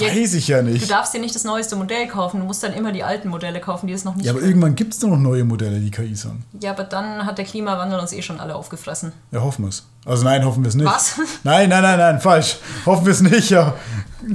Weiß 0.00 0.34
ich 0.34 0.48
ja 0.48 0.62
Du 0.62 0.70
nicht. 0.70 0.90
darfst 0.90 1.14
dir 1.14 1.20
nicht 1.20 1.34
das 1.34 1.44
neueste 1.44 1.76
Modell 1.76 2.06
kaufen, 2.08 2.40
du 2.40 2.46
musst 2.46 2.62
dann 2.62 2.72
immer 2.72 2.92
die 2.92 3.02
alten 3.04 3.28
Modelle 3.28 3.60
kaufen, 3.60 3.86
die 3.86 3.92
es 3.92 4.04
noch 4.04 4.14
nicht 4.16 4.24
Ja, 4.26 4.32
aber 4.32 4.40
gibt. 4.40 4.50
irgendwann 4.50 4.74
gibt 4.74 4.94
es 4.94 5.00
nur 5.02 5.10
noch 5.12 5.18
neue 5.18 5.44
Modelle, 5.44 5.78
die 5.80 5.90
KIs 5.90 6.24
haben. 6.24 6.44
Ja, 6.60 6.70
aber 6.72 6.84
dann 6.84 7.24
hat 7.26 7.38
der 7.38 7.44
Klimawandel 7.44 7.98
uns 8.00 8.12
eh 8.12 8.22
schon 8.22 8.40
alle 8.40 8.54
aufgefressen. 8.56 9.12
Ja, 9.30 9.40
hoffen 9.42 9.64
wir 9.64 9.68
es. 9.68 9.84
Also 10.06 10.24
nein, 10.24 10.44
hoffen 10.44 10.62
wir 10.62 10.68
es 10.68 10.74
nicht. 10.74 10.84
Was? 10.86 11.16
Nein, 11.44 11.70
nein, 11.70 11.82
nein, 11.82 11.98
nein, 11.98 12.20
falsch. 12.20 12.58
Hoffen 12.84 13.06
wir 13.06 13.12
es 13.12 13.22
nicht, 13.22 13.48
ja. 13.48 13.72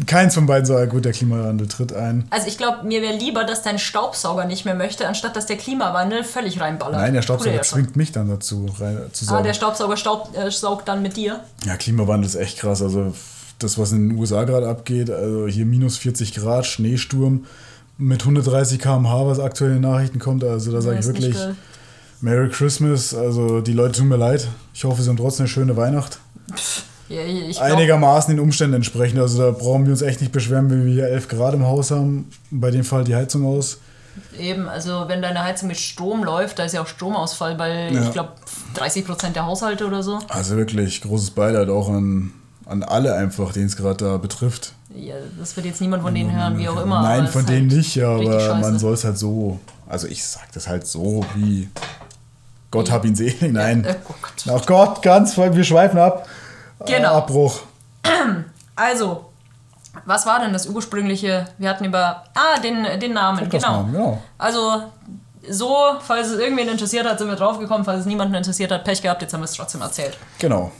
Keins 0.07 0.33
von 0.33 0.45
beiden 0.47 0.65
soll 0.65 0.85
gut, 0.87 1.05
der 1.05 1.11
Klimawandel 1.13 1.67
tritt 1.67 1.93
ein. 1.93 2.25
Also 2.31 2.47
ich 2.47 2.57
glaube, 2.57 2.83
mir 2.87 3.01
wäre 3.03 3.15
lieber, 3.15 3.43
dass 3.43 3.61
dein 3.61 3.77
Staubsauger 3.79 4.45
nicht 4.45 4.65
mehr 4.65 4.73
möchte, 4.75 5.07
anstatt 5.07 5.35
dass 5.35 5.45
der 5.45 5.57
Klimawandel 5.57 6.23
völlig 6.23 6.59
reinballert. 6.59 6.99
Nein, 7.01 7.13
der 7.13 7.19
er 7.19 7.23
Staubsauger 7.23 7.55
ja 7.55 7.61
zwingt 7.61 7.95
mich 7.95 8.11
dann 8.11 8.29
dazu, 8.29 8.67
rein, 8.79 8.97
zu 9.13 9.25
Ah, 9.25 9.29
saugen. 9.29 9.43
der 9.43 9.53
Staubsauger 9.53 9.97
staub, 9.97 10.35
äh, 10.35 10.49
saugt 10.49 10.87
dann 10.87 11.01
mit 11.03 11.17
dir. 11.17 11.39
Ja, 11.65 11.75
Klimawandel 11.77 12.27
ist 12.27 12.35
echt 12.35 12.57
krass. 12.59 12.81
Also 12.81 13.13
das, 13.59 13.77
was 13.77 13.91
in 13.91 14.09
den 14.09 14.17
USA 14.17 14.43
gerade 14.43 14.67
abgeht, 14.67 15.09
also 15.09 15.47
hier 15.47 15.65
minus 15.65 15.97
40 15.97 16.33
Grad, 16.35 16.65
Schneesturm 16.65 17.45
mit 17.97 18.21
130 18.21 18.79
km/h, 18.79 19.27
was 19.27 19.39
aktuell 19.39 19.71
in 19.75 19.81
den 19.81 19.91
Nachrichten 19.91 20.19
kommt. 20.19 20.43
Also 20.43 20.71
da 20.71 20.81
sage 20.81 20.99
ich 20.99 21.05
wirklich 21.05 21.35
Merry 22.21 22.49
Christmas. 22.49 23.13
Also 23.13 23.61
die 23.61 23.73
Leute 23.73 23.99
tun 23.99 24.07
mir 24.07 24.17
leid. 24.17 24.47
Ich 24.73 24.83
hoffe, 24.85 25.01
sie 25.01 25.09
haben 25.09 25.17
trotzdem 25.17 25.43
eine 25.43 25.49
schöne 25.49 25.75
Weihnacht. 25.77 26.19
Ja, 27.09 27.21
Einigermaßen 27.61 28.35
den 28.35 28.39
Umständen 28.39 28.75
entsprechend. 28.75 29.19
Also 29.19 29.41
da 29.41 29.51
brauchen 29.51 29.85
wir 29.85 29.91
uns 29.91 30.01
echt 30.01 30.21
nicht 30.21 30.31
beschweren, 30.31 30.69
wenn 30.69 30.85
wir 30.85 30.93
hier 30.93 31.07
11 31.07 31.27
Grad 31.27 31.53
im 31.55 31.65
Haus 31.65 31.91
haben. 31.91 32.29
Bei 32.51 32.71
dem 32.71 32.83
Fall 32.83 33.03
die 33.03 33.15
Heizung 33.15 33.45
aus. 33.45 33.79
eben, 34.39 34.67
also 34.69 35.05
wenn 35.07 35.21
deine 35.21 35.43
Heizung 35.43 35.67
mit 35.69 35.77
Strom 35.77 36.23
läuft, 36.23 36.59
da 36.59 36.65
ist 36.65 36.73
ja 36.73 36.81
auch 36.81 36.87
Stromausfall 36.87 37.55
bei, 37.55 37.89
Ja. 37.91 38.03
ich 38.03 38.11
glaube, 38.11 38.29
30% 38.75 39.33
der 39.33 39.45
Haushalte 39.45 39.85
oder 39.87 40.03
so. 40.03 40.19
Also 40.27 40.55
wirklich 40.55 41.01
großes 41.01 41.31
Beileid 41.31 41.69
auch 41.69 41.89
an, 41.89 42.31
an 42.69 42.83
alle 42.83 43.15
einfach, 43.15 43.51
denen 43.51 43.65
es 43.65 43.75
gerade 43.75 44.05
da 44.05 44.17
betrifft. 44.17 44.73
Ja, 44.95 45.15
das 45.37 45.55
wird 45.55 45.65
jetzt 45.65 45.81
niemand 45.81 46.03
von 46.03 46.13
denen 46.13 46.35
hören, 46.35 46.57
wie 46.57 46.69
auch 46.69 46.81
immer. 46.81 47.01
Nein, 47.01 47.27
von 47.27 47.45
denen 47.45 47.69
halt 47.69 47.77
nicht, 47.77 47.95
ja, 47.95 48.09
aber 48.09 48.55
man 48.55 48.79
soll 48.79 48.93
es 48.93 49.03
halt 49.03 49.17
so. 49.17 49.59
Also 49.87 50.07
ich 50.07 50.25
sag 50.25 50.51
das 50.53 50.67
halt 50.67 50.87
so, 50.87 51.25
wie 51.35 51.69
Gott 52.71 52.91
hab 52.91 53.05
ihn 53.05 53.15
selig. 53.15 53.41
Nein. 53.41 53.83
Äh, 53.83 53.95
oh 54.07 54.15
Gott. 54.21 54.61
Ach 54.61 54.65
Gott, 54.65 55.01
ganz 55.01 55.33
voll, 55.33 55.55
wir 55.55 55.63
schweifen 55.63 55.99
ab. 55.99 56.27
Genau. 56.85 57.15
Abbruch. 57.15 57.61
Also, 58.75 59.25
was 60.05 60.25
war 60.25 60.39
denn 60.39 60.53
das 60.53 60.67
ursprüngliche? 60.67 61.47
Wir 61.57 61.69
hatten 61.69 61.85
über. 61.85 62.23
Ah, 62.33 62.59
den, 62.59 62.99
den 62.99 63.13
Namen, 63.13 63.37
genau. 63.37 63.49
Podcastnamen, 63.49 63.91
genau. 63.91 64.23
Also, 64.37 64.83
so, 65.49 65.75
falls 65.99 66.29
es 66.29 66.39
irgendwen 66.39 66.69
interessiert 66.69 67.07
hat, 67.07 67.19
sind 67.19 67.27
wir 67.27 67.35
draufgekommen. 67.35 67.83
Falls 67.83 68.01
es 68.01 68.05
niemanden 68.05 68.35
interessiert 68.35 68.71
hat, 68.71 68.83
Pech 68.85 69.01
gehabt, 69.01 69.21
jetzt 69.21 69.33
haben 69.33 69.41
wir 69.41 69.45
es 69.45 69.53
trotzdem 69.53 69.81
erzählt. 69.81 70.17
Genau. 70.37 70.71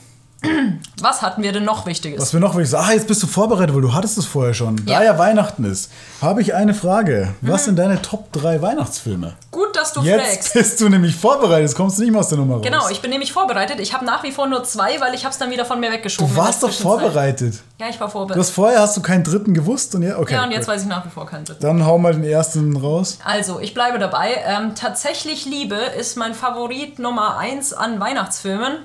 Was 1.02 1.22
hatten 1.22 1.44
wir 1.44 1.52
denn 1.52 1.66
noch 1.66 1.86
Wichtiges? 1.86 2.22
Was 2.22 2.34
wir 2.34 2.40
noch 2.40 2.56
will 2.56 2.64
ich 2.64 2.70
sagen, 2.70 2.86
ah, 2.90 2.94
jetzt 2.94 3.08
bist 3.08 3.22
du 3.24 3.28
vorbereitet, 3.28 3.74
weil 3.76 3.82
du 3.82 3.94
hattest 3.94 4.18
es 4.18 4.26
vorher 4.26 4.54
schon. 4.54 4.76
Da 4.86 4.94
Ja. 4.94 5.00
Mhm. 5.00 5.06
ja 5.06 5.18
Weihnachten 5.18 5.64
ist, 5.66 5.92
habe 6.22 6.42
ich 6.42 6.54
eine 6.54 6.74
Frage. 6.74 7.34
Was 7.42 7.66
sind 7.66 7.78
deine 7.78 8.02
Top 8.02 8.32
3 8.34 8.62
Weihnachtsfilme? 8.62 9.34
Gut, 9.52 9.76
dass 9.76 9.94
du 9.94 10.02
Jetzt 10.02 10.26
fragst. 10.34 10.54
bist 10.54 10.82
du 10.82 10.90
nämlich 10.90 11.16
vorbereitet, 11.16 11.68
jetzt 11.70 11.76
kommst 11.76 11.98
du 11.98 12.04
nicht 12.04 12.12
mehr 12.12 12.20
aus 12.22 12.30
der 12.30 12.38
Nummer 12.38 12.56
raus. 12.56 12.64
Genau, 12.66 12.88
ich 12.90 13.02
bin 13.02 13.12
nämlich 13.12 13.34
vorbereitet. 13.34 13.80
Ich 13.80 13.94
habe 13.94 14.06
nach 14.06 14.24
wie 14.24 14.32
vor 14.32 14.48
nur 14.48 14.64
zwei, 14.64 15.00
weil 15.02 15.14
ich 15.14 15.24
habe 15.26 15.32
es 15.34 15.38
dann 15.40 15.52
wieder 15.52 15.66
von 15.66 15.80
mir 15.80 15.92
weggeschoben. 15.92 16.34
Du 16.34 16.40
warst 16.40 16.64
doch 16.64 16.72
vorbereitet. 16.72 17.56
Ja, 17.80 17.88
ich 17.90 18.00
war 18.00 18.08
Du 18.08 18.12
vorbereitet. 18.14 18.44
hast 18.44 18.52
vorher 18.52 18.80
hast 18.82 18.96
du 18.98 19.02
keinen 19.02 19.24
dritten 19.24 19.54
gewusst 19.54 19.96
und 19.96 20.04
ja, 20.04 20.18
okay. 20.18 20.34
Ja, 20.36 20.44
und 20.44 20.52
jetzt 20.52 20.66
gut. 20.66 20.76
weiß 20.76 20.82
ich 20.84 20.88
nach 20.88 21.06
wie 21.06 21.10
vor 21.10 21.26
keinen 21.26 21.46
dritten. 21.46 21.62
Dann 21.62 21.86
hau 21.86 21.98
mal 21.98 22.14
den 22.14 22.24
ersten 22.24 22.76
raus. 22.78 23.18
Also, 23.24 23.60
ich 23.60 23.74
bleibe 23.74 24.00
dabei. 24.00 24.36
Ähm, 24.46 24.74
tatsächlich 24.76 25.46
Liebe 25.46 25.76
ist 25.76 26.18
mein 26.18 26.34
Favorit 26.34 27.00
Nummer 27.00 27.38
1 27.38 27.74
an 27.74 28.00
Weihnachtsfilmen. 28.00 28.78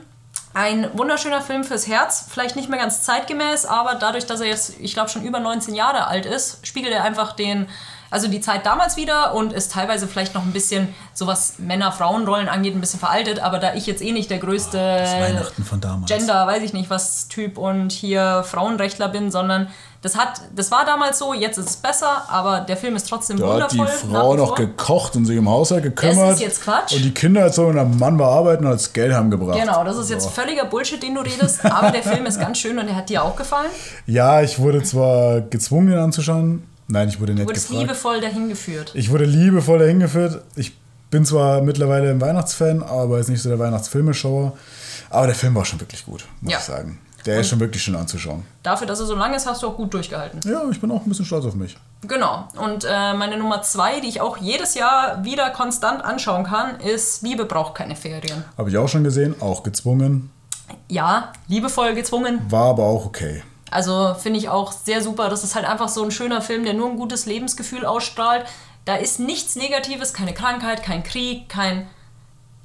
Ein 0.54 0.88
wunderschöner 0.96 1.40
Film 1.40 1.64
fürs 1.64 1.88
Herz, 1.88 2.26
vielleicht 2.30 2.54
nicht 2.54 2.68
mehr 2.68 2.78
ganz 2.78 3.02
zeitgemäß, 3.02 3.66
aber 3.66 3.96
dadurch, 3.96 4.24
dass 4.24 4.40
er 4.40 4.46
jetzt, 4.46 4.78
ich 4.78 4.94
glaube, 4.94 5.10
schon 5.10 5.24
über 5.24 5.40
19 5.40 5.74
Jahre 5.74 6.06
alt 6.06 6.26
ist, 6.26 6.64
spiegelt 6.64 6.94
er 6.94 7.02
einfach 7.02 7.32
den, 7.32 7.66
also 8.08 8.28
die 8.28 8.40
Zeit 8.40 8.64
damals 8.64 8.96
wieder 8.96 9.34
und 9.34 9.52
ist 9.52 9.72
teilweise 9.72 10.06
vielleicht 10.06 10.32
noch 10.32 10.42
ein 10.42 10.52
bisschen, 10.52 10.94
so 11.12 11.26
was 11.26 11.58
Männer-Frauen-Rollen 11.58 12.48
angeht, 12.48 12.76
ein 12.76 12.80
bisschen 12.80 13.00
veraltet, 13.00 13.40
aber 13.40 13.58
da 13.58 13.74
ich 13.74 13.86
jetzt 13.86 14.00
eh 14.00 14.12
nicht 14.12 14.30
der 14.30 14.38
größte 14.38 14.78
Weihnachten 14.78 15.64
von 15.64 15.80
damals. 15.80 16.08
Gender, 16.08 16.46
weiß 16.46 16.62
ich 16.62 16.72
nicht, 16.72 16.88
was 16.88 17.26
Typ 17.26 17.58
und 17.58 17.90
hier 17.90 18.44
Frauenrechtler 18.44 19.08
bin, 19.08 19.32
sondern 19.32 19.68
das 20.04 20.16
hat, 20.16 20.40
das 20.54 20.70
war 20.70 20.84
damals 20.84 21.18
so, 21.18 21.32
jetzt 21.32 21.56
ist 21.58 21.68
es 21.70 21.76
besser, 21.76 22.24
aber 22.28 22.60
der 22.60 22.76
Film 22.76 22.94
ist 22.94 23.08
trotzdem 23.08 23.38
Da 23.38 23.62
hat 23.62 23.72
die 23.72 23.78
wundervoll. 23.78 24.10
nach 24.10 24.20
Frau 24.20 24.34
noch 24.36 24.54
gekocht 24.54 25.16
und 25.16 25.24
sich 25.24 25.36
im 25.36 25.48
Haushalt 25.48 25.82
gekümmert. 25.82 26.16
Das 26.32 26.34
ist 26.34 26.40
jetzt 26.42 26.62
Quatsch. 26.62 26.92
Und 26.94 27.02
die 27.04 27.12
Kinder 27.14 27.40
erzogen 27.40 27.70
und 27.70 27.76
der 27.76 27.84
Mann 27.86 28.18
war 28.18 28.30
arbeiten 28.30 28.64
und 28.64 28.70
hat 28.70 28.78
das 28.78 28.92
Geld 28.92 29.14
heimgebracht. 29.14 29.58
Genau, 29.58 29.82
das 29.82 29.96
ist 29.96 30.10
jetzt 30.10 30.28
völliger 30.30 30.66
Bullshit, 30.66 31.02
den 31.02 31.14
du 31.14 31.22
redest, 31.22 31.64
aber 31.64 31.90
der 31.90 32.02
Film 32.02 32.26
ist 32.26 32.38
ganz 32.38 32.58
schön 32.58 32.78
und 32.78 32.86
der 32.86 32.96
hat 32.96 33.08
dir 33.08 33.24
auch 33.24 33.34
gefallen. 33.34 33.70
Ja, 34.06 34.42
ich 34.42 34.58
wurde 34.58 34.82
zwar 34.82 35.40
gezwungen, 35.40 35.90
ihn 35.92 35.98
anzuschauen. 35.98 36.62
Nein, 36.86 37.08
ich 37.08 37.18
wurde 37.18 37.32
nicht 37.32 37.44
Du 37.44 37.48
wurdest 37.48 37.68
gefragt. 37.68 37.88
liebevoll 37.88 38.20
dahin 38.20 38.48
geführt. 38.50 38.90
Ich 38.94 39.10
wurde 39.10 39.24
liebevoll 39.24 39.78
dahin 39.78 40.00
geführt. 40.00 40.42
Ich 40.54 40.76
bin 41.10 41.24
zwar 41.24 41.62
mittlerweile 41.62 42.10
ein 42.10 42.20
Weihnachtsfan, 42.20 42.82
aber 42.82 43.20
ist 43.20 43.30
nicht 43.30 43.40
so 43.40 43.48
der 43.48 43.58
Weihnachtsfilmeschauer. 43.58 44.52
Aber 45.08 45.26
der 45.26 45.34
Film 45.34 45.54
war 45.54 45.64
schon 45.64 45.80
wirklich 45.80 46.04
gut, 46.04 46.26
muss 46.42 46.52
Ja. 46.52 46.58
ich 46.58 46.64
sagen. 46.64 46.98
Der 47.26 47.40
ist 47.40 47.48
schon 47.48 47.60
wirklich 47.60 47.82
schön 47.82 47.96
anzuschauen. 47.96 48.44
Dafür, 48.62 48.86
dass 48.86 49.00
er 49.00 49.06
so 49.06 49.14
lang 49.14 49.34
ist, 49.34 49.46
hast 49.46 49.62
du 49.62 49.68
auch 49.68 49.76
gut 49.76 49.94
durchgehalten. 49.94 50.40
Ja, 50.44 50.62
ich 50.70 50.80
bin 50.80 50.90
auch 50.90 51.02
ein 51.02 51.08
bisschen 51.08 51.24
stolz 51.24 51.44
auf 51.46 51.54
mich. 51.54 51.76
Genau. 52.02 52.48
Und 52.56 52.84
äh, 52.84 53.14
meine 53.14 53.38
Nummer 53.38 53.62
zwei, 53.62 54.00
die 54.00 54.08
ich 54.08 54.20
auch 54.20 54.36
jedes 54.36 54.74
Jahr 54.74 55.24
wieder 55.24 55.50
konstant 55.50 56.04
anschauen 56.04 56.44
kann, 56.44 56.80
ist 56.80 57.22
Liebe 57.22 57.46
braucht 57.46 57.74
keine 57.74 57.96
Ferien. 57.96 58.44
Habe 58.58 58.70
ich 58.70 58.76
auch 58.76 58.88
schon 58.88 59.04
gesehen, 59.04 59.34
auch 59.40 59.62
gezwungen. 59.62 60.30
Ja, 60.88 61.32
liebevoll 61.48 61.94
gezwungen. 61.94 62.40
War 62.50 62.70
aber 62.70 62.84
auch 62.84 63.06
okay. 63.06 63.42
Also 63.70 64.14
finde 64.18 64.38
ich 64.38 64.48
auch 64.48 64.72
sehr 64.72 65.02
super. 65.02 65.28
Das 65.28 65.44
ist 65.44 65.54
halt 65.54 65.66
einfach 65.66 65.88
so 65.88 66.04
ein 66.04 66.10
schöner 66.10 66.42
Film, 66.42 66.64
der 66.64 66.74
nur 66.74 66.90
ein 66.90 66.96
gutes 66.96 67.26
Lebensgefühl 67.26 67.84
ausstrahlt. 67.84 68.44
Da 68.84 68.96
ist 68.96 69.18
nichts 69.18 69.56
Negatives, 69.56 70.12
keine 70.12 70.34
Krankheit, 70.34 70.82
kein 70.82 71.02
Krieg, 71.02 71.48
kein. 71.48 71.88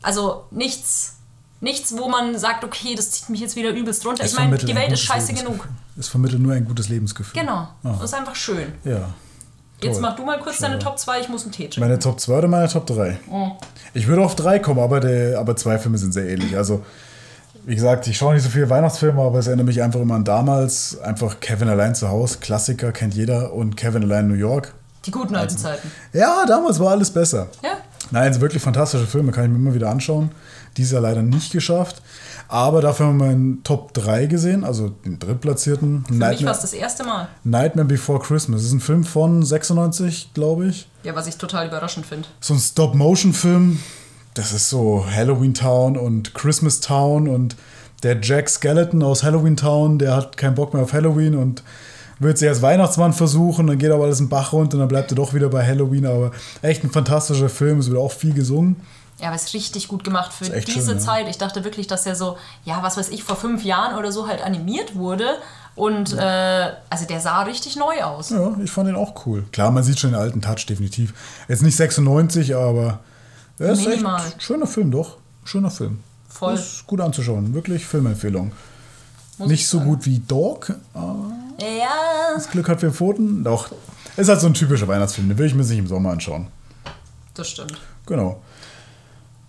Also 0.01 0.43
nichts, 0.51 1.18
nichts, 1.61 1.95
wo 1.97 2.07
man 2.09 2.37
sagt, 2.37 2.63
okay, 2.63 2.95
das 2.95 3.11
zieht 3.11 3.29
mich 3.29 3.39
jetzt 3.39 3.55
wieder 3.55 3.69
übelst 3.71 4.05
runter. 4.05 4.23
Es 4.23 4.31
ich 4.33 4.39
meine, 4.39 4.57
die 4.57 4.75
Welt 4.75 4.91
ist 4.91 5.01
scheiße 5.01 5.33
genug. 5.33 5.67
Es 5.97 6.07
vermittelt 6.07 6.41
nur 6.41 6.53
ein 6.53 6.65
gutes 6.65 6.89
Lebensgefühl. 6.89 7.41
Genau. 7.41 7.67
Ah. 7.83 7.91
Das 7.99 8.03
ist 8.03 8.13
einfach 8.13 8.35
schön. 8.35 8.71
Ja. 8.83 9.09
Jetzt 9.81 9.93
Toll. 9.93 10.01
mach 10.01 10.15
du 10.15 10.25
mal 10.25 10.39
kurz 10.39 10.57
deine 10.57 10.77
Top 10.77 10.99
2, 10.99 11.21
ich 11.21 11.29
muss 11.29 11.43
einen 11.43 11.53
Tee 11.53 11.63
trinken. 11.63 11.81
Meine 11.81 11.99
Top 11.99 12.19
2 12.19 12.37
oder 12.37 12.47
meine 12.47 12.67
Top 12.67 12.85
3? 12.85 13.17
Oh. 13.31 13.51
Ich 13.93 14.07
würde 14.07 14.23
auf 14.23 14.35
3 14.35 14.59
kommen, 14.59 14.79
aber, 14.79 14.99
der, 14.99 15.39
aber 15.39 15.55
zwei 15.55 15.77
Filme 15.79 15.97
sind 15.97 16.11
sehr 16.13 16.27
ähnlich. 16.27 16.57
Also, 16.57 16.83
wie 17.65 17.75
gesagt, 17.75 18.07
ich 18.07 18.17
schaue 18.17 18.33
nicht 18.33 18.43
so 18.43 18.49
viele 18.49 18.69
Weihnachtsfilme, 18.69 19.21
aber 19.21 19.39
es 19.39 19.47
erinnert 19.47 19.67
mich 19.67 19.81
einfach 19.81 20.01
immer 20.01 20.15
an 20.15 20.25
damals. 20.25 20.99
Einfach 20.99 21.39
Kevin 21.39 21.69
allein 21.69 21.95
zu 21.95 22.09
Hause, 22.09 22.39
Klassiker, 22.39 22.91
kennt 22.91 23.13
jeder. 23.13 23.53
Und 23.53 23.77
Kevin 23.77 24.03
allein 24.03 24.25
in 24.25 24.31
New 24.31 24.37
York. 24.37 24.73
Die 25.05 25.11
guten 25.11 25.35
alten 25.35 25.57
Zeiten. 25.57 25.89
Ja, 26.11 26.45
damals 26.45 26.79
war 26.79 26.91
alles 26.91 27.09
besser. 27.09 27.47
Ja. 27.63 27.77
Nein, 28.11 28.33
sind 28.33 28.41
wirklich 28.41 28.61
fantastische 28.61 29.07
Filme, 29.07 29.31
kann 29.31 29.45
ich 29.45 29.49
mir 29.51 29.57
immer 29.57 29.73
wieder 29.73 29.89
anschauen. 29.89 30.31
Dieses 30.77 30.93
Jahr 30.93 31.01
leider 31.01 31.21
nicht 31.21 31.51
geschafft. 31.51 32.01
Aber 32.47 32.81
dafür 32.81 33.07
haben 33.07 33.19
wir 33.19 33.27
meinen 33.27 33.63
Top 33.63 33.93
3 33.93 34.25
gesehen, 34.25 34.63
also 34.63 34.89
den 34.89 35.19
drittplatzierten. 35.19 36.05
Für 36.05 36.13
mich 36.13 36.21
war 36.21 36.29
Nightmare, 36.29 36.55
es 36.55 36.61
das 36.61 36.73
erste 36.73 37.03
Mal. 37.03 37.27
Nightmare 37.43 37.87
Before 37.87 38.19
Christmas. 38.19 38.61
Das 38.61 38.67
ist 38.67 38.73
ein 38.73 38.79
Film 38.79 39.03
von 39.03 39.43
96, 39.43 40.31
glaube 40.33 40.67
ich. 40.67 40.87
Ja, 41.03 41.15
was 41.15 41.27
ich 41.27 41.37
total 41.37 41.67
überraschend 41.67 42.05
finde. 42.05 42.27
so 42.39 42.53
ein 42.53 42.59
Stop-Motion-Film. 42.59 43.79
Das 44.33 44.51
ist 44.51 44.69
so 44.69 45.05
Halloween 45.09 45.53
Town 45.53 45.97
und 45.97 46.33
Christmas 46.33 46.79
Town 46.79 47.27
und 47.27 47.55
der 48.03 48.19
Jack 48.21 48.49
Skeleton 48.49 49.03
aus 49.03 49.23
Halloween 49.23 49.57
Town, 49.57 49.99
der 49.99 50.15
hat 50.15 50.37
keinen 50.37 50.55
Bock 50.55 50.73
mehr 50.73 50.83
auf 50.83 50.93
Halloween 50.93 51.35
und 51.35 51.63
wird 52.19 52.37
sich 52.37 52.49
als 52.49 52.61
Weihnachtsmann 52.61 53.13
versuchen, 53.13 53.67
dann 53.67 53.77
geht 53.77 53.91
aber 53.91 54.03
alles 54.03 54.19
im 54.19 54.29
Bach 54.29 54.53
runter 54.53 54.75
und 54.75 54.79
dann 54.79 54.87
bleibt 54.87 55.11
er 55.11 55.15
doch 55.15 55.33
wieder 55.33 55.49
bei 55.49 55.65
Halloween. 55.65 56.05
Aber 56.05 56.31
echt 56.61 56.83
ein 56.83 56.91
fantastischer 56.91 57.49
Film, 57.49 57.79
es 57.79 57.89
wird 57.89 57.99
auch 57.99 58.11
viel 58.11 58.33
gesungen. 58.33 58.77
Ja, 59.19 59.27
aber 59.27 59.35
es 59.35 59.45
ist 59.45 59.53
richtig 59.53 59.87
gut 59.87 60.03
gemacht 60.03 60.31
für 60.33 60.45
diese 60.45 60.71
schön, 60.71 60.87
ja. 60.87 60.97
Zeit. 60.97 61.27
Ich 61.27 61.37
dachte 61.37 61.63
wirklich, 61.63 61.87
dass 61.87 62.05
er 62.05 62.15
so, 62.15 62.37
ja, 62.63 62.81
was 62.83 62.95
weiß 62.97 63.09
ich, 63.09 63.23
vor 63.23 63.35
fünf 63.35 63.63
Jahren 63.63 63.97
oder 63.97 64.11
so 64.11 64.27
halt 64.27 64.41
animiert 64.41 64.95
wurde. 64.95 65.37
Und 65.75 66.13
äh, 66.13 66.71
also 66.89 67.05
der 67.05 67.19
sah 67.19 67.43
richtig 67.43 67.75
neu 67.75 68.01
aus. 68.03 68.29
Ja, 68.31 68.55
ich 68.63 68.71
fand 68.71 68.87
den 68.89 68.95
auch 68.95 69.25
cool. 69.25 69.45
Klar, 69.51 69.71
man 69.71 69.83
sieht 69.83 69.99
schon 69.99 70.11
den 70.11 70.19
alten 70.19 70.41
Touch, 70.41 70.65
definitiv. 70.67 71.13
Jetzt 71.47 71.61
nicht 71.63 71.75
96, 71.75 72.55
aber 72.55 72.99
er 73.57 73.73
ist 73.73 73.85
Minimal. 73.85 74.21
echt 74.25 74.41
schöner 74.41 74.67
Film, 74.67 74.91
doch. 74.91 75.17
Schöner 75.45 75.71
Film. 75.71 75.99
Voll. 76.27 76.53
Ist 76.55 76.85
gut 76.87 77.01
anzuschauen. 77.01 77.53
Wirklich 77.53 77.85
Filmempfehlung. 77.85 78.51
Muss 79.37 79.47
Nicht 79.49 79.61
ich 79.61 79.67
so 79.67 79.77
sagen. 79.79 79.89
gut 79.89 80.05
wie 80.05 80.19
Dog, 80.19 80.73
aber 80.93 81.31
Ja, 81.59 82.33
das 82.35 82.49
Glück 82.49 82.67
hat 82.69 82.81
vier 82.81 82.91
Pfoten. 82.91 83.43
Doch. 83.43 83.69
Ist 84.17 84.27
halt 84.29 84.41
so 84.41 84.47
ein 84.47 84.53
typischer 84.53 84.87
Weihnachtsfilm. 84.87 85.29
Den 85.29 85.37
will 85.37 85.47
ich 85.47 85.55
mir 85.55 85.63
nicht 85.63 85.77
im 85.77 85.87
Sommer 85.87 86.11
anschauen. 86.11 86.47
das 87.33 87.49
stimmt. 87.49 87.77
Genau. 88.05 88.41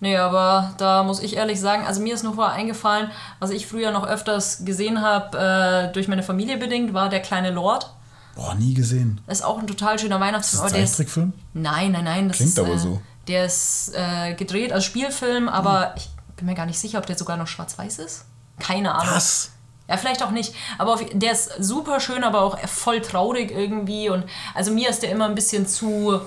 Nee, 0.01 0.17
aber 0.17 0.73
da 0.79 1.03
muss 1.03 1.19
ich 1.21 1.37
ehrlich 1.37 1.59
sagen, 1.59 1.85
also 1.85 2.01
mir 2.01 2.15
ist 2.15 2.23
noch 2.23 2.33
mal 2.33 2.49
eingefallen, 2.49 3.11
was 3.39 3.51
ich 3.51 3.67
früher 3.67 3.91
noch 3.91 4.05
öfters 4.05 4.65
gesehen 4.65 5.01
habe, 5.01 5.37
äh, 5.37 5.93
durch 5.93 6.07
meine 6.07 6.23
Familie 6.23 6.57
bedingt, 6.57 6.93
war 6.93 7.07
Der 7.07 7.21
kleine 7.21 7.51
Lord. 7.51 7.93
Boah, 8.35 8.55
nie 8.55 8.73
gesehen. 8.73 9.21
Das 9.27 9.39
ist 9.39 9.45
auch 9.45 9.59
ein 9.59 9.67
total 9.67 9.99
schöner 9.99 10.15
Ist 10.15 10.21
Weihnachtsfilm. 10.21 10.63
das 10.63 10.71
aber 10.71 10.79
ein 10.79 10.83
ist, 10.83 10.91
Zeichentrickfilm? 10.91 11.33
nein, 11.53 11.91
nein, 11.91 12.03
nein. 12.03 12.27
Das 12.29 12.37
Klingt 12.37 12.51
ist, 12.53 12.59
aber 12.59 12.73
äh, 12.73 12.77
so. 12.79 13.01
Der 13.27 13.45
ist 13.45 13.91
äh, 13.93 14.33
gedreht 14.33 14.73
als 14.73 14.85
Spielfilm, 14.85 15.47
aber 15.47 15.93
ich 15.95 16.09
bin 16.35 16.47
mir 16.47 16.55
gar 16.55 16.65
nicht 16.65 16.79
sicher, 16.79 16.97
ob 16.97 17.05
der 17.05 17.17
sogar 17.17 17.37
noch 17.37 17.47
schwarz-weiß 17.47 17.99
ist. 17.99 18.25
Keine 18.59 18.95
Ahnung. 18.95 19.13
Was? 19.13 19.51
Ja, 19.87 19.97
vielleicht 19.97 20.23
auch 20.23 20.31
nicht. 20.31 20.55
Aber 20.79 20.93
auf, 20.95 21.05
der 21.13 21.31
ist 21.33 21.51
super 21.59 21.99
schön, 21.99 22.23
aber 22.23 22.41
auch 22.41 22.57
voll 22.67 23.01
traurig 23.01 23.51
irgendwie. 23.51 24.09
Und 24.09 24.23
also 24.55 24.71
mir 24.71 24.89
ist 24.89 25.03
der 25.03 25.11
immer 25.11 25.25
ein 25.25 25.35
bisschen 25.35 25.67
zu 25.67 26.21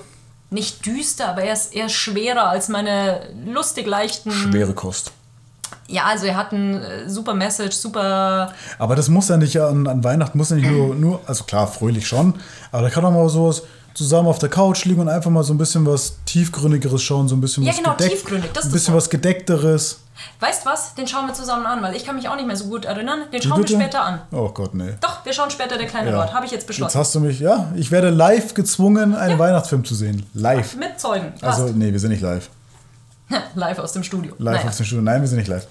nicht 0.49 0.85
düster, 0.85 1.29
aber 1.29 1.43
er 1.43 1.53
ist 1.53 1.73
eher 1.73 1.89
schwerer 1.89 2.49
als 2.49 2.69
meine 2.69 3.21
lustig 3.45 3.87
leichten. 3.87 4.31
Schwere 4.31 4.73
Kost. 4.73 5.11
Ja, 5.87 6.05
also 6.05 6.25
er 6.25 6.35
hat 6.35 6.51
ein 6.51 6.81
äh, 6.81 7.09
super 7.09 7.33
Message, 7.33 7.75
super. 7.75 8.53
Aber 8.79 8.95
das 8.95 9.09
muss 9.09 9.29
ja 9.29 9.37
nicht 9.37 9.59
an, 9.59 9.87
an 9.87 10.03
Weihnachten, 10.03 10.37
muss 10.37 10.49
ja 10.49 10.55
nicht 10.55 10.69
nur, 10.69 10.95
nur, 10.95 11.21
also 11.27 11.43
klar, 11.43 11.67
fröhlich 11.67 12.07
schon, 12.07 12.35
aber 12.71 12.83
da 12.83 12.89
kann 12.89 13.05
auch 13.05 13.11
mal 13.11 13.29
sowas 13.29 13.63
zusammen 13.95 14.27
auf 14.27 14.37
der 14.37 14.49
Couch 14.49 14.85
liegen 14.85 15.01
und 15.01 15.09
einfach 15.09 15.31
mal 15.31 15.43
so 15.43 15.53
ein 15.53 15.57
bisschen 15.57 15.85
was 15.87 16.17
tiefgründigeres 16.25 17.01
schauen, 17.01 17.27
so 17.27 17.35
ein 17.35 17.41
bisschen 17.41 17.63
Ja, 17.63 17.71
was 17.71 17.77
genau, 17.77 17.91
gedeckt- 17.95 18.11
tiefgründig, 18.11 18.51
das 18.53 18.65
ist 18.65 18.69
ein 18.69 18.73
bisschen 18.73 18.93
was 18.93 19.09
gedeckteres. 19.09 19.99
Weißt 20.39 20.65
was? 20.65 20.95
Den 20.95 21.07
schauen 21.07 21.27
wir 21.27 21.33
zusammen 21.33 21.65
an, 21.65 21.81
weil 21.81 21.95
ich 21.95 22.05
kann 22.05 22.15
mich 22.15 22.29
auch 22.29 22.35
nicht 22.35 22.45
mehr 22.47 22.55
so 22.55 22.65
gut 22.65 22.85
erinnern. 22.85 23.21
Den 23.33 23.41
schauen 23.41 23.59
wir 23.59 23.67
später 23.67 24.01
an. 24.03 24.21
Oh 24.31 24.49
Gott, 24.49 24.73
nee. 24.73 24.93
Doch, 25.01 25.25
wir 25.25 25.33
schauen 25.33 25.49
später 25.51 25.77
der 25.77 25.87
kleine 25.87 26.11
Lord. 26.11 26.33
Habe 26.33 26.45
ich 26.45 26.51
jetzt 26.51 26.61
Jetzt 26.61 26.67
beschlossen. 26.67 26.97
hast 26.99 27.13
du 27.15 27.19
mich, 27.19 27.39
ja, 27.39 27.71
ich 27.75 27.91
werde 27.91 28.09
live 28.11 28.53
gezwungen, 28.53 29.13
einen 29.15 29.39
Weihnachtsfilm 29.39 29.83
zu 29.83 29.95
sehen. 29.95 30.25
Live. 30.33 30.75
Mit 30.77 30.99
Zeugen. 30.99 31.33
Passt. 31.41 31.59
Also, 31.61 31.73
nee, 31.73 31.91
wir 31.91 31.99
sind 31.99 32.11
nicht 32.11 32.21
live. 32.21 32.49
live 33.55 33.79
aus 33.79 33.91
dem 33.93 34.03
Studio. 34.03 34.33
Live 34.37 34.55
Naja. 34.57 34.69
auf 34.69 34.77
dem 34.77 34.85
Studio. 34.85 35.03
Nein, 35.03 35.21
wir 35.21 35.27
sind 35.27 35.37
nicht 35.39 35.47
live. 35.49 35.67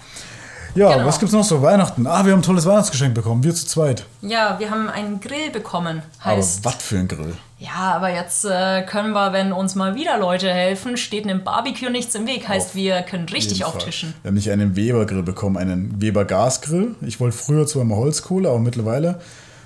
Ja, 0.75 0.93
Genau. 0.93 1.05
was 1.07 1.19
gibt's 1.19 1.33
noch 1.33 1.43
so? 1.43 1.61
Weihnachten. 1.61 2.05
Ah, 2.05 2.25
wir 2.25 2.33
haben 2.33 2.39
ein 2.39 2.43
tolles 2.43 2.65
Weihnachtsgeschenk 2.65 3.13
bekommen. 3.13 3.43
Wir 3.43 3.55
zu 3.55 3.65
zweit. 3.65 4.05
Ja, 4.21 4.59
wir 4.59 4.69
haben 4.69 4.89
einen 4.89 5.19
Grill 5.21 5.49
bekommen. 5.51 6.01
Heißt, 6.23 6.65
Aber 6.65 6.75
was 6.75 6.83
für 6.83 6.97
ein 6.99 7.07
Grill. 7.07 7.33
ja, 7.59 7.93
aber 7.95 8.09
jetzt 8.13 8.43
äh, 8.43 8.81
können 8.83 9.13
wir, 9.13 9.31
wenn 9.31 9.53
uns 9.53 9.75
mal 9.75 9.95
wieder 9.95 10.17
Leute 10.17 10.49
helfen, 10.53 10.97
steht 10.97 11.23
einem 11.23 11.43
Barbecue 11.45 11.89
nichts 11.89 12.13
im 12.15 12.27
Weg. 12.27 12.47
Heißt, 12.49 12.75
wir 12.75 13.01
können 13.03 13.27
richtig 13.29 13.63
auftischen. 13.63 14.13
Wir 14.21 14.29
haben 14.29 14.35
nicht 14.35 14.51
einen 14.51 14.75
Weber-Grill 14.75 15.23
bekommen, 15.23 15.55
einen 15.55 16.01
Weber-Gasgrill. 16.01 16.95
Ich 17.01 17.19
wollte 17.21 17.37
früher 17.37 17.65
zwar 17.67 17.83
immer 17.83 17.95
Holzkohle, 17.95 18.49
aber 18.49 18.59
mittlerweile 18.59 19.21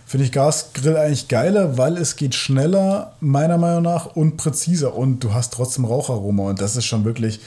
finde 0.06 0.26
ich 0.28 0.32
Gasgrill 0.32 0.96
eigentlich 0.98 1.28
geiler, 1.28 1.78
weil 1.80 1.98
es 1.98 2.16
geht 2.18 2.36
schneller, 2.36 3.14
meiner 3.20 3.58
Meinung 3.58 3.82
nach, 3.84 4.06
und 4.16 4.38
präziser. 4.38 4.96
Und 4.96 5.24
du 5.24 5.34
hast 5.34 5.54
trotzdem 5.54 5.86
Raucharoma. 5.86 6.44
Und 6.50 6.62
das 6.62 6.76
ist 6.76 6.86
schon 6.86 7.04
wirklich, 7.04 7.40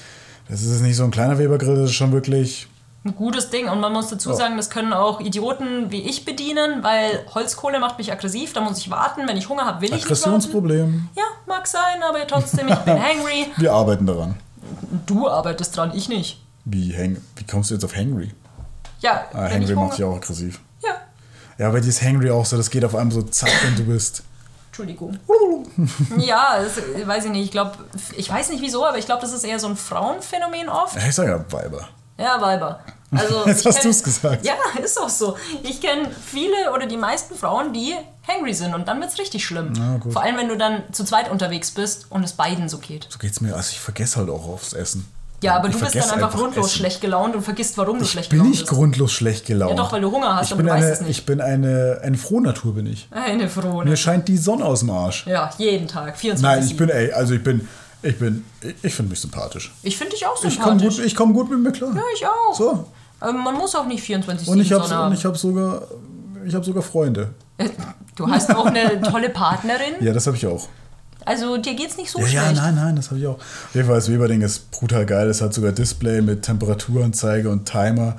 das 0.49 0.63
ist 0.63 0.81
nicht 0.83 0.97
so 0.97 1.05
ein 1.05 1.11
kleiner 1.13 1.39
Weber-Grill, 1.39 1.77
das 1.77 1.91
ist 1.91 1.95
schon 1.97 2.11
wirklich 2.13 2.67
Ein 3.05 3.17
gutes 3.17 3.51
Ding. 3.51 3.69
Und 3.69 3.81
man 3.81 3.93
muss 3.93 4.09
dazu 4.09 4.33
sagen, 4.33 4.57
das 4.57 4.71
können 4.71 4.93
auch 4.93 5.21
Idioten 5.21 5.91
wie 5.91 6.03
ich 6.03 6.25
bedienen, 6.25 6.83
weil 6.85 7.25
Holzkohle 7.35 7.81
macht 7.81 7.99
mich 7.99 8.13
aggressiv. 8.13 8.53
Da 8.53 8.61
muss 8.61 8.79
ich 8.79 8.91
warten. 8.91 9.27
Wenn 9.27 9.37
ich 9.37 9.49
Hunger 9.49 9.65
habe, 9.67 9.81
will 9.81 9.89
ich 9.89 9.95
nicht 9.95 10.03
warten. 10.05 10.13
Aggressionsproblem. 10.13 11.09
Ja, 11.17 11.25
mag 11.47 11.67
sein, 11.67 12.03
aber 12.09 12.25
trotzdem, 12.27 12.69
ich 12.69 12.79
bin 12.79 12.95
hangry. 13.03 13.47
Wir 13.57 13.73
arbeiten 13.73 14.07
daran. 14.07 14.37
Du 15.07 15.29
arbeitest 15.29 15.77
dran, 15.77 15.91
ich 15.95 16.09
nicht. 16.09 16.41
Wie, 16.65 16.97
hang 16.97 17.17
wie 17.37 17.45
kommst 17.45 17.71
du 17.71 17.75
jetzt 17.75 17.85
auf 17.85 17.97
Hangry? 17.97 18.31
Ja, 19.01 19.25
Ah, 19.33 19.45
wenn 19.51 19.63
Hangry 19.63 19.75
macht 19.75 19.99
dich 19.99 20.05
auch 20.05 20.15
aggressiv. 20.15 20.61
Ja, 20.81 20.91
Ja, 21.59 21.71
dir 21.73 21.89
ist 21.89 22.03
Hangry 22.03 22.31
auch 22.31 22.47
so, 22.47 22.57
das 22.57 22.71
geht 22.71 22.85
auf 22.85 22.95
einmal 22.95 23.13
so 23.13 23.23
zack 23.23 23.51
und 23.67 23.77
du 23.79 23.85
bist. 23.85 24.23
Entschuldigung. 24.69 25.19
ja, 26.19 26.59
das, 26.63 26.77
weiß 27.07 27.25
ich 27.27 27.31
nicht. 27.33 27.45
Ich 27.47 27.51
glaube, 27.51 27.73
ich 28.17 28.31
weiß 28.31 28.51
nicht 28.51 28.63
wieso, 28.63 28.87
aber 28.87 28.97
ich 28.97 29.07
glaube, 29.07 29.21
das 29.23 29.33
ist 29.33 29.43
eher 29.45 29.59
so 29.59 29.67
ein 29.67 29.77
Frauenphänomen 29.77 30.69
oft. 30.69 30.97
Ich 30.97 31.15
sag 31.15 31.27
ja 31.27 31.45
Weiber. 31.53 31.89
Ja, 32.19 32.41
Weiber. 32.41 32.81
Also, 33.11 33.43
Jetzt 33.47 33.61
ich 33.61 33.67
hast 33.67 33.79
kenn- 33.81 33.83
du's 33.89 34.03
gesagt. 34.03 34.47
Ja, 34.47 34.55
ist 34.83 34.99
auch 35.01 35.09
so. 35.09 35.37
Ich 35.63 35.81
kenne 35.81 36.09
viele 36.25 36.73
oder 36.75 36.87
die 36.87 36.97
meisten 36.97 37.35
Frauen, 37.35 37.73
die 37.73 37.95
hangry 38.27 38.55
sind 38.55 38.75
und 38.75 38.89
dann 38.89 39.01
wird's 39.01 39.19
richtig 39.19 39.45
schlimm. 39.45 39.73
Gut. 40.01 40.13
Vor 40.13 40.23
allem, 40.23 40.37
wenn 40.39 40.49
du 40.49 40.57
dann 40.57 40.83
zu 40.93 41.05
zweit 41.05 41.31
unterwegs 41.31 41.71
bist 41.73 42.07
und 42.11 42.23
es 42.25 42.33
beiden 42.33 42.69
so 42.69 42.79
geht. 42.79 43.07
So 43.11 43.19
geht's 43.19 43.41
mir. 43.41 43.55
Also 43.55 43.71
ich 43.73 43.81
vergesse 43.81 44.17
halt 44.19 44.31
auch 44.31 44.49
aufs 44.49 44.73
Essen. 44.73 45.07
Ja, 45.43 45.57
aber 45.57 45.67
Ich 45.69 45.75
du 45.75 45.81
bist 45.81 45.95
dann 45.97 46.03
vergesse 46.03 46.15
einfach 46.25 46.39
grundlos 46.39 46.67
Essen. 46.67 46.77
schlecht 46.79 47.01
gelaunt 47.01 47.35
und 47.35 47.43
vergisst, 47.43 47.77
warum 47.77 47.99
du 47.99 48.05
Ich 48.05 48.13
schlecht 48.13 48.29
bin 48.31 48.39
gelaunt 48.39 48.51
nicht 48.53 48.61
bist. 48.67 48.73
grundlos 48.73 49.13
schlecht 49.13 49.45
gelaunt. 49.45 49.73
Ja, 49.73 49.77
doch, 49.77 49.91
weil 49.93 50.01
du 50.01 50.11
Hunger 50.13 50.37
hast, 50.37 50.47
ich 50.47 50.53
aber 50.53 50.59
bin 50.59 50.67
du 50.69 50.73
weißt 50.73 50.85
eine, 50.85 50.93
es 50.95 51.01
nicht. 51.01 51.19
Ich 51.19 51.27
bin 51.27 51.41
eine, 51.41 51.99
eine 52.03 52.17
Frohnatur, 52.17 52.75
bin 52.77 52.87
ich. 52.87 53.09
Eine 53.11 53.49
Frohne. 53.49 53.91
Mir 53.91 53.97
scheint 53.97 54.29
die 54.29 54.37
Sonne 54.39 54.65
aus 54.65 54.81
dem 54.81 54.91
Arsch. 54.91 55.27
Ja, 55.27 55.51
jeden 55.59 55.89
Tag. 55.89 56.17
24 56.17 56.43
Nein, 56.43 56.65
ich 56.65 56.77
bin, 56.77 56.89
ey, 56.91 57.13
also 57.13 57.35
ich 57.35 57.43
bin, 57.43 57.69
ich 58.03 58.19
bin, 58.19 58.45
ich, 58.83 58.95
finde 58.95 59.11
mich 59.11 59.21
sympathisch. 59.21 59.73
Ich 59.83 59.97
finde 59.97 60.13
dich 60.15 60.27
auch 60.27 60.35
Ich 60.45 60.59
komme 60.61 60.79
sympathisch. 60.79 60.97
gut, 60.99 61.07
ich 61.07 61.15
komm 61.15 61.33
gut 61.35 61.51
mit 61.51 61.61
mir 61.61 61.73
klar. 61.73 61.95
ja, 61.95 62.03
ich 62.15 62.27
auch. 62.27 62.55
So. 62.57 62.87
Aber 63.21 63.33
man 63.33 63.55
muss 63.55 63.75
auch 63.75 63.87
nicht 63.87 64.03
24 64.03 64.49
Und 64.49 64.61
ich 64.61 64.73
habe 64.73 64.89
haben. 64.91 65.09
und 65.13 65.19
ich 65.19 65.25
habe 65.25 65.39
sogar, 65.39 65.83
ich 66.45 66.55
habe 66.55 66.65
sogar 66.65 66.83
Freunde. 66.83 67.31
Du 68.17 68.27
hast 68.29 68.55
auch 68.55 68.67
eine 68.67 69.01
tolle 69.11 69.29
Partnerin. 69.31 69.95
Ja, 70.01 70.13
das 70.13 70.27
habe 70.27 70.37
ich 70.37 70.47
auch. 70.47 70.69
Also 71.25 71.57
dir 71.57 71.75
geht's 71.75 71.97
nicht 71.97 72.11
so 72.11 72.19
Ja, 72.19 72.27
ja, 72.27 72.43
schlecht. 72.47 72.57
nein, 72.57 72.75
nein, 72.75 72.97
das 72.97 73.11
habe 73.11 73.21
ich 73.21 73.27
auch. 73.29 73.37
Auf 73.39 73.71
jeden 73.75 73.87
Fall, 73.87 73.95
das 73.97 74.11
Weberding 74.11 74.41
ist 74.43 74.71
brutal 74.73 75.07
geil. 75.07 75.29
Es 75.29 75.41
hat 75.41 75.55
sogar 75.55 75.71
Display 75.71 76.21
mit 76.21 76.43
Temperaturanzeige 76.43 77.49
und 77.49 77.65
Timer. 77.65 78.17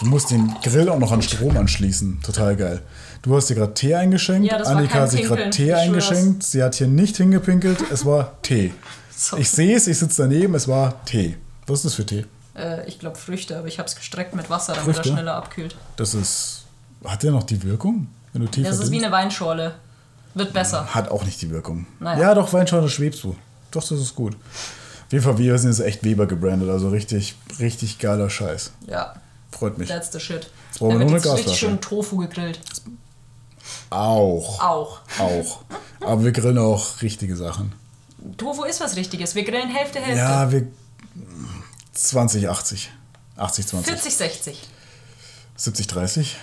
Du 0.00 0.06
musst 0.06 0.30
den 0.30 0.52
Grill 0.62 0.90
auch 0.90 0.98
noch 0.98 1.12
an 1.12 1.22
Strom 1.22 1.56
anschließen. 1.56 2.20
Total 2.22 2.54
geil. 2.56 2.82
Du 3.22 3.34
hast 3.34 3.48
dir 3.48 3.54
gerade 3.54 3.72
Tee 3.72 3.94
eingeschenkt. 3.94 4.50
Ja, 4.50 4.58
das 4.58 4.68
Annika 4.68 5.00
hat 5.00 5.10
sich 5.12 5.22
gerade 5.22 5.48
Tee 5.48 5.72
eingeschenkt. 5.72 6.42
Sie 6.42 6.62
hat 6.62 6.74
hier 6.74 6.88
nicht 6.88 7.16
hingepinkelt. 7.16 7.78
Es 7.90 8.04
war 8.04 8.32
Tee. 8.42 8.74
So. 9.24 9.38
Ich 9.38 9.50
sehe 9.50 9.74
es, 9.74 9.86
ich 9.86 9.98
sitze 9.98 10.22
daneben. 10.22 10.54
Es 10.54 10.68
war 10.68 11.02
Tee. 11.06 11.38
Was 11.66 11.78
ist 11.78 11.84
das 11.86 11.94
für 11.94 12.04
Tee? 12.04 12.26
Äh, 12.54 12.86
ich 12.86 12.98
glaube 12.98 13.16
Früchte, 13.16 13.56
aber 13.56 13.66
ich 13.68 13.78
habe 13.78 13.88
es 13.88 13.96
gestreckt 13.96 14.34
mit 14.34 14.50
Wasser, 14.50 14.74
damit 14.74 14.84
Früchte? 14.96 15.08
er 15.08 15.12
schneller 15.14 15.34
abkühlt. 15.36 15.76
Das 15.96 16.12
ist. 16.12 16.64
Hat 17.02 17.22
der 17.22 17.30
noch 17.32 17.44
die 17.44 17.62
Wirkung? 17.62 18.08
Wenn 18.34 18.42
du 18.42 18.48
Tee 18.48 18.62
Das 18.62 18.78
ist 18.80 18.90
wie 18.90 19.02
eine 19.02 19.10
Weinschorle. 19.10 19.76
Wird 20.34 20.52
besser. 20.52 20.94
Hat 20.94 21.10
auch 21.10 21.24
nicht 21.24 21.40
die 21.40 21.48
Wirkung. 21.50 21.86
Naja. 22.00 22.20
Ja, 22.20 22.34
doch, 22.34 22.52
Weinschorle 22.52 22.90
schwebst 22.90 23.24
du. 23.24 23.34
Doch, 23.70 23.80
das 23.82 23.98
ist 23.98 24.14
gut. 24.14 24.34
Auf 24.34 25.12
jeden 25.12 25.24
Fall, 25.24 25.38
wir 25.38 25.56
sind 25.58 25.70
jetzt 25.70 25.80
echt 25.80 26.04
Weber 26.04 26.26
gebrandet. 26.26 26.68
Also 26.68 26.90
richtig, 26.90 27.34
richtig 27.58 27.98
geiler 27.98 28.28
Scheiß. 28.28 28.72
Ja. 28.86 29.14
Freut 29.50 29.78
mich. 29.78 29.88
The 29.90 30.20
shit. 30.20 30.50
brauchen 30.78 30.90
Dann 30.90 30.98
wir 30.98 31.06
nur 31.06 31.14
jetzt 31.14 31.26
eine 31.26 31.34
richtig 31.36 31.52
Gasflasche. 31.52 31.58
schön 31.66 31.80
Tofu 31.80 32.16
gegrillt. 32.18 32.60
Auch. 33.88 34.60
Auch. 34.62 35.00
Auch. 35.18 35.60
Aber 36.00 36.24
wir 36.24 36.32
grillen 36.32 36.58
auch 36.58 37.00
richtige 37.00 37.36
Sachen. 37.36 37.72
Tofu 38.36 38.64
ist 38.64 38.80
was 38.80 38.96
Richtiges. 38.96 39.34
Wir 39.34 39.44
grillen 39.44 39.68
Hälfte, 39.68 40.00
Hälfte. 40.00 40.18
Ja, 40.18 40.50
wir. 40.50 40.66
20, 41.92 42.48
80. 42.48 42.90
80, 43.36 43.66
20. 43.66 43.92
40, 43.92 44.16
60. 44.16 44.68
70, 45.56 45.86
30. 45.86 46.36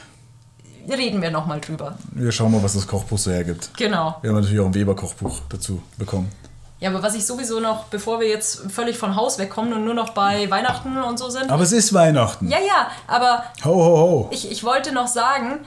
Reden 0.89 1.21
wir 1.21 1.31
nochmal 1.31 1.59
drüber. 1.61 1.97
Wir 2.11 2.31
schauen 2.31 2.51
mal, 2.51 2.63
was 2.63 2.73
das 2.73 2.87
Kochbuch 2.87 3.17
so 3.17 3.31
hergibt. 3.31 3.71
Genau. 3.77 4.17
Wir 4.21 4.29
haben 4.29 4.37
natürlich 4.37 4.59
auch 4.59 4.65
ein 4.65 4.73
Weber-Kochbuch 4.73 5.41
dazu 5.49 5.81
bekommen. 5.97 6.31
Ja, 6.79 6.89
aber 6.89 7.03
was 7.03 7.13
ich 7.13 7.25
sowieso 7.25 7.59
noch, 7.59 7.85
bevor 7.85 8.19
wir 8.19 8.27
jetzt 8.27 8.71
völlig 8.71 8.97
von 8.97 9.15
Haus 9.15 9.37
wegkommen 9.37 9.73
und 9.73 9.85
nur 9.85 9.93
noch 9.93 10.09
bei 10.11 10.49
Weihnachten 10.49 10.97
und 10.97 11.19
so 11.19 11.29
sind. 11.29 11.51
Aber 11.51 11.61
es 11.61 11.71
ist 11.71 11.93
Weihnachten. 11.93 12.49
Ja, 12.49 12.57
ja, 12.57 12.89
aber 13.05 13.43
Ho, 13.63 13.69
ho, 13.69 13.97
ho. 13.97 14.29
ich, 14.31 14.49
ich 14.49 14.63
wollte 14.63 14.91
noch 14.91 15.07
sagen, 15.07 15.59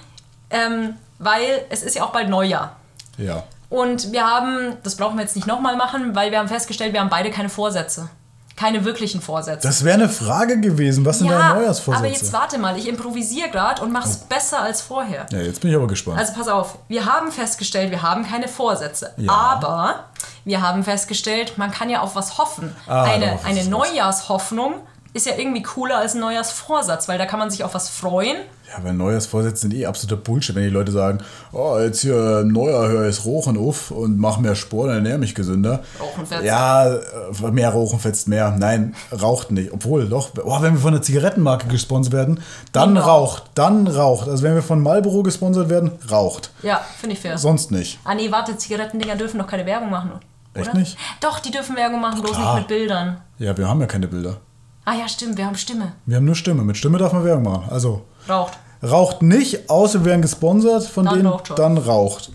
ähm, 0.51 0.95
weil 1.21 1.65
es 1.71 1.85
ist 1.85 1.95
ja 1.95 2.03
auch 2.05 2.11
bald 2.11 2.29
Neujahr. 2.29 2.77
Ja. 3.17 3.45
Und 3.75 4.13
wir 4.13 4.25
haben, 4.25 4.77
das 4.85 4.95
brauchen 4.95 5.17
wir 5.17 5.23
jetzt 5.23 5.35
nicht 5.35 5.49
nochmal 5.49 5.77
machen, 5.77 6.15
weil 6.15 6.31
wir 6.31 6.39
haben 6.39 6.47
festgestellt, 6.47 6.93
wir 6.93 7.01
haben 7.01 7.11
beide 7.11 7.33
keine 7.33 7.49
Vorsätze. 7.49 8.09
Keine 8.55 8.85
wirklichen 8.85 9.21
Vorsätze. 9.21 9.67
Das 9.67 9.83
wäre 9.83 9.95
eine 9.95 10.09
Frage 10.09 10.61
gewesen. 10.61 11.05
Was 11.05 11.19
sind 11.19 11.29
deine 11.29 11.55
Neujahrsvorsätze? 11.55 12.07
aber 12.07 12.15
jetzt 12.15 12.33
warte 12.33 12.57
mal, 12.59 12.79
ich 12.79 12.87
improvisiere 12.87 13.51
gerade 13.51 13.83
und 13.83 13.91
mach's 13.91 14.17
besser 14.17 14.61
als 14.61 14.81
vorher. 14.81 15.27
ja, 15.33 15.39
jetzt 15.39 15.61
bin 15.61 15.71
ich 15.71 15.77
aber 15.77 15.89
gespannt. 15.89 16.21
Also 16.21 16.35
pass 16.35 16.47
auf, 16.47 16.79
wir 16.87 17.05
haben 17.05 17.33
festgestellt, 17.33 17.91
wir 17.91 18.03
haben 18.03 18.25
keine 18.25 18.47
Vorsätze. 18.47 19.13
Ja. 19.17 19.33
Aber 19.33 20.05
wir 20.45 20.63
haben 20.63 20.85
festgestellt, 20.85 21.59
man 21.59 21.73
kann 21.73 21.91
ja 21.91 22.01
auf 22.01 22.15
was 22.15 22.39
hoffen. 22.39 22.77
Ah, 22.87 23.03
eine 23.03 23.41
eine 23.45 23.59
es. 23.59 23.67
Neujahrshoffnung 23.67 24.75
ist 25.15 25.27
ja 25.27 25.33
irgendwie 25.39 25.63
cooler 25.63 25.97
als 25.99 26.15
ein 26.15 26.21
Neujahrsvorsatz, 26.21 27.09
weil 27.09 27.17
da 27.19 27.25
kann 27.27 27.39
man 27.39 27.49
sich 27.49 27.65
auf 27.65 27.73
was 27.73 27.89
freuen. 27.89 28.37
ja, 28.69 28.83
weil 28.85 28.93
Neujahrsvorsätze 28.95 29.63
sind 29.63 29.73
eh 29.75 29.87
absoluter 29.87 30.21
Bullshit, 30.21 30.55
wenn 30.57 30.65
die 30.65 30.71
Leute 30.71 30.91
sagen, 30.93 31.19
oh, 31.53 31.79
jetzt 31.79 32.01
hier 32.01 32.41
äh, 32.41 32.45
Neujahr 32.45 32.89
höre 32.89 33.09
ich 33.09 33.25
Rochen 33.25 33.57
auf 33.57 33.93
und 33.93 34.19
mach 34.19 34.39
mehr 34.39 34.57
Sport 34.57 34.89
und 34.89 34.95
ernähre 34.97 35.19
mich 35.19 35.35
gesünder. 35.37 35.85
Rauchen 36.01 36.27
fetzt. 36.27 36.43
Ja, 36.45 36.93
äh, 36.95 37.51
mehr 37.53 37.71
Rochen 37.71 38.01
fetzt 38.01 38.27
mehr. 38.29 38.51
Nein, 38.59 38.95
raucht 39.23 39.53
nicht. 39.53 39.73
Obwohl, 39.73 40.09
doch, 40.09 40.31
oh, 40.45 40.61
wenn 40.63 40.75
wir 40.75 40.81
von 40.81 40.93
einer 40.95 41.03
Zigarettenmarke 41.03 41.69
gesponsert 41.69 42.13
werden, 42.13 42.41
dann 42.73 42.95
Genau. 42.97 43.07
raucht, 43.07 43.45
dann 43.55 43.87
raucht. 43.87 44.29
Also 44.29 44.43
wenn 44.43 44.55
wir 44.57 44.63
von 44.63 44.83
Marlboro 44.83 45.23
gesponsert 45.23 45.69
werden, 45.69 45.93
raucht. 46.11 46.51
Ja, 46.65 46.81
finde 46.99 47.15
ich 47.15 47.23
fair. 47.23 47.39
Sonst 47.39 47.71
nicht. 47.71 48.01
Ah 48.05 48.15
nee, 48.17 48.33
warte, 48.33 48.57
Zigarettendinger 48.57 49.15
dürfen 49.15 49.39
doch 49.39 49.47
keine 49.47 49.65
Werbung 49.65 49.91
machen, 49.91 50.11
oder? 50.11 50.21
Echt 50.61 50.75
nicht? 50.75 50.97
Doch, 51.21 51.39
die 51.39 51.51
dürfen 51.53 51.77
Werbung 51.77 52.01
machen, 52.01 52.21
bloß 52.21 52.33
klar. 52.33 52.55
nicht 52.55 52.69
mit 52.69 52.79
Bildern. 52.79 53.21
Ja, 53.39 53.57
wir 53.57 53.69
haben 53.69 53.81
ja 53.81 53.87
keine 53.87 54.07
Bilder. 54.09 54.37
Ah 54.85 54.95
ja, 54.95 55.09
stimmt, 55.09 55.37
wir 55.39 55.47
haben 55.47 55.57
Stimme. 55.57 55.93
Wir 56.07 56.17
haben 56.17 56.25
nur 56.25 56.35
Stimme. 56.35 56.63
Mit 56.63 56.77
Stimme 56.77 56.99
darf 56.99 57.13
man 57.13 57.25
Werbung 57.25 57.45
machen. 57.45 57.69
Also, 57.71 58.03
Raucht. 58.29 58.59
Raucht 58.83 59.23
nicht, 59.23 59.71
außer 59.71 60.01
wir 60.01 60.07
werden 60.11 60.21
gesponsert 60.23 60.85
von 60.85 61.07
Dann 61.07 61.15
denen, 61.15 61.27
raucht 61.27 61.49
schon. 61.49 61.57
dann 61.57 61.79
raucht. 61.79 62.31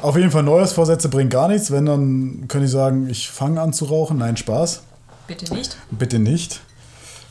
Auf 0.00 0.16
jeden 0.16 0.30
Fall 0.30 0.42
Neujahrsvorsätze 0.42 1.10
bringen 1.10 1.28
gar 1.28 1.48
nichts. 1.48 1.70
Wenn, 1.70 1.84
dann 1.84 2.44
könnte 2.48 2.64
ich 2.64 2.70
sagen, 2.72 3.08
ich 3.10 3.28
fange 3.30 3.60
an 3.60 3.74
zu 3.74 3.84
rauchen. 3.84 4.16
Nein, 4.18 4.36
Spaß. 4.38 4.82
Bitte 5.26 5.52
nicht. 5.52 5.76
Bitte 5.90 6.18
nicht. 6.18 6.60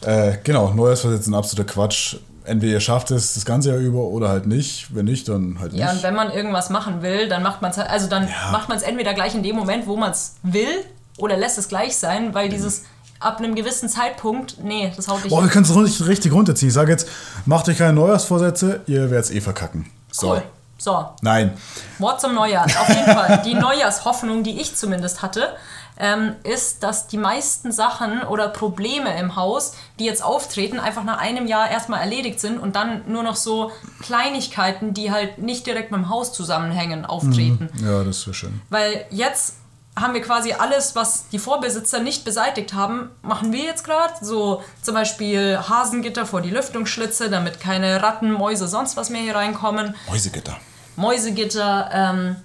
Äh, 0.02 0.38
genau, 0.44 0.72
Neujahrsvorsätze 0.74 1.24
sind 1.26 1.34
absoluter 1.34 1.72
Quatsch. 1.72 2.18
Entweder 2.44 2.74
ihr 2.74 2.80
schafft 2.80 3.12
es 3.12 3.34
das 3.36 3.46
ganze 3.46 3.70
Jahr 3.70 3.78
über 3.80 4.00
oder 4.00 4.30
halt 4.30 4.46
nicht. 4.46 4.94
Wenn 4.96 5.06
nicht, 5.06 5.28
dann 5.28 5.58
halt 5.60 5.74
Ja, 5.74 5.88
und 5.88 5.94
nicht. 5.96 6.04
wenn 6.04 6.16
man 6.16 6.32
irgendwas 6.32 6.70
machen 6.70 7.02
will, 7.02 7.28
dann 7.30 7.42
macht 7.44 7.62
man 7.64 7.72
es 7.72 7.78
also 7.80 8.08
dann 8.08 8.24
Ja. 8.28 8.52
macht 8.52 8.70
man 8.70 8.78
es 8.78 8.84
entweder 8.84 9.14
gleich 9.16 9.34
in 9.36 9.42
dem 9.44 9.56
Moment, 9.56 9.88
wo 9.88 9.96
man 9.98 10.12
es 10.12 10.36
will, 10.44 10.86
oder 11.18 11.38
lässt 11.38 11.58
es 11.58 11.68
gleich 11.68 11.96
sein, 11.98 12.30
Mhm. 12.30 12.34
weil 12.34 12.50
dieses 12.50 12.84
ab 13.22 13.38
einem 13.38 13.56
gewissen 13.56 13.90
Zeitpunkt, 13.90 14.58
nee, 14.64 14.92
das 14.96 15.08
haut 15.08 15.24
nicht. 15.24 15.30
Boah, 15.30 15.44
wir 15.44 15.50
können 15.50 15.66
es 15.66 15.76
richtig, 15.76 16.08
richtig 16.08 16.34
runterziehen. 16.34 16.70
Ich 16.70 16.74
sage 16.74 16.92
jetzt, 16.92 17.08
macht 17.46 17.70
euch 17.70 17.78
keine 17.78 17.94
Neujahrsvorsätze, 17.94 18.82
ihr 18.88 19.10
werdet 19.12 19.26
es 19.26 19.32
eh 19.32 19.42
verkacken. 19.42 19.90
So. 20.12 20.32
Cool. 20.32 20.44
So, 20.78 21.10
Nein. 21.22 21.54
Wort 22.00 22.20
zum 22.20 22.34
Neujahr. 22.34 22.66
Auf 22.66 22.90
jeden 22.90 23.06
Fall, 23.06 23.44
die 23.46 23.54
Neujahrshoffnung, 23.54 24.42
die 24.42 24.60
ich 24.60 24.76
zumindest 24.76 25.22
hatte, 25.22 25.56
ähm, 26.00 26.34
ist, 26.44 26.82
dass 26.82 27.06
die 27.06 27.18
meisten 27.18 27.72
Sachen 27.72 28.24
oder 28.24 28.48
Probleme 28.48 29.16
im 29.20 29.36
Haus, 29.36 29.74
die 30.00 30.06
jetzt 30.06 30.24
auftreten, 30.24 30.80
einfach 30.80 31.04
nach 31.04 31.20
einem 31.20 31.46
Jahr 31.46 31.70
erstmal 31.70 32.00
erledigt 32.00 32.40
sind 32.40 32.58
und 32.58 32.76
dann 32.76 33.04
nur 33.06 33.22
noch 33.22 33.36
so 33.36 33.72
Kleinigkeiten, 34.02 34.96
die 34.96 35.12
halt 35.12 35.38
nicht 35.38 35.68
direkt 35.68 35.92
mit 35.92 36.00
dem 36.00 36.10
Haus 36.10 36.34
zusammenhängen, 36.34 37.06
auftreten. 37.06 37.70
Ja, 37.86 38.04
das 38.04 38.26
wäre 38.26 38.34
schön. 38.34 38.62
Weil 38.72 39.06
jetzt 39.12 39.58
haben 39.96 40.14
wir 40.14 40.22
quasi 40.22 40.54
alles, 40.54 40.96
was 40.96 41.28
die 41.30 41.40
Vorbesitzer 41.40 42.00
nicht 42.00 42.24
beseitigt 42.24 42.74
haben, 42.74 43.10
machen 43.22 43.52
wir 43.52 43.64
jetzt 43.64 43.84
gerade. 43.84 44.14
So 44.22 44.64
zum 44.82 44.94
Beispiel 44.94 45.58
Hasengitter 45.58 46.26
vor 46.26 46.42
die 46.42 46.50
Lüftungsschlitze, 46.50 47.30
damit 47.30 47.60
keine 47.60 48.02
Ratten, 48.02 48.32
Mäuse, 48.32 48.68
sonst 48.68 48.96
was 48.96 49.10
mehr 49.10 49.22
hier 49.22 49.36
reinkommen. 49.36 49.96
Mäusegitter. 50.08 50.58
Mäusegitter, 50.96 51.90
ähm, 51.94 52.36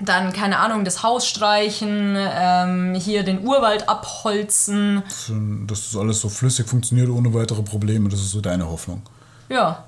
dann, 0.00 0.32
keine 0.32 0.58
Ahnung, 0.58 0.84
das 0.84 1.02
Haus 1.02 1.26
streichen, 1.26 2.14
ähm, 2.18 2.94
hier 2.94 3.22
den 3.22 3.46
Urwald 3.46 3.88
abholzen. 3.88 5.02
Dass 5.66 5.90
das 5.90 6.00
alles 6.00 6.20
so 6.20 6.28
flüssig 6.28 6.68
funktioniert 6.68 7.08
ohne 7.08 7.32
weitere 7.32 7.62
Probleme. 7.62 8.08
Das 8.08 8.20
ist 8.20 8.30
so 8.30 8.40
deine 8.40 8.68
Hoffnung. 8.68 9.02
Ja. 9.48 9.84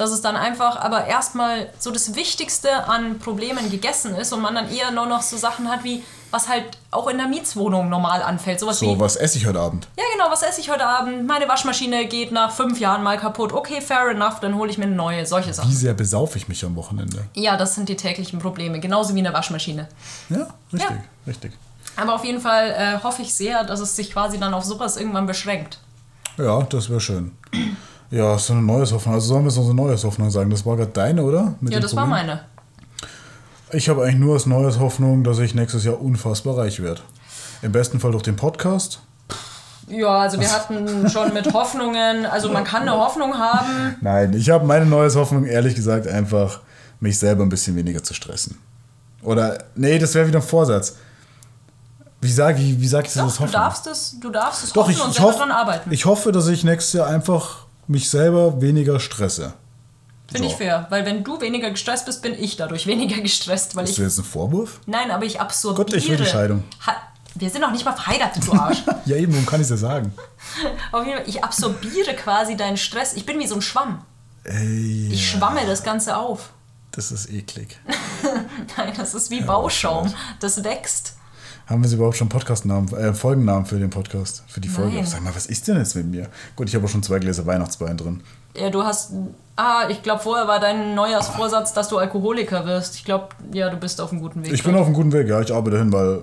Dass 0.00 0.12
es 0.12 0.22
dann 0.22 0.34
einfach 0.34 0.76
aber 0.80 1.04
erstmal 1.04 1.68
so 1.78 1.90
das 1.90 2.14
Wichtigste 2.14 2.84
an 2.88 3.18
Problemen 3.18 3.70
gegessen 3.70 4.14
ist 4.14 4.32
und 4.32 4.40
man 4.40 4.54
dann 4.54 4.72
eher 4.72 4.90
nur 4.92 5.04
noch 5.04 5.20
so 5.20 5.36
Sachen 5.36 5.70
hat 5.70 5.84
wie, 5.84 6.02
was 6.30 6.48
halt 6.48 6.64
auch 6.90 7.06
in 7.08 7.18
der 7.18 7.26
Mietswohnung 7.28 7.90
normal 7.90 8.22
anfällt. 8.22 8.60
Sowas 8.60 8.78
So, 8.78 8.86
wie, 8.86 8.98
was 8.98 9.16
esse 9.16 9.36
ich 9.36 9.44
heute 9.46 9.60
Abend? 9.60 9.88
ja 9.98 10.04
genau, 10.14 10.30
was 10.30 10.42
esse 10.42 10.60
ich 10.62 10.70
heute 10.70 10.86
Abend? 10.86 11.26
Meine 11.26 11.46
Waschmaschine 11.48 12.06
geht 12.06 12.32
nach 12.32 12.50
fünf 12.50 12.80
Jahren 12.80 13.02
mal 13.02 13.18
kaputt. 13.18 13.52
Okay, 13.52 13.82
fair 13.82 14.08
enough, 14.08 14.40
dann 14.40 14.54
hole 14.54 14.70
ich 14.70 14.78
mir 14.78 14.84
eine 14.86 14.94
neue. 14.94 15.26
Solche 15.26 15.50
Wie 15.50 15.52
Sachen. 15.52 15.70
sehr 15.70 15.92
besaufe 15.92 16.38
ich 16.38 16.48
mich 16.48 16.64
am 16.64 16.76
Wochenende? 16.76 17.26
Ja, 17.34 17.58
das 17.58 17.74
sind 17.74 17.90
die 17.90 17.96
täglichen 17.96 18.38
Probleme. 18.38 18.80
Genauso 18.80 19.14
wie 19.14 19.18
eine 19.18 19.34
Waschmaschine. 19.34 19.86
Ja, 20.30 20.46
richtig, 20.72 20.90
Ja. 20.90 20.96
richtig. 21.26 21.52
Aber 21.96 22.14
auf 22.14 22.24
jeden 22.24 22.40
Fall 22.40 22.70
äh, 22.70 23.02
hoffe 23.04 23.20
ich 23.20 23.34
sehr, 23.34 23.64
dass 23.64 23.80
es 23.80 23.94
sich 23.96 24.12
quasi 24.12 24.38
dann 24.40 24.54
auf 24.54 24.64
sowas 24.64 24.96
irgendwann 24.96 25.26
beschränkt. 25.26 25.78
Ja, 26.38 26.62
das 26.62 26.88
wäre 26.88 27.00
schön. 27.02 27.32
Ja, 28.10 28.36
so 28.38 28.52
eine 28.54 28.62
neues 28.62 28.92
Hoffnung. 28.92 29.14
Also 29.14 29.28
sollen 29.28 29.44
wir 29.44 29.50
jetzt 29.50 29.58
unsere 29.58 29.74
neues 29.76 30.04
Hoffnung 30.04 30.30
sagen? 30.30 30.50
Das 30.50 30.66
war 30.66 30.76
gerade 30.76 30.90
deine, 30.90 31.22
oder? 31.22 31.54
Mit 31.60 31.72
Ja, 31.72 31.80
das 31.80 31.94
war 31.94 32.04
Problem? 32.06 32.26
meine. 32.26 32.40
Ich 33.72 33.88
habe 33.88 34.02
eigentlich 34.02 34.16
nur 34.18 34.34
als 34.34 34.46
neues 34.46 34.80
Hoffnung, 34.80 35.22
dass 35.22 35.38
ich 35.38 35.54
nächstes 35.54 35.84
Jahr 35.84 36.00
unfassbar 36.00 36.58
reich 36.58 36.82
werde. 36.82 37.00
Im 37.62 37.70
besten 37.70 38.00
Fall 38.00 38.10
durch 38.10 38.24
den 38.24 38.34
Podcast. 38.36 39.00
Ja, 39.86 40.18
also 40.18 40.40
wir 40.40 40.50
hatten 40.52 41.08
schon 41.08 41.32
mit 41.34 41.52
Hoffnungen, 41.54 42.26
also 42.26 42.48
man 42.50 42.64
kann 42.64 42.82
eine 42.82 42.92
Hoffnung 42.92 43.34
haben. 43.38 43.96
Nein, 44.00 44.32
ich 44.34 44.50
habe 44.50 44.64
meine 44.66 44.86
neues 44.86 45.14
Hoffnung, 45.16 45.44
ehrlich 45.44 45.74
gesagt, 45.74 46.06
einfach 46.08 46.60
mich 47.00 47.18
selber 47.18 47.44
ein 47.44 47.48
bisschen 47.48 47.76
weniger 47.76 48.02
zu 48.02 48.14
stressen. 48.14 48.58
Oder, 49.22 49.58
nee, 49.74 49.98
das 49.98 50.14
wäre 50.14 50.26
wieder 50.26 50.38
ein 50.40 50.44
Vorsatz. 50.44 50.96
Wie 52.20 52.30
sage 52.30 52.58
wie, 52.58 52.80
wie 52.80 52.88
sag 52.88 53.06
ich 53.06 53.12
das 53.12 53.22
Doch, 53.22 53.28
du 53.28 53.32
Hoffnung? 53.44 53.52
darfst 53.52 53.86
es, 53.86 54.16
du 54.20 54.30
darfst 54.30 54.64
es 54.64 54.72
Doch, 54.72 54.82
hoffen 54.82 54.90
ich, 54.92 55.04
und 55.04 55.10
ich, 55.10 55.20
hoffe, 55.20 55.38
dran 55.38 55.50
arbeiten. 55.50 55.92
ich 55.92 56.04
hoffe, 56.06 56.32
dass 56.32 56.48
ich 56.48 56.64
nächstes 56.64 56.92
Jahr 56.92 57.06
einfach 57.08 57.66
mich 57.90 58.08
selber 58.08 58.60
weniger 58.60 59.00
stresse. 59.00 59.54
Finde 60.30 60.46
ich 60.46 60.52
so. 60.52 60.58
fair, 60.58 60.86
weil 60.90 61.04
wenn 61.04 61.24
du 61.24 61.40
weniger 61.40 61.70
gestresst 61.70 62.06
bist, 62.06 62.22
bin 62.22 62.34
ich 62.34 62.56
dadurch 62.56 62.86
weniger 62.86 63.20
gestresst, 63.20 63.74
weil 63.76 63.84
Ist 63.84 63.90
ich 63.90 63.96
das 63.96 64.16
jetzt 64.16 64.18
ein 64.18 64.24
Vorwurf? 64.30 64.80
Nein, 64.86 65.10
aber 65.10 65.24
ich 65.24 65.40
absorbiere. 65.40 65.84
Gott, 65.84 65.94
ich 65.94 66.08
will 66.08 66.16
die 66.16 66.26
Scheidung. 66.26 66.64
Ha 66.86 66.96
wir 67.36 67.48
sind 67.48 67.60
noch 67.60 67.70
nicht 67.70 67.84
mal 67.84 67.92
verheiratet, 67.92 68.44
du 68.44 68.52
Arsch. 68.52 68.82
Ja, 69.06 69.16
eben, 69.16 69.32
warum 69.32 69.46
kann 69.46 69.60
ich 69.60 69.68
das 69.68 69.80
sagen? 69.80 70.12
Auf 70.92 71.06
jeden 71.06 71.18
Fall, 71.18 71.28
ich 71.28 71.44
absorbiere 71.44 72.14
quasi 72.14 72.56
deinen 72.56 72.76
Stress. 72.76 73.14
Ich 73.14 73.24
bin 73.24 73.38
wie 73.38 73.46
so 73.46 73.54
ein 73.54 73.62
Schwamm. 73.62 74.04
Ey, 74.42 75.08
Ich 75.12 75.30
schwamme 75.30 75.64
das 75.64 75.84
Ganze 75.84 76.16
auf. 76.16 76.50
das 76.90 77.12
ist 77.12 77.30
eklig. 77.30 77.78
Nein, 78.76 78.92
das 78.96 79.14
ist 79.14 79.30
wie 79.30 79.42
Bauschaum. 79.42 80.12
Das 80.40 80.64
wächst. 80.64 81.14
Haben 81.70 81.82
wir 81.82 81.88
sie 81.88 81.94
überhaupt 81.94 82.16
schon 82.16 82.28
Podcastnamen, 82.28 82.92
äh, 82.94 83.14
Folgennamen 83.14 83.64
für 83.64 83.78
den 83.78 83.90
Podcast, 83.90 84.42
für 84.48 84.60
die 84.60 84.68
Folge? 84.68 84.96
Nein. 84.96 85.06
Sag 85.06 85.22
mal, 85.22 85.32
was 85.32 85.46
ist 85.46 85.68
denn 85.68 85.76
jetzt 85.76 85.94
mit 85.94 86.06
mir? 86.10 86.26
Gut, 86.56 86.68
ich 86.68 86.74
habe 86.74 86.84
auch 86.84 86.88
schon 86.88 87.04
zwei 87.04 87.20
Gläser 87.20 87.46
Weihnachtswein 87.46 87.96
drin. 87.96 88.22
Ja, 88.56 88.70
du 88.70 88.82
hast. 88.82 89.12
Ah, 89.54 89.84
ich 89.88 90.02
glaube, 90.02 90.20
vorher 90.20 90.48
war 90.48 90.58
dein 90.58 90.96
Neujahrsvorsatz, 90.96 91.72
dass 91.72 91.88
du 91.88 91.98
Alkoholiker 91.98 92.66
wirst. 92.66 92.96
Ich 92.96 93.04
glaube, 93.04 93.28
ja, 93.52 93.70
du 93.70 93.76
bist 93.76 94.00
auf 94.00 94.10
einem 94.10 94.20
guten 94.20 94.44
Weg. 94.44 94.52
Ich 94.52 94.64
bin 94.64 94.74
auf 94.74 94.86
einem 94.86 94.96
guten 94.96 95.12
Weg, 95.12 95.28
ja, 95.28 95.40
ich 95.40 95.54
arbeite 95.54 95.78
hin, 95.78 95.92
weil 95.92 96.22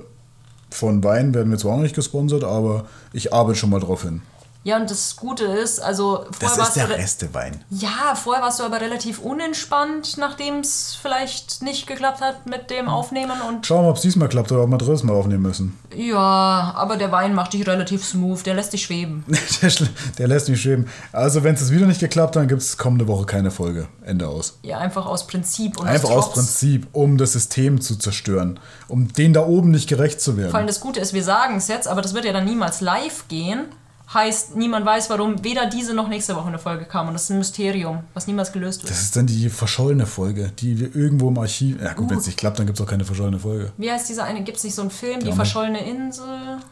von 0.70 1.02
Wein 1.06 1.34
werden 1.34 1.50
wir 1.50 1.58
zwar 1.58 1.76
auch 1.76 1.82
nicht 1.82 1.96
gesponsert, 1.96 2.44
aber 2.44 2.86
ich 3.14 3.34
arbeite 3.34 3.58
schon 3.58 3.70
mal 3.70 3.80
drauf 3.80 4.04
hin. 4.04 4.24
Ja, 4.64 4.76
und 4.78 4.90
das 4.92 5.16
Gute 5.16 5.46
ist, 5.46 5.80
also 5.80 6.26
vorher 6.40 6.58
Das 6.58 6.68
ist 6.70 6.76
der 6.76 6.90
Restewein. 6.90 7.64
Ja, 7.70 8.16
vorher 8.16 8.44
warst 8.44 8.60
du 8.60 8.64
aber 8.64 8.82
relativ 8.82 9.20
unentspannt, 9.20 10.18
nachdem 10.18 10.60
es 10.60 10.98
vielleicht 11.02 11.62
nicht 11.62 11.88
geklappt 11.88 12.22
hat 12.22 12.46
mit 12.48 12.70
dem 12.70 12.90
Aufnehmen 12.90 13.40
und 13.48 13.66
Schauen 13.66 13.80
wir 13.80 13.84
mal, 13.84 13.90
ob 13.92 13.96
es 13.96 14.02
diesmal 14.02 14.28
klappt 14.30 14.52
oder 14.52 14.64
ob 14.64 14.70
wir 14.70 14.78
drittes 14.78 15.04
Mal 15.04 15.14
aufnehmen 15.14 15.44
müssen. 15.44 15.78
ja, 15.96 16.74
aber 16.76 16.98
der 16.98 17.12
Wein 17.12 17.34
macht 17.34 17.54
dich 17.54 17.66
relativ 17.66 18.04
smooth, 18.06 18.46
der 18.46 18.56
lässt 18.56 18.74
dich 18.74 18.84
schweben. 18.84 19.24
Der, 19.62 19.72
der 20.18 20.28
lässt 20.28 20.50
mich 20.50 20.62
schweben. 20.62 20.88
Also, 21.12 21.44
wenn 21.44 21.56
es 21.56 21.72
wieder 21.72 21.88
nicht 21.88 22.00
geklappt 22.00 22.36
hat, 22.36 22.42
dann 22.42 22.48
gibt 22.48 22.62
es 22.62 22.78
kommende 22.78 23.08
Woche 23.08 23.26
keine 23.26 23.50
Folge. 23.52 23.88
Ende 24.04 24.28
aus. 24.28 24.60
Ja, 24.64 24.78
einfach 24.80 25.06
aus 25.06 25.26
Prinzip 25.28 25.80
und 25.80 25.88
Einfach 25.88 26.10
aus, 26.10 26.28
aus. 26.28 26.34
Prinzip, 26.34 26.88
um 26.92 27.18
das 27.18 27.34
System 27.34 27.82
zu 27.82 27.96
zerstören. 27.96 28.60
Um 28.88 29.12
denen 29.14 29.34
da 29.34 29.46
oben 29.46 29.72
nicht 29.72 29.88
gerecht 29.90 30.22
zu 30.22 30.38
werden. 30.38 30.52
Vor 30.52 30.60
allem 30.60 30.68
das 30.68 30.80
Gute 30.80 31.00
ist, 31.00 31.14
wir 31.14 31.24
sagen 31.24 31.56
es 31.58 31.68
jetzt, 31.68 31.88
aber 31.88 32.02
das 32.02 32.14
wird 32.14 32.26
ja 32.26 32.34
dann 32.34 32.46
niemals 32.46 32.82
live 32.82 33.28
gehen. 33.28 33.66
Heißt, 34.14 34.56
niemand 34.56 34.86
weiß, 34.86 35.10
warum 35.10 35.44
weder 35.44 35.66
diese 35.66 35.94
noch 35.94 36.08
nächste 36.08 36.36
Woche 36.36 36.48
eine 36.48 36.60
Folge 36.60 36.86
kam. 36.86 37.08
Und 37.08 37.14
das 37.14 37.24
ist 37.24 37.30
ein 37.32 37.40
Mysterium, 37.40 38.04
was 38.14 38.26
niemals 38.26 38.54
gelöst 38.54 38.82
wird. 38.84 38.92
Das 38.92 39.02
ist 39.02 39.16
dann 39.18 39.28
die 39.28 39.50
verschollene 39.50 40.06
Folge, 40.06 40.52
die 40.60 40.80
wir 40.80 40.96
irgendwo 40.96 41.28
im 41.28 41.38
Archiv. 41.38 41.82
Ja, 41.82 41.94
gut, 41.94 42.10
wenn 42.10 42.18
es 42.18 42.26
nicht 42.26 42.38
klappt, 42.38 42.58
dann 42.58 42.66
gibt 42.66 42.80
es 42.80 42.86
auch 42.86 42.90
keine 42.90 43.04
verschollene 43.04 43.38
Folge. 43.40 43.72
Wie 43.78 43.92
heißt 43.92 44.08
dieser 44.08 44.24
eine? 44.24 44.44
Gibt 44.44 44.58
es 44.60 44.64
nicht 44.64 44.76
so 44.76 44.82
einen 44.82 44.92
Film, 44.92 45.20
Die 45.20 45.28
Ja, 45.28 45.36
verschollene 45.36 45.86
Insel? 45.86 46.26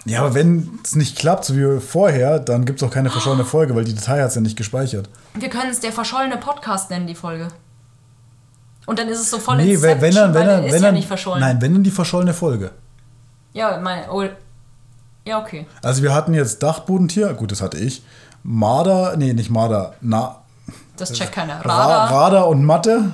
Ja, 0.05 0.21
aber 0.21 0.33
wenn 0.33 0.79
es 0.83 0.95
nicht 0.95 1.17
klappt, 1.17 1.43
so 1.45 1.57
wie 1.57 1.81
vorher, 1.81 2.39
dann 2.39 2.63
gibt 2.63 2.81
es 2.81 2.88
auch 2.88 2.91
keine 2.93 3.09
verschollene 3.09 3.43
Folge, 3.43 3.75
weil 3.75 3.83
die 3.83 3.95
Datei 3.95 4.21
hat 4.21 4.29
es 4.29 4.36
ja 4.36 4.41
nicht 4.41 4.55
gespeichert. 4.57 5.09
Wir 5.33 5.49
können 5.49 5.71
es 5.71 5.81
der 5.81 5.91
verschollene 5.91 6.38
Podcast 6.38 6.89
nennen, 6.89 7.07
die 7.07 7.15
Folge. 7.15 7.49
Und 8.86 8.99
dann 8.99 9.09
ist 9.09 9.19
es 9.19 9.29
so 9.29 9.39
voll 9.39 9.57
Nee, 9.57 9.81
wenn, 9.81 9.99
wenn 9.99 10.13
dann, 10.15 10.33
wenn 10.33 10.47
dann, 10.47 10.61
der 10.61 10.65
ist 10.67 10.73
wenn 10.73 10.81
ja 10.81 10.88
dann. 10.88 10.95
nicht 10.95 11.07
verschollen. 11.07 11.41
Nein, 11.41 11.59
wenn 11.61 11.73
dann 11.73 11.83
die 11.83 11.91
verschollene 11.91 12.33
Folge. 12.33 12.71
Ja, 13.51 13.77
mein, 13.81 14.09
oh, 14.09 14.23
ja, 15.26 15.39
okay. 15.41 15.65
Also 15.82 16.01
wir 16.03 16.13
hatten 16.13 16.34
jetzt 16.34 16.61
Dachbodentier, 16.63 17.34
gut, 17.34 17.51
das 17.51 17.61
hatte 17.61 17.78
ich. 17.78 18.03
Marder, 18.43 19.17
nee, 19.17 19.34
nicht 19.34 19.49
Marder, 19.49 19.93
na, 20.01 20.38
Das 20.97 21.11
checkt 21.11 21.32
keiner. 21.34 21.55
Ra 21.65 21.76
Radar, 21.86 22.11
Radar 22.11 22.47
und 22.47 22.63
Mathe. 22.63 23.11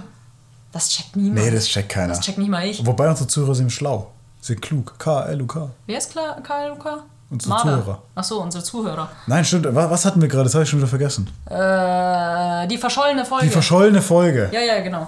das 0.72 0.90
checkt 0.90 1.16
niemand. 1.16 1.36
Nee, 1.46 1.52
das 1.52 1.66
checkt 1.68 1.90
keiner. 1.90 2.10
Das 2.10 2.20
checkt 2.20 2.38
nicht 2.38 2.50
mal 2.50 2.66
ich. 2.66 2.86
Wobei 2.86 3.10
unsere 3.10 3.28
Zuhörer 3.28 3.56
sind 3.56 3.72
schlau. 3.72 4.12
Sind 4.42 4.62
klug. 4.62 4.96
K-L-U-K. 5.00 5.70
Wer 5.86 5.98
ist 5.98 6.14
KLUK? 6.14 7.04
Unsere 7.30 7.58
Zuhörer. 7.62 8.02
Achso, 8.16 8.42
unsere 8.42 8.64
Zuhörer. 8.64 9.08
Nein, 9.28 9.46
stimmt. 9.46 9.68
Was, 9.74 9.90
was 9.90 10.04
hatten 10.06 10.20
wir 10.22 10.28
gerade? 10.28 10.46
Das 10.46 10.54
habe 10.56 10.64
ich 10.66 10.70
schon 10.70 10.80
wieder 10.80 10.90
vergessen. 10.90 11.30
Äh, 11.46 12.68
die 12.68 12.78
verschollene 12.78 13.24
Folge. 13.24 13.46
Die 13.46 13.52
verschollene 13.52 14.02
Folge. 14.02 14.50
ja, 14.52 14.60
ja, 14.60 14.82
genau. 14.82 15.08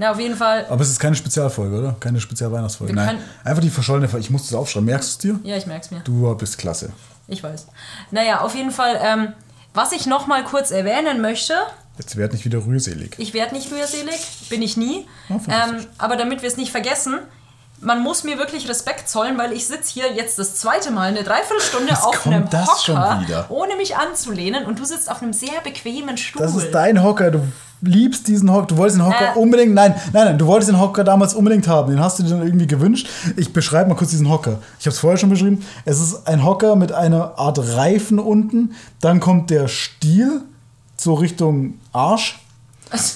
Na, 0.00 0.12
auf 0.12 0.18
jeden 0.18 0.34
Fall. 0.34 0.64
Aber 0.70 0.80
es 0.80 0.88
ist 0.88 0.98
keine 0.98 1.14
Spezialfolge, 1.14 1.76
oder? 1.78 1.94
Keine 2.00 2.22
Spezialweihnachtsfolge. 2.22 2.94
Nein, 2.94 3.18
einfach 3.44 3.60
die 3.60 3.68
verschollene 3.68 4.08
Folge. 4.08 4.24
Ich 4.24 4.30
muss 4.30 4.44
das 4.48 4.54
aufschreiben. 4.54 4.86
Merkst 4.86 5.22
du 5.22 5.28
es 5.32 5.38
dir? 5.42 5.48
Ja, 5.50 5.56
ich 5.58 5.66
merk's 5.66 5.90
mir. 5.90 6.00
Du 6.00 6.34
bist 6.36 6.56
klasse. 6.56 6.90
Ich 7.28 7.42
weiß. 7.42 7.66
Naja, 8.10 8.40
auf 8.40 8.54
jeden 8.54 8.70
Fall, 8.70 8.98
ähm, 9.02 9.34
was 9.74 9.92
ich 9.92 10.06
noch 10.06 10.26
mal 10.26 10.42
kurz 10.42 10.70
erwähnen 10.70 11.20
möchte, 11.20 11.52
Jetzt 11.98 12.16
werd 12.16 12.32
nicht 12.32 12.46
wieder 12.46 12.64
rührselig. 12.64 13.14
ich 13.18 13.34
werde 13.34 13.54
nicht 13.54 13.70
rührselig, 13.70 14.48
bin 14.48 14.62
ich 14.62 14.78
nie. 14.78 15.06
Fantastisch. 15.28 15.82
ähm, 15.82 15.86
aber 15.98 16.16
damit 16.16 16.40
wir 16.40 16.48
es 16.48 16.56
nicht 16.56 16.70
vergessen, 16.72 17.18
man 17.82 18.02
muss 18.02 18.24
mir 18.24 18.38
wirklich 18.38 18.70
Respekt 18.70 19.06
zollen, 19.06 19.36
weil 19.36 19.52
ich 19.52 19.66
sitze 19.66 19.92
hier 19.92 20.12
jetzt 20.14 20.38
das 20.38 20.54
zweite 20.54 20.90
Mal 20.92 21.08
eine 21.08 21.24
Dreiviertelstunde 21.24 21.92
Was 21.92 22.04
auf 22.04 22.22
kommt 22.22 22.34
einem 22.34 22.48
das 22.48 22.68
Hocker, 22.68 22.80
schon 23.18 23.20
wieder? 23.26 23.46
ohne 23.50 23.76
mich 23.76 23.96
anzulehnen 23.96 24.64
und 24.64 24.78
du 24.78 24.84
sitzt 24.86 25.10
auf 25.10 25.20
einem 25.20 25.34
sehr 25.34 25.60
bequemen 25.62 26.16
Stuhl. 26.16 26.40
Das 26.40 26.54
ist 26.56 26.70
dein 26.70 27.02
Hocker. 27.02 27.30
Du 27.30 27.42
liebst 27.82 28.28
diesen 28.28 28.50
Hocker. 28.52 28.66
Du 28.66 28.76
wolltest 28.76 28.98
den 28.98 29.06
Hocker 29.06 29.34
Äh. 29.34 29.38
unbedingt. 29.38 29.74
Nein, 29.74 29.94
nein, 30.12 30.24
nein. 30.26 30.38
Du 30.38 30.46
wolltest 30.46 30.70
den 30.70 30.80
Hocker 30.80 31.02
damals 31.04 31.34
unbedingt 31.34 31.66
haben. 31.68 31.90
Den 31.90 32.00
hast 32.00 32.18
du 32.18 32.22
dir 32.22 32.30
dann 32.30 32.42
irgendwie 32.46 32.66
gewünscht. 32.66 33.08
Ich 33.36 33.52
beschreibe 33.52 33.88
mal 33.88 33.94
kurz 33.94 34.10
diesen 34.10 34.28
Hocker. 34.30 34.58
Ich 34.78 34.86
habe 34.86 34.92
es 34.94 34.98
vorher 34.98 35.16
schon 35.18 35.30
beschrieben. 35.30 35.64
Es 35.84 36.00
ist 36.00 36.26
ein 36.26 36.44
Hocker 36.44 36.76
mit 36.76 36.92
einer 36.92 37.38
Art 37.38 37.58
Reifen 37.76 38.18
unten. 38.18 38.72
Dann 39.00 39.20
kommt 39.20 39.50
der 39.50 39.68
Stiel 39.68 40.42
so 40.96 41.14
Richtung 41.14 41.74
Arsch. 41.92 42.38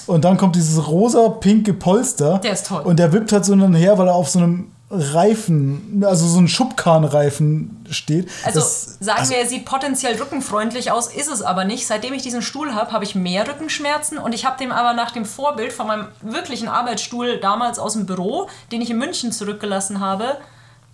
Und 0.07 0.23
dann 0.23 0.37
kommt 0.37 0.55
dieses 0.55 0.87
rosa-pinke 0.87 1.73
Polster. 1.73 2.39
Der 2.39 2.53
ist 2.53 2.67
toll. 2.67 2.81
Und 2.83 2.97
der 2.97 3.11
wippt 3.11 3.31
halt 3.33 3.43
so 3.43 3.53
hin 3.53 3.61
und 3.61 3.73
her, 3.75 3.97
weil 3.97 4.07
er 4.07 4.15
auf 4.15 4.29
so 4.29 4.39
einem 4.39 4.67
Reifen, 4.97 6.03
also 6.05 6.27
so 6.27 6.39
ein 6.39 6.47
Schubkarrenreifen 6.47 7.85
steht. 7.89 8.29
Also 8.43 8.59
Das- 8.59 8.97
sagen 8.99 9.19
also- 9.19 9.31
wir, 9.31 9.39
er 9.39 9.47
sieht 9.47 9.65
potenziell 9.65 10.15
rückenfreundlich 10.17 10.91
aus, 10.91 11.07
ist 11.07 11.29
es 11.31 11.41
aber 11.41 11.65
nicht. 11.65 11.85
Seitdem 11.87 12.13
ich 12.13 12.21
diesen 12.23 12.41
Stuhl 12.41 12.73
habe, 12.73 12.91
habe 12.91 13.03
ich 13.03 13.15
mehr 13.15 13.47
Rückenschmerzen 13.47 14.17
und 14.17 14.33
ich 14.33 14.45
habe 14.45 14.57
dem 14.57 14.71
aber 14.71 14.93
nach 14.93 15.11
dem 15.11 15.25
Vorbild 15.25 15.73
von 15.73 15.87
meinem 15.87 16.07
wirklichen 16.21 16.67
Arbeitsstuhl 16.67 17.37
damals 17.39 17.79
aus 17.79 17.93
dem 17.93 18.05
Büro, 18.05 18.49
den 18.71 18.81
ich 18.81 18.89
in 18.89 18.97
München 18.97 19.31
zurückgelassen 19.31 19.99
habe, 19.99 20.37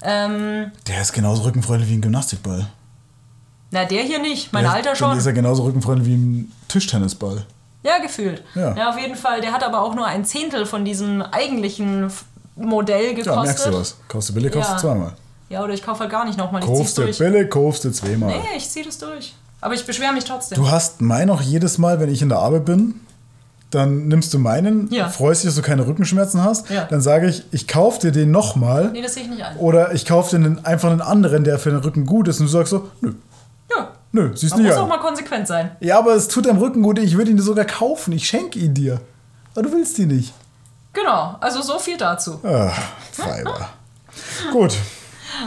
ähm, 0.03 0.71
Der 0.87 1.01
ist 1.01 1.13
genauso 1.13 1.43
rückenfreundlich 1.43 1.89
wie 1.89 1.95
ein 1.95 2.01
Gymnastikball. 2.01 2.67
na 3.71 3.85
der 3.85 4.03
hier 4.03 4.19
nicht, 4.19 4.51
mein 4.51 4.63
Der- 4.63 4.73
Alter 4.73 4.95
schon. 4.95 5.17
ist 5.17 5.25
er 5.25 5.33
genauso 5.33 5.63
rückenfreundlich 5.63 6.07
wie 6.09 6.15
ein 6.15 6.51
Tischtennisball. 6.67 7.45
Ja, 7.83 7.97
gefühlt. 7.99 8.43
Ja. 8.53 8.75
Ja. 8.75 8.89
auf 8.89 8.99
jeden 8.99 9.15
Fall. 9.15 9.41
Der 9.41 9.51
hat 9.53 9.63
aber 9.63 9.81
auch 9.81 9.95
nur 9.95 10.05
ein 10.05 10.23
Zehntel 10.25 10.65
von 10.67 10.85
diesem 10.85 11.21
eigentlichen 11.23 12.11
Modell 12.65 13.09
gekostet. 13.13 13.35
Ja, 13.35 13.41
merkst 13.43 13.65
du 13.65 13.73
was. 13.73 13.95
Kaufst 14.07 14.29
du 14.29 14.33
billig, 14.33 14.51
kaufst 14.51 14.69
du 14.71 14.73
Ja. 14.75 14.79
zweimal. 14.79 15.13
Ja, 15.49 15.63
oder 15.63 15.73
ich 15.73 15.83
kaufe 15.83 15.99
halt 16.01 16.11
gar 16.11 16.25
nicht 16.25 16.37
nochmal. 16.37 16.61
Kaufst 16.61 16.97
du 16.97 17.05
billig, 17.05 17.49
kaufst 17.49 17.83
du 17.83 17.91
zweimal. 17.91 18.29
Nee, 18.29 18.57
ich 18.57 18.69
zieh 18.69 18.83
das 18.83 18.97
durch. 18.97 19.33
Aber 19.59 19.73
ich 19.73 19.85
beschwere 19.85 20.13
mich 20.13 20.23
trotzdem. 20.23 20.57
Du 20.57 20.71
hast 20.71 21.01
meinen 21.01 21.29
auch 21.29 21.41
jedes 21.41 21.77
Mal, 21.77 21.99
wenn 21.99 22.09
ich 22.09 22.21
in 22.21 22.29
der 22.29 22.39
Arbeit 22.39 22.65
bin, 22.65 22.95
dann 23.69 24.07
nimmst 24.07 24.33
du 24.33 24.39
meinen, 24.39 24.89
Ja. 24.91 25.07
freust 25.07 25.43
dich, 25.43 25.49
dass 25.49 25.55
du 25.55 25.61
keine 25.61 25.85
Rückenschmerzen 25.87 26.43
hast. 26.43 26.69
Ja. 26.69 26.85
Dann 26.85 26.99
sage 27.01 27.27
ich, 27.27 27.43
ich 27.51 27.67
kaufe 27.67 27.99
dir 27.99 28.11
den 28.11 28.31
nochmal. 28.31 28.91
nee, 28.91 29.01
das 29.01 29.13
sehe 29.13 29.23
ich 29.23 29.29
nicht 29.29 29.43
ein. 29.43 29.55
Oder 29.57 29.93
ich 29.93 30.05
kaufe 30.05 30.31
dir 30.31 30.43
einen, 30.45 30.65
einfach 30.65 30.89
einen 30.89 30.99
anderen, 31.01 31.43
der 31.43 31.57
für 31.59 31.69
den 31.69 31.79
Rücken 31.79 32.05
gut 32.05 32.27
ist. 32.27 32.39
Und 32.39 32.47
du 32.47 32.51
sagst 32.51 32.71
so, 32.71 32.89
nö, 33.01 33.13
Ja, 33.73 33.91
nö, 34.11 34.31
siehst 34.35 34.53
man 34.53 34.63
nicht 34.63 34.69
muss 34.71 34.77
auch 34.79 34.83
an. 34.83 34.89
mal 34.89 34.99
konsequent 34.99 35.47
sein. 35.47 35.71
Ja, 35.79 35.99
aber 35.99 36.15
es 36.15 36.27
tut 36.27 36.45
deinem 36.47 36.57
Rücken 36.57 36.81
gut. 36.81 36.99
Ich 36.99 37.15
würde 37.17 37.31
ihn 37.31 37.37
dir 37.37 37.43
sogar 37.43 37.63
kaufen. 37.65 38.11
Ich 38.13 38.27
schenke 38.27 38.59
ihn 38.59 38.73
dir. 38.73 38.99
Aber 39.53 39.63
du 39.63 39.71
willst 39.71 39.97
ihn 39.99 40.09
nicht. 40.09 40.33
Genau, 40.93 41.35
also 41.39 41.61
so 41.61 41.79
viel 41.79 41.97
dazu. 41.97 42.39
Ah, 42.43 42.71
Weiber. 43.17 43.69
gut, 44.51 44.77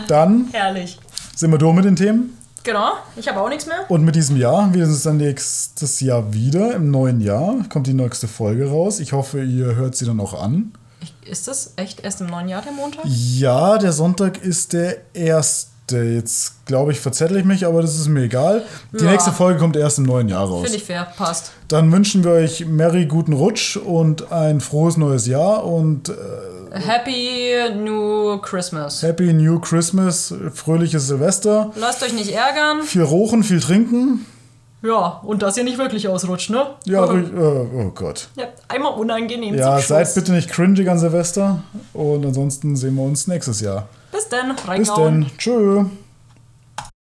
dann 0.08 0.48
Herrlich. 0.52 0.98
sind 1.36 1.50
wir 1.50 1.58
durch 1.58 1.74
mit 1.74 1.84
den 1.84 1.96
Themen. 1.96 2.38
Genau, 2.62 2.92
ich 3.16 3.28
habe 3.28 3.40
auch 3.42 3.50
nichts 3.50 3.66
mehr. 3.66 3.84
Und 3.90 4.04
mit 4.04 4.14
diesem 4.16 4.38
Jahr, 4.38 4.72
wir 4.72 4.86
sehen 4.86 4.94
uns 4.94 5.02
dann 5.02 5.16
nächstes 5.18 6.00
Jahr 6.00 6.32
wieder. 6.32 6.74
Im 6.74 6.90
neuen 6.90 7.20
Jahr 7.20 7.56
kommt 7.68 7.86
die 7.86 7.92
nächste 7.92 8.26
Folge 8.26 8.70
raus. 8.70 9.00
Ich 9.00 9.12
hoffe, 9.12 9.42
ihr 9.42 9.76
hört 9.76 9.94
sie 9.96 10.06
dann 10.06 10.18
auch 10.18 10.32
an. 10.32 10.72
Ich, 11.02 11.12
ist 11.30 11.46
das 11.46 11.74
echt 11.76 12.00
erst 12.00 12.22
im 12.22 12.28
neuen 12.28 12.48
Jahr 12.48 12.62
der 12.62 12.72
Montag? 12.72 13.02
Ja, 13.04 13.76
der 13.76 13.92
Sonntag 13.92 14.42
ist 14.42 14.72
der 14.72 14.96
erste. 15.14 15.73
Jetzt 15.90 16.64
glaube 16.64 16.92
ich, 16.92 17.00
verzettel 17.00 17.36
ich 17.36 17.44
mich, 17.44 17.66
aber 17.66 17.82
das 17.82 17.94
ist 17.96 18.08
mir 18.08 18.22
egal. 18.22 18.62
Die 18.98 19.04
Ja. 19.04 19.10
nächste 19.10 19.32
Folge 19.32 19.58
kommt 19.58 19.76
erst 19.76 19.98
im 19.98 20.04
neuen 20.04 20.28
Jahr 20.30 20.46
raus. 20.48 20.62
Finde 20.62 20.78
ich 20.78 20.84
fair, 20.84 21.06
passt. 21.16 21.52
Dann 21.68 21.92
wünschen 21.92 22.24
wir 22.24 22.30
euch 22.32 22.64
Merry 22.66 23.04
guten 23.04 23.34
Rutsch 23.34 23.76
und 23.76 24.32
ein 24.32 24.60
frohes 24.62 24.96
neues 24.96 25.26
Jahr 25.26 25.64
und 25.66 26.08
äh, 26.08 26.14
Happy 26.72 27.50
New 27.76 28.38
Christmas. 28.38 29.02
Happy 29.02 29.32
New 29.34 29.60
Christmas, 29.60 30.34
fröhliches 30.54 31.06
Silvester. 31.06 31.70
Lasst 31.76 32.02
euch 32.02 32.14
nicht 32.14 32.32
ärgern. 32.32 32.82
Viel 32.82 33.02
rochen, 33.02 33.42
viel 33.42 33.60
trinken. 33.60 34.24
Ja, 34.82 35.20
und 35.22 35.42
dass 35.42 35.56
ihr 35.56 35.64
nicht 35.64 35.78
wirklich 35.78 36.08
ausrutscht, 36.08 36.50
ne? 36.50 36.66
Ja, 36.84 37.04
ruhig- 37.04 37.32
äh, 37.32 37.38
oh 37.38 37.90
Gott. 37.94 38.28
Ja, 38.36 38.44
einmal 38.68 38.92
unangenehm 38.94 39.54
Ja, 39.54 39.78
seid 39.80 40.14
bitte 40.14 40.32
nicht 40.32 40.50
cringig 40.50 40.88
an 40.90 40.98
Silvester. 40.98 41.62
Und 41.94 42.24
ansonsten 42.24 42.74
sehen 42.76 42.94
wir 42.94 43.02
uns 43.02 43.26
nächstes 43.26 43.60
Jahr. 43.60 43.86
Bis 44.14 44.28
dann, 44.28 44.54
Bis 44.78 44.94
dann. 44.94 45.26
Tschö. 45.36 45.84